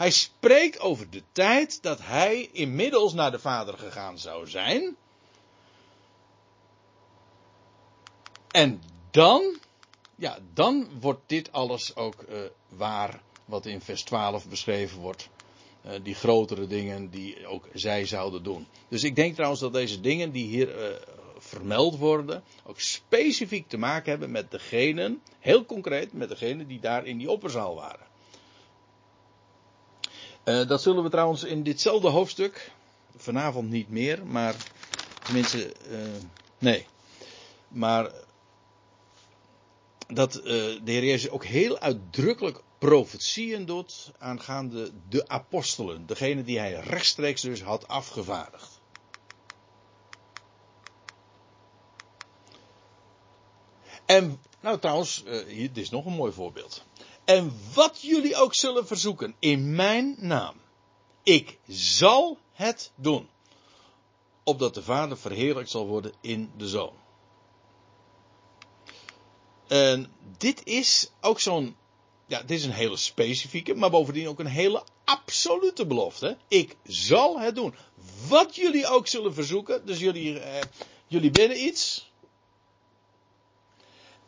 Hij 0.00 0.10
spreekt 0.10 0.80
over 0.80 1.10
de 1.10 1.22
tijd 1.32 1.82
dat 1.82 1.98
hij 2.02 2.48
inmiddels 2.52 3.12
naar 3.12 3.30
de 3.30 3.38
Vader 3.38 3.78
gegaan 3.78 4.18
zou 4.18 4.46
zijn. 4.46 4.96
En 8.50 8.82
dan, 9.10 9.58
ja, 10.14 10.38
dan 10.54 10.88
wordt 11.00 11.20
dit 11.26 11.52
alles 11.52 11.96
ook 11.96 12.24
uh, 12.28 12.40
waar 12.68 13.22
wat 13.44 13.66
in 13.66 13.80
vers 13.80 14.02
12 14.02 14.48
beschreven 14.48 14.98
wordt. 14.98 15.28
Uh, 15.86 15.92
die 16.02 16.14
grotere 16.14 16.66
dingen 16.66 17.10
die 17.10 17.46
ook 17.46 17.68
zij 17.72 18.06
zouden 18.06 18.42
doen. 18.42 18.66
Dus 18.88 19.04
ik 19.04 19.16
denk 19.16 19.34
trouwens 19.34 19.60
dat 19.60 19.72
deze 19.72 20.00
dingen 20.00 20.30
die 20.30 20.46
hier 20.46 20.90
uh, 20.90 20.96
vermeld 21.38 21.98
worden, 21.98 22.42
ook 22.64 22.80
specifiek 22.80 23.68
te 23.68 23.78
maken 23.78 24.10
hebben 24.10 24.30
met 24.30 24.50
degenen, 24.50 25.22
heel 25.38 25.64
concreet 25.64 26.12
met 26.12 26.28
degenen 26.28 26.66
die 26.66 26.80
daar 26.80 27.06
in 27.06 27.18
die 27.18 27.30
opperzaal 27.30 27.74
waren. 27.74 28.09
Uh, 30.44 30.66
dat 30.68 30.82
zullen 30.82 31.02
we 31.02 31.10
trouwens 31.10 31.44
in 31.44 31.62
ditzelfde 31.62 32.08
hoofdstuk, 32.08 32.70
vanavond 33.16 33.70
niet 33.70 33.88
meer, 33.88 34.26
maar 34.26 34.54
tenminste, 35.22 35.74
uh, 35.90 35.98
nee. 36.58 36.86
Maar 37.68 38.12
dat 40.06 40.36
uh, 40.36 40.42
de 40.44 40.80
Heer 40.84 41.04
Jezus 41.04 41.30
ook 41.30 41.44
heel 41.44 41.78
uitdrukkelijk 41.78 42.62
profetieën 42.78 43.64
doet 43.66 44.10
aangaande 44.18 44.90
de 45.08 45.28
apostelen, 45.28 46.06
degene 46.06 46.44
die 46.44 46.58
hij 46.58 46.72
rechtstreeks 46.72 47.42
dus 47.42 47.62
had 47.62 47.88
afgevaardigd. 47.88 48.80
En, 54.06 54.40
nou 54.60 54.78
trouwens, 54.78 55.24
hier, 55.46 55.72
dit 55.72 55.84
is 55.84 55.90
nog 55.90 56.06
een 56.06 56.12
mooi 56.12 56.32
voorbeeld. 56.32 56.84
En 57.30 57.52
wat 57.74 58.00
jullie 58.00 58.36
ook 58.36 58.54
zullen 58.54 58.86
verzoeken 58.86 59.34
in 59.38 59.74
mijn 59.74 60.16
naam, 60.18 60.54
ik 61.22 61.58
zal 61.68 62.38
het 62.52 62.90
doen. 62.94 63.28
Opdat 64.44 64.74
de 64.74 64.82
Vader 64.82 65.18
verheerlijkt 65.18 65.70
zal 65.70 65.86
worden 65.86 66.12
in 66.20 66.50
de 66.56 66.68
Zoon. 66.68 66.92
En 69.66 70.12
dit 70.38 70.66
is 70.66 71.10
ook 71.20 71.40
zo'n, 71.40 71.76
ja, 72.26 72.42
dit 72.42 72.58
is 72.58 72.64
een 72.64 72.72
hele 72.72 72.96
specifieke, 72.96 73.74
maar 73.74 73.90
bovendien 73.90 74.28
ook 74.28 74.38
een 74.38 74.46
hele 74.46 74.84
absolute 75.04 75.86
belofte. 75.86 76.36
Ik 76.48 76.76
zal 76.84 77.40
het 77.40 77.54
doen. 77.54 77.74
Wat 78.28 78.56
jullie 78.56 78.86
ook 78.86 79.06
zullen 79.06 79.34
verzoeken, 79.34 79.86
dus 79.86 79.98
jullie, 79.98 80.40
eh, 80.40 80.62
jullie 81.06 81.30
bidden 81.30 81.64
iets. 81.64 82.10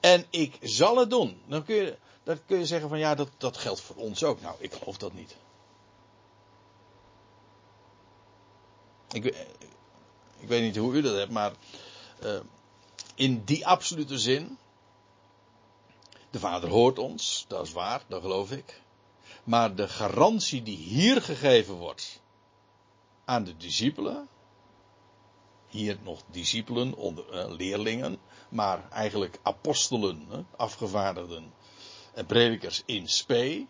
En 0.00 0.26
ik 0.30 0.58
zal 0.60 0.96
het 0.96 1.10
doen. 1.10 1.40
Dan 1.46 1.64
kun 1.64 1.74
je, 1.74 1.96
dan 2.22 2.38
kun 2.46 2.58
je 2.58 2.66
zeggen 2.66 2.88
van 2.88 2.98
ja, 2.98 3.14
dat, 3.14 3.28
dat 3.36 3.56
geldt 3.56 3.80
voor 3.80 3.96
ons 3.96 4.24
ook. 4.24 4.40
Nou, 4.40 4.56
ik 4.58 4.72
geloof 4.72 4.96
dat 4.96 5.12
niet. 5.12 5.36
Ik, 9.12 9.24
ik 10.38 10.48
weet 10.48 10.62
niet 10.62 10.76
hoe 10.76 10.94
u 10.94 11.00
dat 11.00 11.16
hebt, 11.16 11.30
maar 11.30 11.52
uh, 12.22 12.40
in 13.14 13.44
die 13.44 13.66
absolute 13.66 14.18
zin. 14.18 14.58
De 16.30 16.38
Vader 16.38 16.68
hoort 16.68 16.98
ons, 16.98 17.44
dat 17.48 17.66
is 17.66 17.72
waar, 17.72 18.02
dat 18.06 18.20
geloof 18.20 18.50
ik. 18.50 18.80
Maar 19.44 19.74
de 19.74 19.88
garantie 19.88 20.62
die 20.62 20.76
hier 20.76 21.22
gegeven 21.22 21.74
wordt 21.74 22.20
aan 23.24 23.44
de 23.44 23.56
discipelen, 23.56 24.28
hier 25.68 25.98
nog 26.02 26.22
discipelen, 26.26 26.94
uh, 26.98 27.14
leerlingen, 27.48 28.18
maar 28.48 28.90
eigenlijk 28.90 29.38
apostelen, 29.42 30.46
afgevaardigden 30.56 31.52
en 32.14 32.26
predikers 32.26 32.82
in 32.86 33.08
spe. 33.08 33.66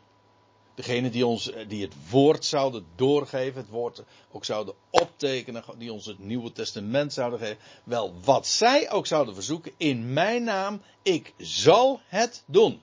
Degene 0.74 1.10
die 1.10 1.26
ons, 1.26 1.52
die 1.68 1.82
het 1.82 1.94
woord 2.10 2.44
zouden 2.44 2.86
doorgeven, 2.96 3.60
het 3.60 3.70
woord 3.70 4.02
ook 4.30 4.44
zouden 4.44 4.74
optekenen, 4.90 5.64
die 5.78 5.92
ons 5.92 6.06
het 6.06 6.18
Nieuwe 6.18 6.52
Testament 6.52 7.12
zouden 7.12 7.38
geven. 7.38 7.58
Wel, 7.84 8.14
wat 8.24 8.46
zij 8.46 8.90
ook 8.90 9.06
zouden 9.06 9.34
verzoeken, 9.34 9.72
in 9.76 10.12
mijn 10.12 10.44
naam, 10.44 10.82
ik 11.02 11.32
zal 11.38 12.00
het 12.06 12.42
doen. 12.46 12.82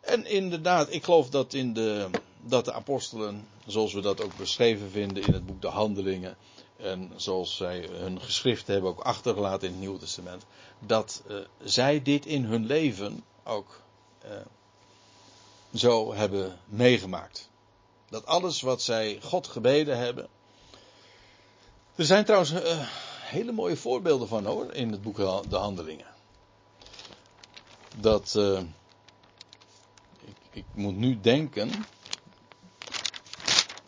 En 0.00 0.26
inderdaad, 0.26 0.92
ik 0.92 1.04
geloof 1.04 1.30
dat 1.30 1.54
in 1.54 1.72
de, 1.72 2.10
dat 2.40 2.64
de 2.64 2.72
apostelen, 2.72 3.48
zoals 3.66 3.92
we 3.92 4.00
dat 4.00 4.22
ook 4.22 4.36
beschreven 4.36 4.90
vinden 4.90 5.22
in 5.22 5.32
het 5.32 5.46
boek 5.46 5.62
De 5.62 5.68
Handelingen, 5.68 6.36
en 6.76 7.12
zoals 7.16 7.56
zij 7.56 7.88
hun 7.90 8.20
geschriften 8.20 8.72
hebben 8.72 8.90
ook 8.90 9.00
achtergelaten 9.00 9.66
in 9.66 9.72
het 9.72 9.82
Nieuwe 9.82 9.98
Testament, 9.98 10.46
dat 10.78 11.22
uh, 11.28 11.36
zij 11.62 12.02
dit 12.02 12.26
in 12.26 12.44
hun 12.44 12.66
leven 12.66 13.24
ook 13.44 13.82
uh, 14.24 14.30
zo 15.74 16.14
hebben 16.14 16.58
meegemaakt. 16.64 17.48
Dat 18.08 18.26
alles 18.26 18.60
wat 18.60 18.82
zij 18.82 19.20
God 19.22 19.46
gebeden 19.46 19.98
hebben. 19.98 20.28
Er 21.94 22.04
zijn 22.04 22.24
trouwens 22.24 22.52
uh, 22.52 22.88
hele 23.20 23.52
mooie 23.52 23.76
voorbeelden 23.76 24.28
van 24.28 24.46
hoor, 24.46 24.72
in 24.72 24.92
het 24.92 25.02
boek 25.02 25.16
De 25.16 25.56
Handelingen. 25.56 26.06
Dat. 27.96 28.34
Ik, 30.24 30.36
ik 30.50 30.64
moet 30.74 30.96
nu 30.96 31.20
denken 31.20 31.70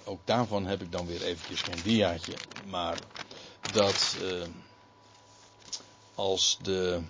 ook 0.04 0.20
daarvan 0.24 0.66
heb 0.66 0.82
ik 0.82 0.92
dan 0.92 1.06
weer 1.06 1.22
eventjes 1.22 1.62
geen 1.62 1.82
diaatje. 1.82 2.34
Maar 2.66 2.98
dat 3.72 4.16
als 6.14 6.58
de 6.62 7.02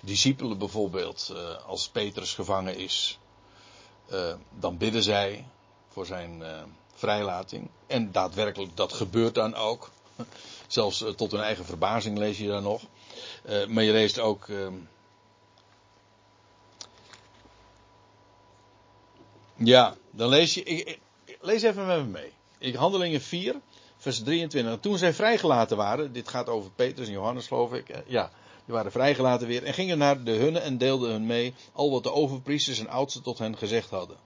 discipelen 0.00 0.58
bijvoorbeeld, 0.58 1.30
uh, 1.32 1.66
als 1.66 1.88
Petrus 1.88 2.34
gevangen 2.34 2.76
is, 2.76 3.18
uh, 4.12 4.34
dan 4.58 4.76
bidden 4.76 5.02
zij 5.02 5.46
voor 5.88 6.06
zijn 6.06 6.42
vrijlating. 6.94 7.68
En 7.86 8.12
daadwerkelijk, 8.12 8.76
dat 8.76 8.92
gebeurt 8.92 9.34
dan 9.34 9.54
ook. 9.54 9.90
Zelfs 10.66 11.04
tot 11.16 11.30
hun 11.30 11.40
eigen 11.40 11.64
verbazing 11.64 12.18
lees 12.18 12.38
je 12.38 12.48
daar 12.48 12.62
nog. 12.62 12.82
maar 13.68 13.84
je 13.84 13.92
leest 13.92 14.18
ook. 14.18 14.46
ja, 19.56 19.96
dan 20.10 20.28
lees 20.28 20.54
je. 20.54 20.62
Ik, 20.62 20.98
lees 21.40 21.62
even 21.62 21.86
met 21.86 21.98
me 21.98 22.04
mee. 22.04 22.32
In 22.58 22.74
Handelingen 22.74 23.20
4, 23.20 23.54
vers 23.96 24.22
23. 24.22 24.80
Toen 24.80 24.98
zij 24.98 25.12
vrijgelaten 25.12 25.76
waren, 25.76 26.12
dit 26.12 26.28
gaat 26.28 26.48
over 26.48 26.70
Petrus 26.70 27.06
en 27.06 27.12
Johannes 27.12 27.46
geloof 27.46 27.72
ik. 27.72 27.88
Eh, 27.88 28.00
ja, 28.06 28.30
die 28.68 28.76
waren 28.76 28.92
vrijgelaten 28.92 29.46
weer 29.46 29.64
en 29.64 29.74
gingen 29.74 29.98
naar 29.98 30.24
de 30.24 30.30
hunne 30.30 30.58
en 30.58 30.78
deelden 30.78 31.10
hun 31.10 31.26
mee 31.26 31.54
al 31.72 31.90
wat 31.90 32.02
de 32.02 32.12
overpriesters 32.12 32.78
en 32.78 32.88
oudsten 32.88 33.22
tot 33.22 33.38
hen 33.38 33.56
gezegd 33.56 33.90
hadden. 33.90 34.16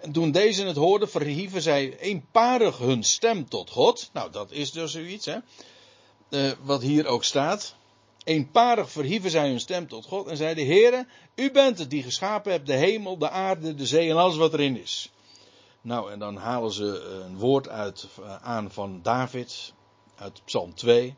En 0.00 0.12
toen 0.12 0.30
deze 0.30 0.64
het 0.64 0.76
hoorden, 0.76 1.08
verhieven 1.10 1.62
zij 1.62 1.98
eenparig 1.98 2.78
hun 2.78 3.02
stem 3.02 3.48
tot 3.48 3.70
God. 3.70 4.10
Nou, 4.12 4.30
dat 4.30 4.52
is 4.52 4.72
dus 4.72 4.92
zoiets, 4.92 5.26
hè. 5.26 5.36
Uh, 6.30 6.52
wat 6.62 6.82
hier 6.82 7.06
ook 7.06 7.24
staat. 7.24 7.74
Eenparig 8.24 8.90
verhieven 8.90 9.30
zij 9.30 9.48
hun 9.48 9.60
stem 9.60 9.88
tot 9.88 10.06
God 10.06 10.26
en 10.26 10.36
zeiden: 10.36 10.66
Heere, 10.66 11.06
u 11.34 11.50
bent 11.50 11.78
het 11.78 11.90
die 11.90 12.02
geschapen 12.02 12.52
hebt 12.52 12.66
de 12.66 12.72
hemel, 12.72 13.18
de 13.18 13.30
aarde, 13.30 13.74
de 13.74 13.86
zee 13.86 14.10
en 14.10 14.16
alles 14.16 14.36
wat 14.36 14.52
erin 14.52 14.80
is. 14.80 15.12
Nou, 15.80 16.12
en 16.12 16.18
dan 16.18 16.36
halen 16.36 16.72
ze 16.72 17.00
een 17.24 17.38
woord 17.38 17.68
uit, 17.68 18.08
eh, 18.22 18.36
aan 18.42 18.70
van 18.70 19.02
David, 19.02 19.72
uit 20.16 20.44
Psalm 20.44 20.74
2. 20.74 21.16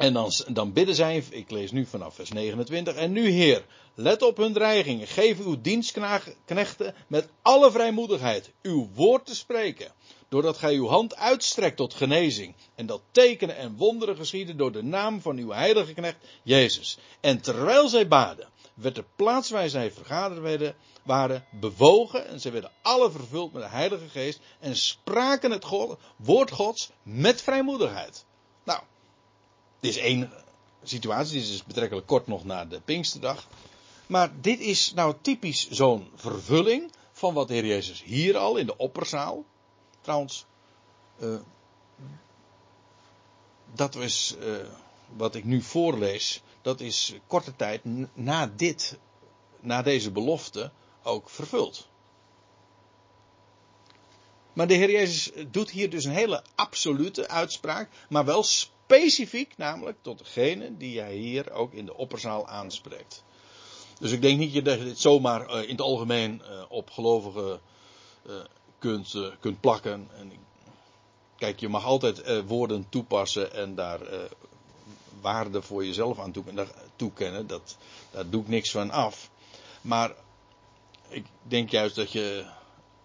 En 0.00 0.12
dan, 0.12 0.32
dan 0.48 0.72
bidden 0.72 0.94
zij, 0.94 1.24
ik 1.30 1.50
lees 1.50 1.70
nu 1.70 1.86
vanaf 1.86 2.14
vers 2.14 2.30
29. 2.30 2.94
En 2.94 3.12
nu, 3.12 3.28
Heer, 3.30 3.64
let 3.94 4.22
op 4.22 4.36
hun 4.36 4.52
dreigingen. 4.52 5.06
Geef 5.06 5.40
uw 5.40 5.60
dienstknechten 5.60 6.94
met 7.06 7.28
alle 7.42 7.70
vrijmoedigheid 7.70 8.50
uw 8.62 8.88
woord 8.94 9.26
te 9.26 9.34
spreken. 9.34 9.92
Doordat 10.28 10.58
gij 10.58 10.74
uw 10.74 10.86
hand 10.86 11.16
uitstrekt 11.16 11.76
tot 11.76 11.94
genezing. 11.94 12.54
En 12.74 12.86
dat 12.86 13.00
tekenen 13.10 13.56
en 13.56 13.76
wonderen 13.76 14.16
geschieden 14.16 14.56
door 14.56 14.72
de 14.72 14.82
naam 14.82 15.20
van 15.20 15.36
uw 15.36 15.50
heilige 15.50 15.92
knecht 15.92 16.18
Jezus. 16.42 16.98
En 17.20 17.40
terwijl 17.40 17.88
zij 17.88 18.08
baden, 18.08 18.48
werd 18.74 18.94
de 18.94 19.04
plaats 19.16 19.50
waar 19.50 19.68
zij 19.68 19.90
vergaderd 19.90 20.40
werden, 20.40 20.74
waren 21.02 21.44
bewogen 21.50 22.26
en 22.26 22.40
ze 22.40 22.50
werden 22.50 22.72
alle 22.82 23.10
vervuld 23.10 23.52
met 23.52 23.62
de 23.62 23.68
Heilige 23.68 24.08
Geest 24.08 24.40
en 24.60 24.76
spraken 24.76 25.50
het 25.50 25.66
woord 26.16 26.50
Gods 26.50 26.90
met 27.02 27.42
vrijmoedigheid. 27.42 28.24
Nou, 28.64 28.80
dit 29.80 29.90
is 29.90 29.96
één 29.96 30.32
situatie, 30.82 31.40
dit 31.40 31.48
is 31.48 31.64
betrekkelijk 31.64 32.06
kort 32.06 32.26
nog 32.26 32.44
na 32.44 32.64
de 32.64 32.80
Pinksterdag. 32.80 33.46
Maar 34.06 34.40
dit 34.40 34.60
is 34.60 34.92
nou 34.94 35.14
typisch 35.20 35.70
zo'n 35.70 36.10
vervulling 36.14 36.92
van 37.12 37.34
wat 37.34 37.48
de 37.48 37.54
Heer 37.54 37.66
Jezus 37.66 38.02
hier 38.02 38.36
al 38.36 38.56
in 38.56 38.66
de 38.66 38.76
opperzaal. 38.76 39.44
Trouwens, 40.00 40.46
uh, 41.18 41.40
dat 43.74 43.94
is 43.94 44.36
uh, 44.40 44.56
wat 45.16 45.34
ik 45.34 45.44
nu 45.44 45.62
voorlees. 45.62 46.42
Dat 46.62 46.80
is 46.80 47.14
korte 47.26 47.56
tijd 47.56 47.80
na 48.12 48.52
dit, 48.56 48.98
na 49.60 49.82
deze 49.82 50.10
belofte, 50.10 50.70
ook 51.02 51.30
vervuld. 51.30 51.88
Maar 54.52 54.66
de 54.66 54.74
Heer 54.74 54.90
Jezus 54.90 55.30
doet 55.50 55.70
hier 55.70 55.90
dus 55.90 56.04
een 56.04 56.12
hele 56.12 56.44
absolute 56.54 57.28
uitspraak, 57.28 57.88
maar 58.08 58.24
wel 58.24 58.44
specifiek, 58.90 59.56
namelijk 59.56 59.98
tot 60.02 60.18
degene 60.18 60.76
die 60.76 61.00
hij 61.00 61.14
hier 61.14 61.52
ook 61.52 61.72
in 61.72 61.86
de 61.86 61.96
opperzaal 61.96 62.48
aanspreekt. 62.48 63.22
Dus 63.98 64.12
ik 64.12 64.22
denk 64.22 64.38
niet 64.38 64.64
dat 64.64 64.78
je 64.78 64.84
dit 64.84 64.98
zomaar 64.98 65.54
uh, 65.54 65.62
in 65.62 65.70
het 65.70 65.80
algemeen 65.80 66.42
uh, 66.44 66.62
op 66.68 66.90
gelovigen 66.90 67.60
uh, 68.26 68.34
kunt, 68.78 69.16
kunt 69.40 69.60
plakken. 69.60 70.08
En, 70.16 70.32
kijk, 71.36 71.60
je 71.60 71.68
mag 71.68 71.84
altijd 71.84 72.44
woorden 72.46 72.86
toepassen 72.88 73.52
en 73.52 73.74
daar 73.74 74.00
waarde 75.20 75.62
voor 75.62 75.84
jezelf 75.84 76.18
aan 76.18 76.32
toekennen. 76.96 77.46
Dat, 77.46 77.76
daar 78.10 78.28
doe 78.28 78.42
ik 78.42 78.48
niks 78.48 78.70
van 78.70 78.90
af. 78.90 79.30
Maar 79.80 80.14
ik 81.08 81.24
denk 81.42 81.70
juist 81.70 81.94
dat 81.94 82.12
je, 82.12 82.44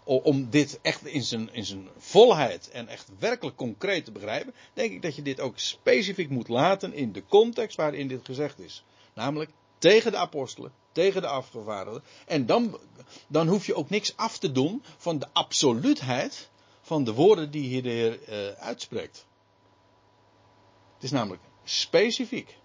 om 0.05 0.49
dit 0.49 0.79
echt 0.81 1.05
in 1.05 1.23
zijn, 1.23 1.53
in 1.53 1.65
zijn 1.65 1.87
volheid 1.97 2.69
en 2.69 2.87
echt 2.87 3.09
werkelijk 3.19 3.57
concreet 3.57 4.05
te 4.05 4.11
begrijpen, 4.11 4.53
denk 4.73 4.91
ik 4.91 5.01
dat 5.01 5.15
je 5.15 5.21
dit 5.21 5.39
ook 5.39 5.59
specifiek 5.59 6.29
moet 6.29 6.47
laten 6.47 6.93
in 6.93 7.11
de 7.11 7.25
context 7.25 7.77
waarin 7.77 8.07
dit 8.07 8.25
gezegd 8.25 8.59
is. 8.59 8.83
Namelijk 9.13 9.51
tegen 9.77 10.11
de 10.11 10.17
apostelen, 10.17 10.73
tegen 10.91 11.21
de 11.21 11.27
afgevaardigden. 11.27 12.03
En 12.25 12.45
dan, 12.45 12.79
dan 13.27 13.47
hoef 13.47 13.65
je 13.65 13.75
ook 13.75 13.89
niks 13.89 14.17
af 14.17 14.37
te 14.37 14.51
doen 14.51 14.83
van 14.97 15.19
de 15.19 15.27
absoluutheid 15.33 16.49
van 16.81 17.03
de 17.03 17.13
woorden 17.13 17.51
die 17.51 17.63
hier 17.63 17.83
de 17.83 17.89
Heer 17.89 18.19
uh, 18.29 18.49
uitspreekt. 18.51 19.25
Het 20.93 21.03
is 21.03 21.11
namelijk 21.11 21.41
specifiek. 21.63 22.57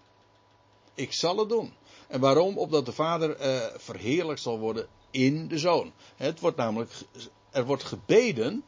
Ik 0.93 1.13
zal 1.13 1.37
het 1.37 1.49
doen. 1.49 1.73
En 2.07 2.19
waarom? 2.19 2.57
Opdat 2.57 2.85
de 2.85 2.91
Vader 2.91 3.41
uh, 3.41 3.65
verheerlijkt 3.77 4.41
zal 4.41 4.59
worden 4.59 4.87
in 5.11 5.47
de 5.47 5.57
zoon. 5.57 5.91
Het 6.15 6.39
wordt 6.39 6.57
namelijk, 6.57 6.91
er 7.51 7.65
wordt 7.65 7.83
gebeden. 7.83 8.63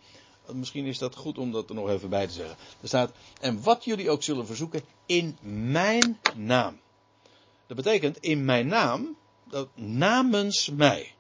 Misschien 0.52 0.86
is 0.86 0.98
dat 0.98 1.16
goed 1.16 1.38
om 1.38 1.52
dat 1.52 1.70
er 1.70 1.76
nog 1.76 1.90
even 1.90 2.10
bij 2.10 2.28
te 2.28 2.34
zeggen. 2.34 2.58
Er 2.82 2.88
staat, 2.88 3.12
en 3.42 3.62
wat 3.64 3.84
jullie 3.84 4.10
ook 4.10 4.24
zullen 4.24 4.46
verzoeken, 4.46 4.82
in 5.06 5.38
mijn 5.42 6.20
naam. 6.36 6.80
Dat 7.68 7.78
betekent 7.78 8.18
in 8.18 8.46
mijn 8.46 8.68
naam, 8.68 9.18
dat 9.50 9.68
namens 9.76 10.70
mij. 10.70 11.14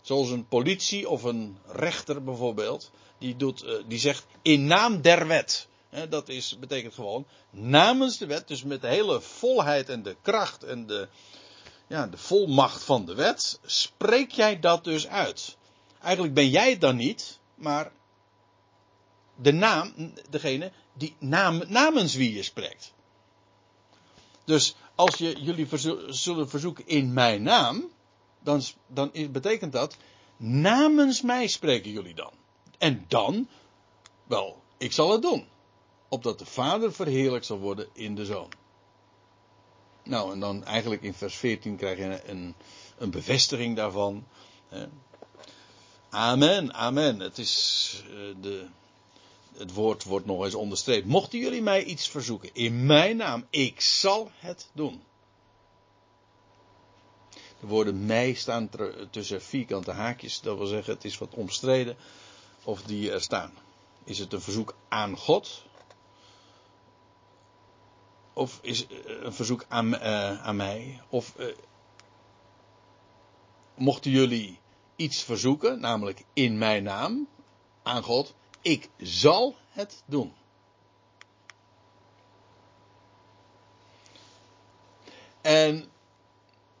Zoals 0.00 0.30
een 0.30 0.48
politie 0.48 1.08
of 1.08 1.22
een 1.22 1.56
rechter 1.66 2.24
bijvoorbeeld, 2.24 2.90
die, 3.18 3.36
doet, 3.36 3.62
eh, 3.62 3.74
die 3.86 3.98
zegt 3.98 4.26
in 4.42 4.66
naam 4.66 5.00
der 5.00 5.26
wet. 5.26 5.68
Dat 6.08 6.28
is, 6.28 6.58
betekent 6.58 6.94
gewoon 6.94 7.26
namens 7.50 8.18
de 8.18 8.26
wet, 8.26 8.48
dus 8.48 8.62
met 8.62 8.80
de 8.80 8.86
hele 8.86 9.20
volheid 9.20 9.88
en 9.88 10.02
de 10.02 10.16
kracht 10.22 10.62
en 10.62 10.86
de, 10.86 11.08
ja, 11.94 12.06
de 12.06 12.16
volmacht 12.16 12.82
van 12.82 13.04
de 13.04 13.14
wet, 13.14 13.60
spreek 13.64 14.30
jij 14.30 14.60
dat 14.60 14.84
dus 14.84 15.06
uit. 15.06 15.56
Eigenlijk 16.00 16.34
ben 16.34 16.48
jij 16.48 16.70
het 16.70 16.80
dan 16.80 16.96
niet, 16.96 17.38
maar 17.54 17.92
de 19.36 19.52
naam, 19.52 20.12
degene 20.30 20.72
die 20.92 21.16
namens 21.18 22.14
wie 22.14 22.34
je 22.34 22.42
spreekt. 22.42 22.92
Dus 24.44 24.76
als 24.94 25.14
je 25.14 25.42
jullie 25.42 25.68
zullen 26.08 26.48
verzoeken 26.48 26.86
in 26.86 27.12
mijn 27.12 27.42
naam, 27.42 27.90
dan, 28.42 28.62
dan 28.86 29.10
betekent 29.30 29.72
dat 29.72 29.96
namens 30.36 31.22
mij 31.22 31.46
spreken 31.46 31.90
jullie 31.90 32.14
dan. 32.14 32.32
En 32.78 33.04
dan, 33.08 33.48
wel, 34.26 34.62
ik 34.78 34.92
zal 34.92 35.12
het 35.12 35.22
doen. 35.22 35.48
Opdat 36.08 36.38
de 36.38 36.46
Vader 36.46 36.92
verheerlijk 36.92 37.44
zal 37.44 37.58
worden 37.58 37.88
in 37.92 38.14
de 38.14 38.24
Zoon. 38.24 38.48
Nou, 40.04 40.32
en 40.32 40.40
dan 40.40 40.64
eigenlijk 40.64 41.02
in 41.02 41.14
vers 41.14 41.34
14 41.36 41.76
krijg 41.76 41.98
je 41.98 42.28
een, 42.28 42.54
een 42.98 43.10
bevestiging 43.10 43.76
daarvan. 43.76 44.24
Amen, 46.08 46.74
amen. 46.74 47.20
Het 47.20 47.38
is 47.38 48.02
eh, 48.06 48.14
de, 48.40 48.66
het 49.56 49.72
woord 49.72 50.04
wordt 50.04 50.26
nog 50.26 50.44
eens 50.44 50.54
onderstreept. 50.54 51.06
Mochten 51.06 51.38
jullie 51.38 51.62
mij 51.62 51.84
iets 51.84 52.08
verzoeken 52.08 52.50
in 52.52 52.86
mijn 52.86 53.16
naam, 53.16 53.46
ik 53.50 53.80
zal 53.80 54.30
het 54.34 54.68
doen. 54.72 55.02
De 57.60 57.66
woorden 57.66 58.06
mij 58.06 58.34
staan 58.34 58.70
tussen 59.10 59.42
vierkante 59.42 59.90
haakjes. 59.90 60.40
Dat 60.40 60.56
wil 60.56 60.66
zeggen, 60.66 60.94
het 60.94 61.04
is 61.04 61.18
wat 61.18 61.34
omstreden 61.34 61.96
of 62.64 62.82
die 62.82 63.12
er 63.12 63.20
staan. 63.20 63.52
Is 64.04 64.18
het 64.18 64.32
een 64.32 64.40
verzoek 64.40 64.74
aan 64.88 65.16
God? 65.16 65.62
Of 68.34 68.58
is 68.62 68.86
een 69.06 69.32
verzoek 69.32 69.64
aan, 69.68 69.94
uh, 69.94 70.46
aan 70.46 70.56
mij? 70.56 71.00
Of 71.08 71.34
uh, 71.38 71.54
mochten 73.74 74.10
jullie 74.10 74.58
iets 74.96 75.22
verzoeken, 75.22 75.80
namelijk 75.80 76.24
in 76.32 76.58
mijn 76.58 76.82
naam, 76.82 77.28
aan 77.82 78.02
God, 78.02 78.34
ik 78.62 78.90
zal 78.98 79.56
het 79.68 80.02
doen. 80.06 80.32
En 85.40 85.90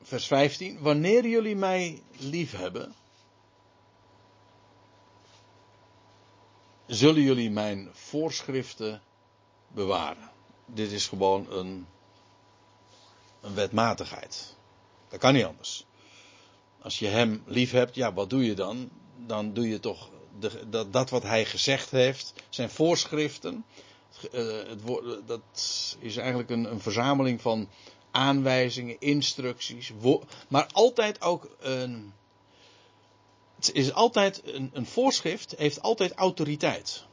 vers 0.02 0.26
15, 0.26 0.80
wanneer 0.80 1.26
jullie 1.26 1.56
mij 1.56 2.02
lief 2.18 2.52
hebben, 2.56 2.94
zullen 6.86 7.22
jullie 7.22 7.50
mijn 7.50 7.88
voorschriften 7.92 9.02
bewaren. 9.68 10.33
Dit 10.66 10.92
is 10.92 11.06
gewoon 11.06 11.46
een, 11.50 11.86
een 13.40 13.54
wetmatigheid. 13.54 14.56
Dat 15.08 15.18
kan 15.20 15.34
niet 15.34 15.44
anders. 15.44 15.86
Als 16.80 16.98
je 16.98 17.06
hem 17.06 17.42
lief 17.46 17.70
hebt, 17.70 17.94
ja, 17.94 18.12
wat 18.12 18.30
doe 18.30 18.44
je 18.44 18.54
dan? 18.54 18.90
Dan 19.26 19.52
doe 19.52 19.68
je 19.68 19.80
toch 19.80 20.10
de, 20.38 20.68
dat, 20.68 20.92
dat 20.92 21.10
wat 21.10 21.22
hij 21.22 21.44
gezegd 21.44 21.90
heeft, 21.90 22.32
zijn 22.48 22.70
voorschriften. 22.70 23.64
Uh, 24.32 24.68
het 24.68 24.80
dat 25.26 25.40
is 25.98 26.16
eigenlijk 26.16 26.50
een, 26.50 26.64
een 26.64 26.80
verzameling 26.80 27.40
van 27.40 27.68
aanwijzingen, 28.10 29.00
instructies, 29.00 29.92
maar 30.48 30.66
altijd 30.72 31.20
ook 31.20 31.56
een. 31.60 32.12
Het 33.56 33.72
is 33.72 33.92
altijd 33.92 34.42
een, 34.44 34.70
een 34.72 34.86
voorschrift, 34.86 35.54
heeft 35.56 35.82
altijd 35.82 36.12
autoriteit. 36.12 37.04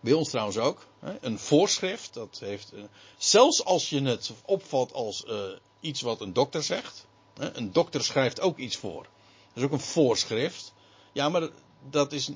Bij 0.00 0.12
ons 0.12 0.28
trouwens 0.28 0.58
ook. 0.58 0.86
Een 1.20 1.38
voorschrift, 1.38 2.14
dat 2.14 2.38
heeft. 2.40 2.72
Uh, 2.74 2.82
zelfs 3.16 3.64
als 3.64 3.88
je 3.88 4.02
het 4.02 4.32
opvat 4.44 4.92
als 4.92 5.24
uh, 5.28 5.34
iets 5.80 6.00
wat 6.00 6.20
een 6.20 6.32
dokter 6.32 6.62
zegt. 6.62 7.06
Een 7.34 7.72
dokter 7.72 8.04
schrijft 8.04 8.40
ook 8.40 8.58
iets 8.58 8.76
voor. 8.76 9.02
Dat 9.02 9.54
is 9.54 9.62
ook 9.62 9.72
een 9.72 9.80
voorschrift. 9.80 10.72
Ja, 11.12 11.28
maar 11.28 11.48
dat 11.90 12.12
is. 12.12 12.30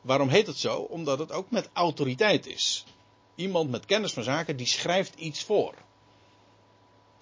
Waarom 0.00 0.28
heet 0.28 0.46
het 0.46 0.58
zo? 0.58 0.80
Omdat 0.80 1.18
het 1.18 1.32
ook 1.32 1.50
met 1.50 1.70
autoriteit 1.72 2.46
is. 2.46 2.84
Iemand 3.34 3.70
met 3.70 3.86
kennis 3.86 4.12
van 4.12 4.22
zaken 4.22 4.56
die 4.56 4.66
schrijft 4.66 5.14
iets 5.14 5.44
voor. 5.44 5.74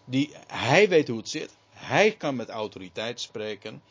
Die, 0.05 0.35
hij 0.47 0.89
weet 0.89 1.09
hoe 1.09 1.17
het 1.19 1.29
zit. 1.29 1.57
Hij 1.71 2.13
kan 2.13 2.37
met 2.37 2.49
autoriteit 2.49 3.21
spreken. 3.21 3.83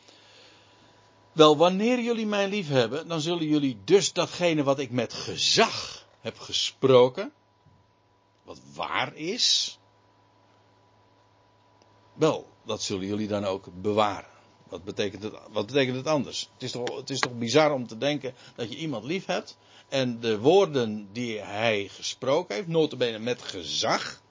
Wel, 1.36 1.56
wanneer 1.56 2.00
jullie 2.00 2.26
mij 2.26 2.48
lief 2.48 2.68
hebben, 2.68 3.08
dan 3.08 3.20
zullen 3.20 3.46
jullie 3.46 3.78
dus 3.84 4.12
datgene 4.12 4.62
wat 4.62 4.78
ik 4.78 4.90
met 4.90 5.12
gezag 5.12 6.06
heb 6.20 6.38
gesproken, 6.38 7.32
wat 8.42 8.60
waar 8.74 9.14
is, 9.14 9.78
wel, 12.14 12.48
dat 12.64 12.82
zullen 12.82 13.06
jullie 13.06 13.28
dan 13.28 13.44
ook 13.44 13.68
bewaren. 13.82 14.30
Wat 14.68 14.84
betekent 14.84 15.22
het, 15.22 15.32
wat 15.50 15.66
betekent 15.66 15.96
het 15.96 16.06
anders? 16.06 16.50
Het 16.52 16.62
is, 16.62 16.70
toch, 16.70 16.96
het 16.96 17.10
is 17.10 17.18
toch 17.18 17.38
bizar 17.38 17.72
om 17.72 17.86
te 17.86 17.98
denken 17.98 18.34
dat 18.54 18.72
je 18.72 18.78
iemand 18.78 19.04
lief 19.04 19.26
hebt 19.26 19.56
en 19.88 20.20
de 20.20 20.38
woorden 20.38 21.08
die 21.12 21.38
hij 21.38 21.88
gesproken 21.88 22.54
heeft, 22.54 22.68
notabene 22.68 23.18
met 23.18 23.42
gezag, 23.42 24.22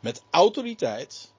met 0.00 0.22
autoriteit, 0.30 1.32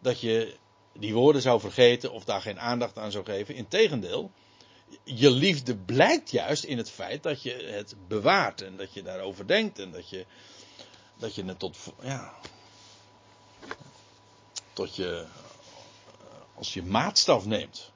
dat 0.00 0.20
je 0.20 0.56
die 0.98 1.14
woorden 1.14 1.42
zou 1.42 1.60
vergeten 1.60 2.12
of 2.12 2.24
daar 2.24 2.40
geen 2.40 2.60
aandacht 2.60 2.98
aan 2.98 3.10
zou 3.10 3.24
geven. 3.24 3.54
Integendeel, 3.54 4.30
je 5.04 5.30
liefde 5.30 5.76
blijkt 5.76 6.30
juist 6.30 6.64
in 6.64 6.76
het 6.76 6.90
feit 6.90 7.22
dat 7.22 7.42
je 7.42 7.52
het 7.52 7.94
bewaart 8.08 8.62
en 8.62 8.76
dat 8.76 8.94
je 8.94 9.02
daarover 9.02 9.46
denkt 9.46 9.78
en 9.78 9.90
dat 9.90 10.10
je, 10.10 10.26
dat 11.16 11.34
je 11.34 11.44
het 11.44 11.58
tot, 11.58 11.76
ja, 12.00 12.34
tot 14.72 14.96
je, 14.96 15.26
als 16.54 16.74
je 16.74 16.82
maatstaf 16.82 17.46
neemt. 17.46 17.90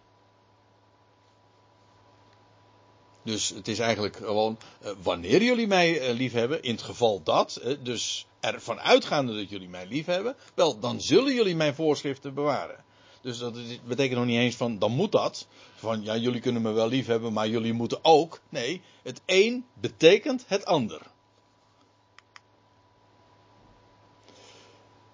Dus 3.24 3.48
het 3.48 3.68
is 3.68 3.78
eigenlijk 3.78 4.16
gewoon, 4.16 4.58
eh, 4.80 4.90
wanneer 5.02 5.42
jullie 5.42 5.66
mij 5.66 6.00
eh, 6.00 6.14
lief 6.14 6.32
hebben, 6.32 6.62
in 6.62 6.72
het 6.72 6.82
geval 6.82 7.22
dat, 7.22 7.60
dus 7.82 8.26
ervan 8.40 8.80
uitgaande 8.80 9.34
dat 9.34 9.50
jullie 9.50 9.68
mij 9.68 9.86
lief 9.86 10.06
hebben, 10.06 10.36
wel, 10.54 10.78
dan 10.78 11.00
zullen 11.00 11.34
jullie 11.34 11.56
mijn 11.56 11.74
voorschriften 11.74 12.34
bewaren. 12.34 12.84
Dus 13.22 13.38
dat 13.38 13.54
betekent 13.84 14.18
nog 14.18 14.26
niet 14.26 14.38
eens 14.38 14.56
van, 14.56 14.78
dan 14.78 14.92
moet 14.92 15.12
dat. 15.12 15.46
Van, 15.74 16.02
ja, 16.02 16.16
jullie 16.16 16.40
kunnen 16.40 16.62
me 16.62 16.70
wel 16.70 16.88
lief 16.88 17.06
hebben, 17.06 17.32
maar 17.32 17.48
jullie 17.48 17.72
moeten 17.72 17.98
ook. 18.02 18.40
Nee, 18.48 18.82
het 19.02 19.20
een 19.26 19.64
betekent 19.74 20.44
het 20.46 20.64
ander. 20.64 21.00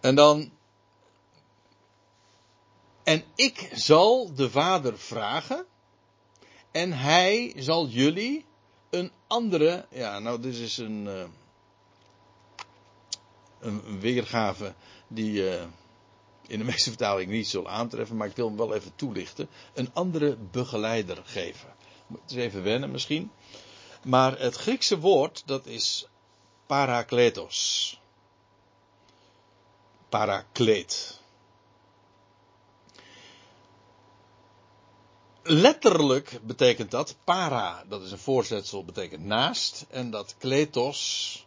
En 0.00 0.14
dan. 0.14 0.50
En 3.04 3.24
ik 3.34 3.70
zal 3.74 4.34
de 4.34 4.50
Vader 4.50 4.98
vragen. 4.98 5.66
En 6.70 6.92
hij 6.92 7.54
zal 7.56 7.86
jullie 7.86 8.44
een 8.90 9.12
andere. 9.26 9.86
Ja, 9.90 10.18
nou, 10.18 10.40
dit 10.40 10.54
is 10.54 10.76
een. 10.76 11.04
Uh, 11.06 11.24
een 13.60 14.00
weergave 14.00 14.74
die 15.08 15.32
uh, 15.32 15.64
in 16.48 16.58
de 16.58 16.64
meeste 16.64 16.88
vertalingen 16.88 17.34
niet 17.34 17.48
zal 17.48 17.68
aantreffen, 17.68 18.16
maar 18.16 18.28
ik 18.28 18.36
wil 18.36 18.46
hem 18.46 18.56
wel 18.56 18.74
even 18.74 18.92
toelichten. 18.94 19.48
Een 19.74 19.90
andere 19.92 20.36
begeleider 20.36 21.22
geven. 21.24 21.74
Het 22.12 22.30
is 22.30 22.36
even 22.36 22.62
wennen 22.62 22.90
misschien. 22.90 23.30
Maar 24.04 24.38
het 24.38 24.56
Griekse 24.56 24.98
woord, 24.98 25.42
dat 25.46 25.66
is 25.66 26.06
parakletos. 26.66 28.00
Parakleet. 30.08 31.20
Letterlijk 35.42 36.40
betekent 36.42 36.90
dat, 36.90 37.16
para, 37.24 37.84
dat 37.88 38.02
is 38.02 38.10
een 38.10 38.18
voorzetsel, 38.18 38.84
betekent 38.84 39.24
naast. 39.24 39.86
En 39.90 40.10
dat 40.10 40.34
kletos, 40.38 41.44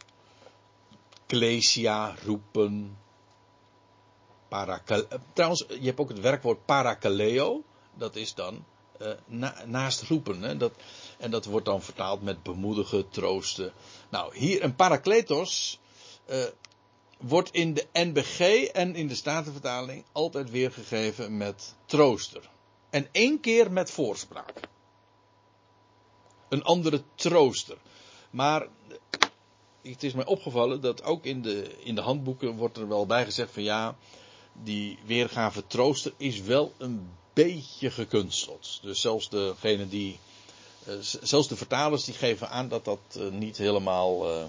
Ecclesia, 1.31 2.15
roepen. 2.23 2.97
Parakale, 4.51 5.07
trouwens, 5.33 5.65
je 5.67 5.85
hebt 5.85 5.99
ook 5.99 6.09
het 6.09 6.19
werkwoord 6.19 6.65
parakaleo. 6.65 7.63
Dat 7.93 8.15
is 8.15 8.33
dan 8.33 8.65
na, 9.25 9.65
naast 9.65 10.01
roepen. 10.01 10.41
Hè? 10.41 10.57
Dat, 10.57 10.73
en 11.17 11.31
dat 11.31 11.45
wordt 11.45 11.65
dan 11.65 11.81
vertaald 11.81 12.21
met 12.21 12.43
bemoedigen, 12.43 13.09
troosten. 13.09 13.73
Nou, 14.09 14.37
hier 14.37 14.63
een 14.63 14.75
parakletos 14.75 15.79
uh, 16.29 16.43
wordt 17.19 17.51
in 17.51 17.73
de 17.73 17.87
NBG 17.93 18.65
en 18.65 18.95
in 18.95 19.07
de 19.07 19.15
Statenvertaling 19.15 20.05
altijd 20.11 20.49
weergegeven 20.49 21.37
met 21.37 21.75
trooster. 21.85 22.49
En 22.89 23.07
één 23.11 23.39
keer 23.39 23.71
met 23.71 23.91
voorspraak. 23.91 24.53
Een 26.49 26.63
andere 26.63 27.03
trooster. 27.15 27.77
Maar 28.29 28.67
het 29.81 30.03
is 30.03 30.13
mij 30.13 30.25
opgevallen 30.25 30.81
dat 30.81 31.03
ook 31.03 31.25
in 31.25 31.41
de, 31.41 31.75
in 31.83 31.95
de 31.95 32.01
handboeken 32.01 32.55
wordt 32.55 32.77
er 32.77 32.87
wel 32.87 33.05
bij 33.05 33.25
gezegd 33.25 33.51
van 33.51 33.63
ja, 33.63 33.95
die 34.53 34.97
weergave 35.05 35.67
trooster 35.67 36.13
is 36.17 36.41
wel 36.41 36.73
een 36.77 37.09
beetje 37.33 37.91
gekunsteld. 37.91 38.79
Dus 38.81 39.01
zelfs 39.01 39.29
degene 39.29 39.87
die, 39.87 40.19
uh, 40.87 40.93
zelfs 40.99 41.47
de 41.47 41.55
vertalers 41.55 42.03
die 42.03 42.13
geven 42.13 42.49
aan 42.49 42.67
dat 42.67 42.85
dat 42.85 42.99
uh, 43.17 43.31
niet 43.31 43.57
helemaal 43.57 44.29
uh, 44.29 44.43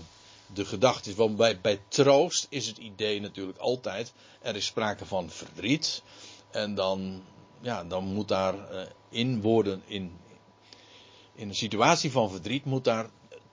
de 0.47 0.65
gedachte 0.65 1.11
is. 1.11 1.17
Want 1.17 1.37
bij, 1.37 1.61
bij 1.61 1.81
troost 1.89 2.47
is 2.51 2.67
het 2.67 2.79
idee 2.79 3.21
natuurlijk 3.21 3.59
altijd, 3.59 4.13
er 4.41 4.57
is 4.57 4.67
sprake 4.67 5.07
van 5.07 5.31
verdriet. 5.31 6.03
En 6.51 6.75
dan, 6.75 7.23
ja, 7.61 7.85
dan 7.85 8.05
moet 8.05 8.29
daar 8.29 8.55
in 9.09 9.41
woorden, 9.41 9.83
in, 9.87 10.13
in 11.35 11.49
een 11.49 11.55
situatie 11.55 12.11
van 12.11 12.31
verdriet, 12.31 12.65
moet 12.65 12.85
daar 12.85 13.11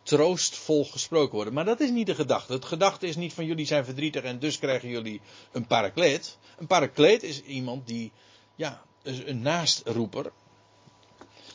troostvol 0.10 0.86
gesproken 0.86 1.36
worden. 1.36 1.54
Maar 1.54 1.66
dat 1.66 1.80
is 1.80 1.90
niet 1.90 2.06
de 2.06 2.16
gedachte. 2.16 2.54
Het 2.54 2.66
gedachte 2.66 3.08
is 3.08 3.16
niet 3.16 3.34
van 3.34 3.46
jullie 3.46 3.66
zijn 3.66 3.86
verdrietig 3.86 4.24
en 4.24 4.40
dus 4.40 4.60
krijgen 4.60 4.90
jullie 4.90 5.22
een 5.52 5.68
parakleet. 5.68 6.38
Een 6.58 6.68
parakleet 6.68 7.24
is 7.24 7.42
iemand 7.42 7.88
die, 7.88 8.12
ja, 8.56 8.82
een 9.04 9.42
naastruper. 9.42 10.32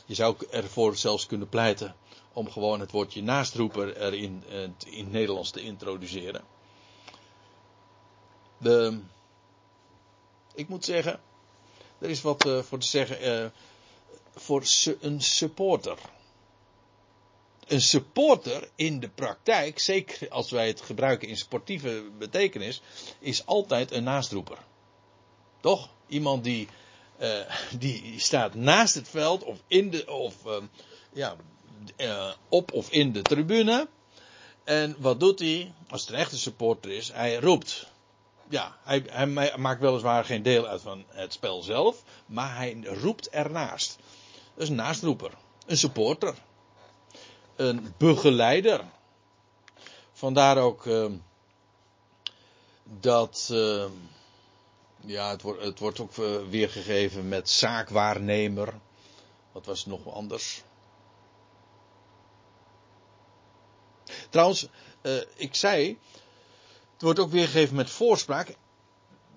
Je 0.05 0.13
zou 0.13 0.35
ervoor 0.49 0.95
zelfs 0.95 1.25
kunnen 1.25 1.49
pleiten 1.49 1.95
om 2.33 2.51
gewoon 2.51 2.79
het 2.79 2.91
woordje 2.91 3.23
naastruper 3.23 3.97
er 3.97 4.13
in, 4.13 4.43
eh, 4.49 4.61
het 4.61 5.11
Nederlands 5.11 5.51
te 5.51 5.61
introduceren. 5.61 6.43
De, 8.57 8.99
ik 10.53 10.67
moet 10.67 10.85
zeggen, 10.85 11.19
er 11.99 12.09
is 12.09 12.21
wat 12.21 12.45
uh, 12.45 12.61
voor 12.61 12.79
te 12.79 12.87
zeggen 12.87 13.43
uh, 13.43 13.49
voor 14.35 14.63
een 15.01 15.21
supporter 15.21 15.97
een 17.67 17.81
supporter 17.81 18.69
in 18.75 18.99
de 18.99 19.09
praktijk, 19.09 19.79
zeker 19.79 20.29
als 20.29 20.51
wij 20.51 20.67
het 20.67 20.81
gebruiken 20.81 21.27
in 21.27 21.37
sportieve 21.37 22.03
betekenis, 22.17 22.81
is 23.19 23.45
altijd 23.45 23.91
een 23.91 24.03
naastroeper. 24.03 24.57
Toch? 25.61 25.89
Iemand 26.07 26.43
die, 26.43 26.67
uh, 27.19 27.39
die 27.77 28.19
staat 28.19 28.53
naast 28.53 28.95
het 28.95 29.09
veld 29.09 29.43
of 29.43 29.57
in 29.67 29.89
de, 29.89 30.11
of, 30.11 30.35
uh, 30.45 30.57
ja, 31.13 31.35
uh, 31.97 32.31
op 32.49 32.73
of 32.73 32.91
in 32.91 33.11
de 33.11 33.21
tribune. 33.21 33.87
En 34.63 34.95
wat 34.99 35.19
doet 35.19 35.39
hij? 35.39 35.73
Als 35.89 36.01
het 36.01 36.09
een 36.09 36.19
echte 36.19 36.37
supporter 36.37 36.91
is, 36.91 37.11
hij 37.11 37.35
roept. 37.35 37.87
Ja, 38.49 38.77
hij, 38.83 39.03
hij 39.09 39.53
maakt 39.57 39.81
weliswaar 39.81 40.25
geen 40.25 40.43
deel 40.43 40.67
uit 40.67 40.81
van 40.81 41.03
het 41.07 41.33
spel 41.33 41.61
zelf, 41.61 42.03
maar 42.25 42.55
hij 42.55 42.77
roept 42.83 43.29
ernaast. 43.29 43.97
Dat 44.53 44.63
is 44.63 44.69
een 44.69 44.75
naastroeper, 44.75 45.31
een 45.65 45.77
supporter, 45.77 46.35
een 47.55 47.93
begeleider. 47.97 48.83
Vandaar 50.13 50.57
ook 50.57 50.85
uh, 50.85 51.11
dat, 52.83 53.49
uh, 53.51 53.85
ja, 54.99 55.29
het 55.29 55.41
wordt, 55.41 55.61
het 55.61 55.79
wordt 55.79 55.99
ook 55.99 56.17
uh, 56.17 56.47
weergegeven 56.49 57.27
met 57.27 57.49
zaakwaarnemer. 57.49 58.73
Wat 59.51 59.65
was 59.65 59.85
nog 59.85 60.13
anders? 60.13 60.63
Trouwens, 64.29 64.67
uh, 65.01 65.21
ik 65.35 65.55
zei, 65.55 65.99
het 66.93 67.01
wordt 67.01 67.19
ook 67.19 67.31
weergegeven 67.31 67.75
met 67.75 67.89
voorspraak. 67.89 68.55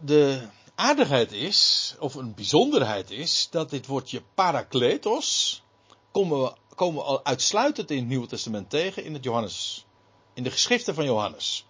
De 0.00 0.48
aardigheid 0.74 1.32
is, 1.32 1.94
of 1.98 2.14
een 2.14 2.34
bijzonderheid 2.34 3.10
is, 3.10 3.48
dat 3.50 3.70
dit 3.70 3.86
woordje 3.86 4.22
parakletos 4.34 5.62
komen 6.10 6.42
we, 6.42 6.52
komen 6.78 7.02
we 7.02 7.08
al 7.08 7.24
uitsluitend 7.24 7.90
in 7.90 7.98
het 7.98 8.06
Nieuwe 8.06 8.26
Testament 8.26 8.70
tegen 8.70 9.04
in 9.04 9.14
het 9.14 9.24
Johannes, 9.24 9.86
in 10.34 10.42
de 10.42 10.50
geschriften 10.50 10.94
van 10.94 11.04
Johannes. 11.04 11.66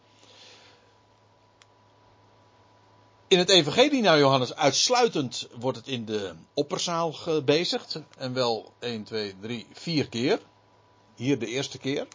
In 3.28 3.38
het 3.38 3.48
Evangelie 3.48 4.02
naar 4.02 4.18
Johannes 4.18 4.54
uitsluitend 4.54 5.48
wordt 5.58 5.78
het 5.78 5.86
in 5.86 6.04
de 6.04 6.34
opperzaal 6.54 7.12
gebezigd. 7.12 8.00
En 8.18 8.32
wel 8.32 8.72
1, 8.78 9.04
2, 9.04 9.34
3, 9.40 9.66
4 9.72 10.08
keer. 10.08 10.40
Hier 11.14 11.38
de 11.38 11.46
eerste 11.46 11.78
keer. 11.78 12.06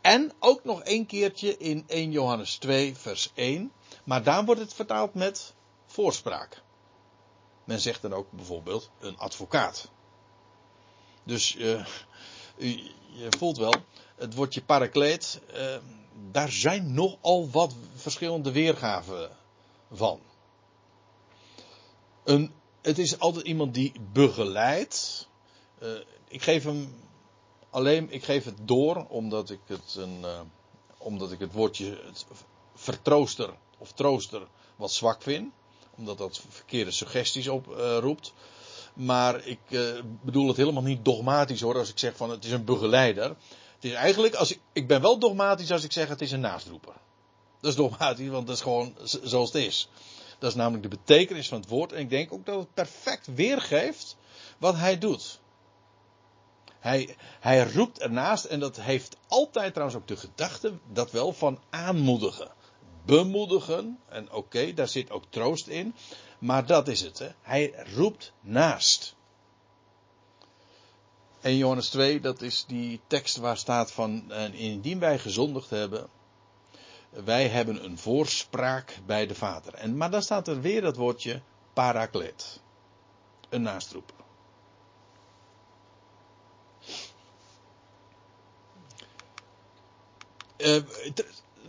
En 0.00 0.32
ook 0.38 0.64
nog 0.64 0.82
één 0.82 1.06
keertje 1.06 1.56
in 1.56 1.84
1 1.86 2.10
Johannes 2.10 2.56
2, 2.56 2.96
vers 2.96 3.30
1. 3.34 3.72
Maar 4.04 4.22
daar 4.22 4.44
wordt 4.44 4.60
het 4.60 4.74
vertaald 4.74 5.14
met 5.14 5.54
voorspraak. 5.86 6.62
Men 7.64 7.80
zegt 7.80 8.02
dan 8.02 8.12
ook 8.12 8.30
bijvoorbeeld 8.30 8.90
een 9.00 9.18
advocaat. 9.18 9.90
Dus 11.24 11.54
uh, 11.56 11.86
u, 12.56 12.80
je 13.12 13.28
voelt 13.38 13.56
wel, 13.56 13.74
het 14.16 14.34
woordje 14.34 14.62
parakleet, 14.62 15.40
uh, 15.54 15.76
daar 16.30 16.50
zijn 16.50 16.94
nogal 16.94 17.50
wat 17.50 17.74
verschillende 17.94 18.52
weergaven 18.52 19.30
van. 19.92 20.20
Een, 22.24 22.52
het 22.82 22.98
is 22.98 23.18
altijd 23.18 23.46
iemand 23.46 23.74
die 23.74 23.92
begeleidt. 24.12 25.28
Uh, 25.82 25.88
ik 26.28 26.42
geef 26.42 26.64
hem 26.64 26.94
alleen, 27.70 28.10
ik 28.10 28.24
geef 28.24 28.44
het 28.44 28.58
door 28.62 29.06
omdat 29.08 29.50
ik 29.50 29.60
het 29.66 29.94
een, 29.98 30.24
omdat 30.98 31.32
ik 31.32 31.38
het 31.38 31.52
woordje 31.52 32.00
het 32.04 32.26
vertrooster 32.74 33.54
of 33.78 33.92
trooster 33.92 34.46
wat 34.76 34.92
zwak 34.92 35.22
vind. 35.22 35.52
Omdat 35.96 36.18
dat 36.18 36.40
verkeerde 36.48 36.90
suggesties 36.90 37.48
oproept. 37.48 38.32
Maar 38.94 39.46
ik 39.46 39.58
bedoel 40.22 40.48
het 40.48 40.56
helemaal 40.56 40.82
niet 40.82 41.04
dogmatisch 41.04 41.60
hoor 41.60 41.78
als 41.78 41.90
ik 41.90 41.98
zeg 41.98 42.16
van 42.16 42.30
het 42.30 42.44
is 42.44 42.50
een 42.50 42.64
begeleider. 42.64 43.28
Het 43.74 43.84
is 43.84 43.92
eigenlijk, 43.92 44.34
als 44.34 44.52
ik, 44.52 44.60
ik 44.72 44.86
ben 44.86 45.00
wel 45.00 45.18
dogmatisch 45.18 45.72
als 45.72 45.84
ik 45.84 45.92
zeg 45.92 46.08
het 46.08 46.20
is 46.20 46.32
een 46.32 46.40
naastroeper. 46.40 46.94
Dat 47.60 47.70
is 47.70 47.76
dogmatisch, 47.76 48.28
want 48.28 48.46
dat 48.46 48.56
is 48.56 48.62
gewoon 48.62 48.94
zoals 49.22 49.52
het 49.52 49.62
is. 49.62 49.88
Dat 50.38 50.50
is 50.50 50.56
namelijk 50.56 50.82
de 50.82 50.96
betekenis 50.96 51.48
van 51.48 51.60
het 51.60 51.68
woord. 51.68 51.92
En 51.92 52.00
ik 52.00 52.10
denk 52.10 52.32
ook 52.32 52.46
dat 52.46 52.58
het 52.58 52.74
perfect 52.74 53.34
weergeeft 53.34 54.16
wat 54.58 54.76
hij 54.76 54.98
doet. 54.98 55.40
Hij, 56.78 57.16
hij 57.40 57.72
roept 57.72 58.00
ernaast, 58.00 58.44
en 58.44 58.60
dat 58.60 58.80
heeft 58.80 59.16
altijd 59.28 59.72
trouwens 59.72 59.98
ook 59.98 60.08
de 60.08 60.16
gedachte, 60.16 60.72
dat 60.92 61.10
wel 61.10 61.32
van 61.32 61.58
aanmoedigen. 61.70 62.50
Bemoedigen, 63.04 63.98
en 64.08 64.32
oké, 64.32 64.74
daar 64.74 64.88
zit 64.88 65.10
ook 65.10 65.24
troost 65.28 65.66
in. 65.66 65.94
Maar 66.42 66.66
dat 66.66 66.88
is 66.88 67.00
het, 67.00 67.18
hè. 67.18 67.28
Hij 67.42 67.74
roept 67.94 68.32
naast. 68.40 69.14
En 71.40 71.56
Johannes 71.56 71.88
2, 71.88 72.20
dat 72.20 72.42
is 72.42 72.64
die 72.66 73.00
tekst 73.06 73.36
waar 73.36 73.56
staat 73.56 73.92
van, 73.92 74.30
en 74.30 74.54
indien 74.54 74.98
wij 74.98 75.18
gezondigd 75.18 75.70
hebben, 75.70 76.08
wij 77.10 77.48
hebben 77.48 77.84
een 77.84 77.98
voorspraak 77.98 78.98
bij 79.06 79.26
de 79.26 79.34
Vader. 79.34 79.74
En, 79.74 79.96
maar 79.96 80.10
dan 80.10 80.22
staat 80.22 80.48
er 80.48 80.60
weer 80.60 80.80
dat 80.80 80.96
woordje 80.96 81.42
parakleet. 81.72 82.60
Een 83.48 83.62
naastroeper. 83.62 84.16
Uh, 90.56 90.82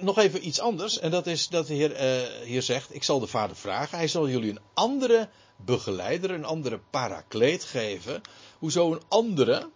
nog 0.03 0.17
even 0.17 0.47
iets 0.47 0.59
anders. 0.59 0.99
En 0.99 1.11
dat 1.11 1.27
is 1.27 1.47
dat 1.47 1.67
de 1.67 1.73
Heer 1.73 1.91
uh, 1.91 2.45
hier 2.45 2.61
zegt: 2.61 2.95
Ik 2.95 3.03
zal 3.03 3.19
de 3.19 3.27
Vader 3.27 3.55
vragen. 3.55 3.97
Hij 3.97 4.07
zal 4.07 4.29
jullie 4.29 4.49
een 4.49 4.61
andere 4.73 5.29
begeleider, 5.55 6.31
een 6.31 6.45
andere 6.45 6.79
parakleet 6.89 7.63
geven. 7.63 8.21
Hoezo 8.59 8.91
een 8.91 9.01
andere? 9.07 9.69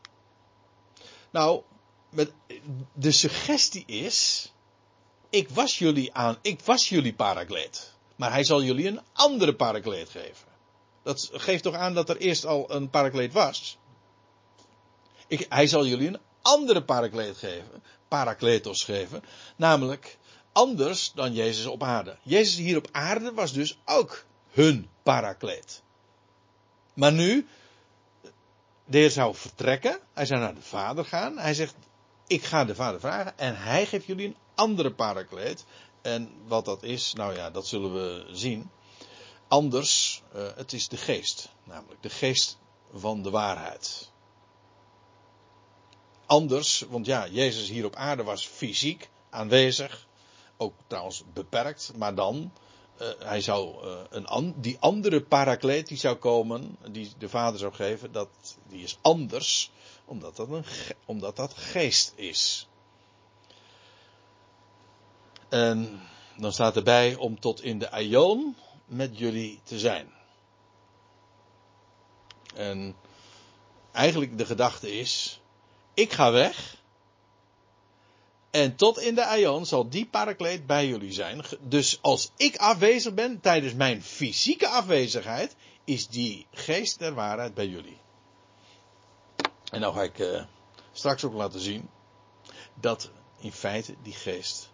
Nou, 1.32 1.62
met, 2.10 2.32
de 2.94 3.12
suggestie 3.12 3.86
is 3.86 4.52
ik 5.30 5.50
was 5.50 5.80
jullie 5.80 6.14
aan, 6.14 6.38
ik 6.42 6.62
was 6.62 6.90
jullie 6.90 7.14
parakleet. 7.14 7.94
Maar 8.16 8.32
hij 8.32 8.44
zal 8.44 8.64
jullie 8.64 8.88
een 8.88 9.02
andere 9.14 9.56
parakleet 9.56 10.10
geven. 10.10 10.48
Dat 11.04 11.30
geeft 11.32 11.64
toch 11.64 11.74
aan 11.74 11.94
dat 11.94 12.10
er 12.10 12.18
eerst 12.18 12.46
al 12.46 12.72
een 12.72 12.90
parakleet 12.90 13.34
was. 13.34 13.78
Ik, 15.28 15.46
hij 15.50 15.68
zal 15.68 15.86
jullie 15.86 16.08
een 16.08 16.20
andere 16.42 16.84
parakleet 16.84 17.38
geven, 17.38 17.84
parakletos 18.08 18.84
geven, 18.84 19.24
namelijk 19.56 20.18
anders 20.52 21.12
dan 21.16 21.34
Jezus 21.34 21.66
op 21.66 21.84
aarde. 21.84 22.18
Jezus 22.24 22.56
hier 22.56 22.78
op 22.78 22.88
aarde 22.92 23.34
was 23.34 23.54
dus 23.54 23.80
ook 23.86 24.26
hun 24.50 24.90
parakleet. 25.04 25.82
Maar 26.94 27.12
nu, 27.12 27.48
de 28.86 28.98
Heer 28.98 29.12
zou 29.12 29.36
vertrekken, 29.36 30.00
hij 30.14 30.26
zou 30.26 30.40
naar 30.40 30.56
de 30.56 30.62
Vader 30.62 31.06
gaan, 31.06 31.38
hij 31.38 31.54
zegt, 31.54 31.76
ik 32.28 32.44
ga 32.44 32.66
de 32.66 32.76
Vader 32.76 33.00
vragen 33.00 33.38
en 33.38 33.58
hij 33.58 33.86
geeft 33.86 34.06
jullie 34.06 34.28
een 34.28 34.38
andere 34.56 34.94
parakleet. 34.94 35.66
En 36.02 36.32
wat 36.46 36.66
dat 36.66 36.84
is, 36.84 37.14
nou 37.14 37.36
ja, 37.36 37.50
dat 37.50 37.68
zullen 37.68 37.94
we 37.94 38.26
zien. 38.32 38.70
Anders, 39.48 40.22
uh, 40.36 40.48
het 40.56 40.74
is 40.74 40.88
de 40.88 40.98
geest, 40.98 41.50
namelijk 41.64 42.02
de 42.02 42.10
geest 42.10 42.58
van 42.94 43.22
de 43.22 43.30
waarheid. 43.30 44.12
Anders, 46.28 46.86
want 46.90 47.06
ja, 47.06 47.28
Jezus 47.28 47.70
hier 47.70 47.86
op 47.86 47.96
aarde 47.96 48.24
was 48.24 48.48
fysiek 48.48 49.10
aanwezig, 49.30 50.08
ook 50.58 50.74
trouwens 50.88 51.24
beperkt, 51.34 51.92
maar 51.96 52.16
dan, 52.16 52.52
uh, 53.02 53.08
hij 53.20 53.42
zou 53.42 53.86
uh, 53.86 54.00
een 54.10 54.54
die 54.58 54.78
andere 54.80 55.22
parakleet 55.22 55.88
die 55.88 55.98
zou 55.98 56.16
komen, 56.16 56.78
die 56.92 57.12
de 57.18 57.30
Vader 57.30 57.60
zou 57.60 57.74
geven, 57.74 58.12
dat, 58.12 58.30
die 58.68 58.84
is 58.84 58.98
anders, 59.02 59.72
omdat 60.06 60.36
dat, 60.36 60.50
een, 60.50 60.66
omdat 61.06 61.36
dat 61.36 61.54
geest 61.54 62.14
is. 62.16 62.68
En 65.50 66.02
dan 66.38 66.54
staat 66.54 66.76
erbij 66.76 67.16
om 67.16 67.40
tot 67.40 67.62
in 67.62 67.80
de 67.80 67.92
aion 67.92 68.56
met 68.86 69.18
jullie 69.18 69.60
te 69.64 69.80
zijn. 69.80 70.14
En 72.56 72.96
eigenlijk 73.92 74.38
de 74.38 74.46
gedachte 74.46 75.00
is, 75.00 75.42
ik 75.98 76.14
ga 76.14 76.32
weg. 76.32 76.76
En 78.52 78.76
tot 78.76 79.00
in 79.00 79.16
de 79.16 79.26
aion 79.26 79.66
zal 79.66 79.90
die 79.90 80.06
parakleet 80.06 80.66
bij 80.66 80.88
jullie 80.88 81.12
zijn. 81.12 81.44
Dus 81.60 82.02
als 82.02 82.32
ik 82.36 82.56
afwezig 82.56 83.14
ben 83.14 83.40
tijdens 83.40 83.74
mijn 83.74 84.04
fysieke 84.04 84.68
afwezigheid, 84.68 85.56
is 85.84 86.08
die 86.08 86.48
geest 86.52 87.00
der 87.00 87.14
waarheid 87.14 87.54
bij 87.54 87.68
jullie. 87.68 87.98
En 89.72 89.80
nou 89.80 89.94
ga 89.94 90.02
ik 90.02 90.20
uh, 90.20 90.44
straks 90.92 91.24
ook 91.24 91.34
laten 91.34 91.60
zien 91.60 91.90
dat 92.74 93.10
in 93.40 93.52
feite 93.52 93.96
die 94.04 94.14
geest 94.14 94.70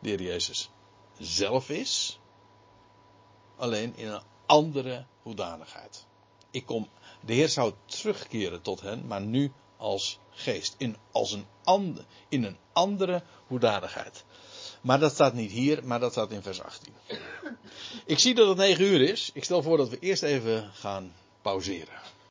de 0.00 0.08
Heer 0.08 0.22
Jezus 0.22 0.70
zelf 1.18 1.70
is, 1.70 2.20
alleen 3.56 3.96
in 3.96 4.08
een 4.08 4.22
andere 4.46 5.06
hoedanigheid. 5.22 6.06
Ik 6.50 6.66
kom, 6.66 6.88
de 7.20 7.32
Heer 7.32 7.48
zou 7.48 7.72
terugkeren 7.84 8.62
tot 8.62 8.80
hen, 8.80 9.06
maar 9.06 9.20
nu 9.20 9.52
als 9.78 10.18
geest, 10.30 10.74
in, 10.78 10.96
als 11.12 11.32
een 11.32 11.46
ander, 11.64 12.04
in 12.28 12.44
een 12.44 12.56
andere 12.72 13.22
hoedanigheid. 13.46 14.24
Maar 14.80 14.98
dat 14.98 15.12
staat 15.12 15.34
niet 15.34 15.50
hier, 15.50 15.84
maar 15.84 16.00
dat 16.00 16.12
staat 16.12 16.30
in 16.30 16.42
vers 16.42 16.62
18. 16.62 16.92
Ik 18.04 18.18
zie 18.18 18.34
dat 18.34 18.48
het 18.48 18.56
9 18.56 18.84
uur 18.84 19.00
is. 19.00 19.30
Ik 19.34 19.44
stel 19.44 19.62
voor 19.62 19.76
dat 19.76 19.88
we 19.88 19.98
eerst 19.98 20.22
even 20.22 20.70
gaan 20.72 21.14
pauzeren. 21.42 21.94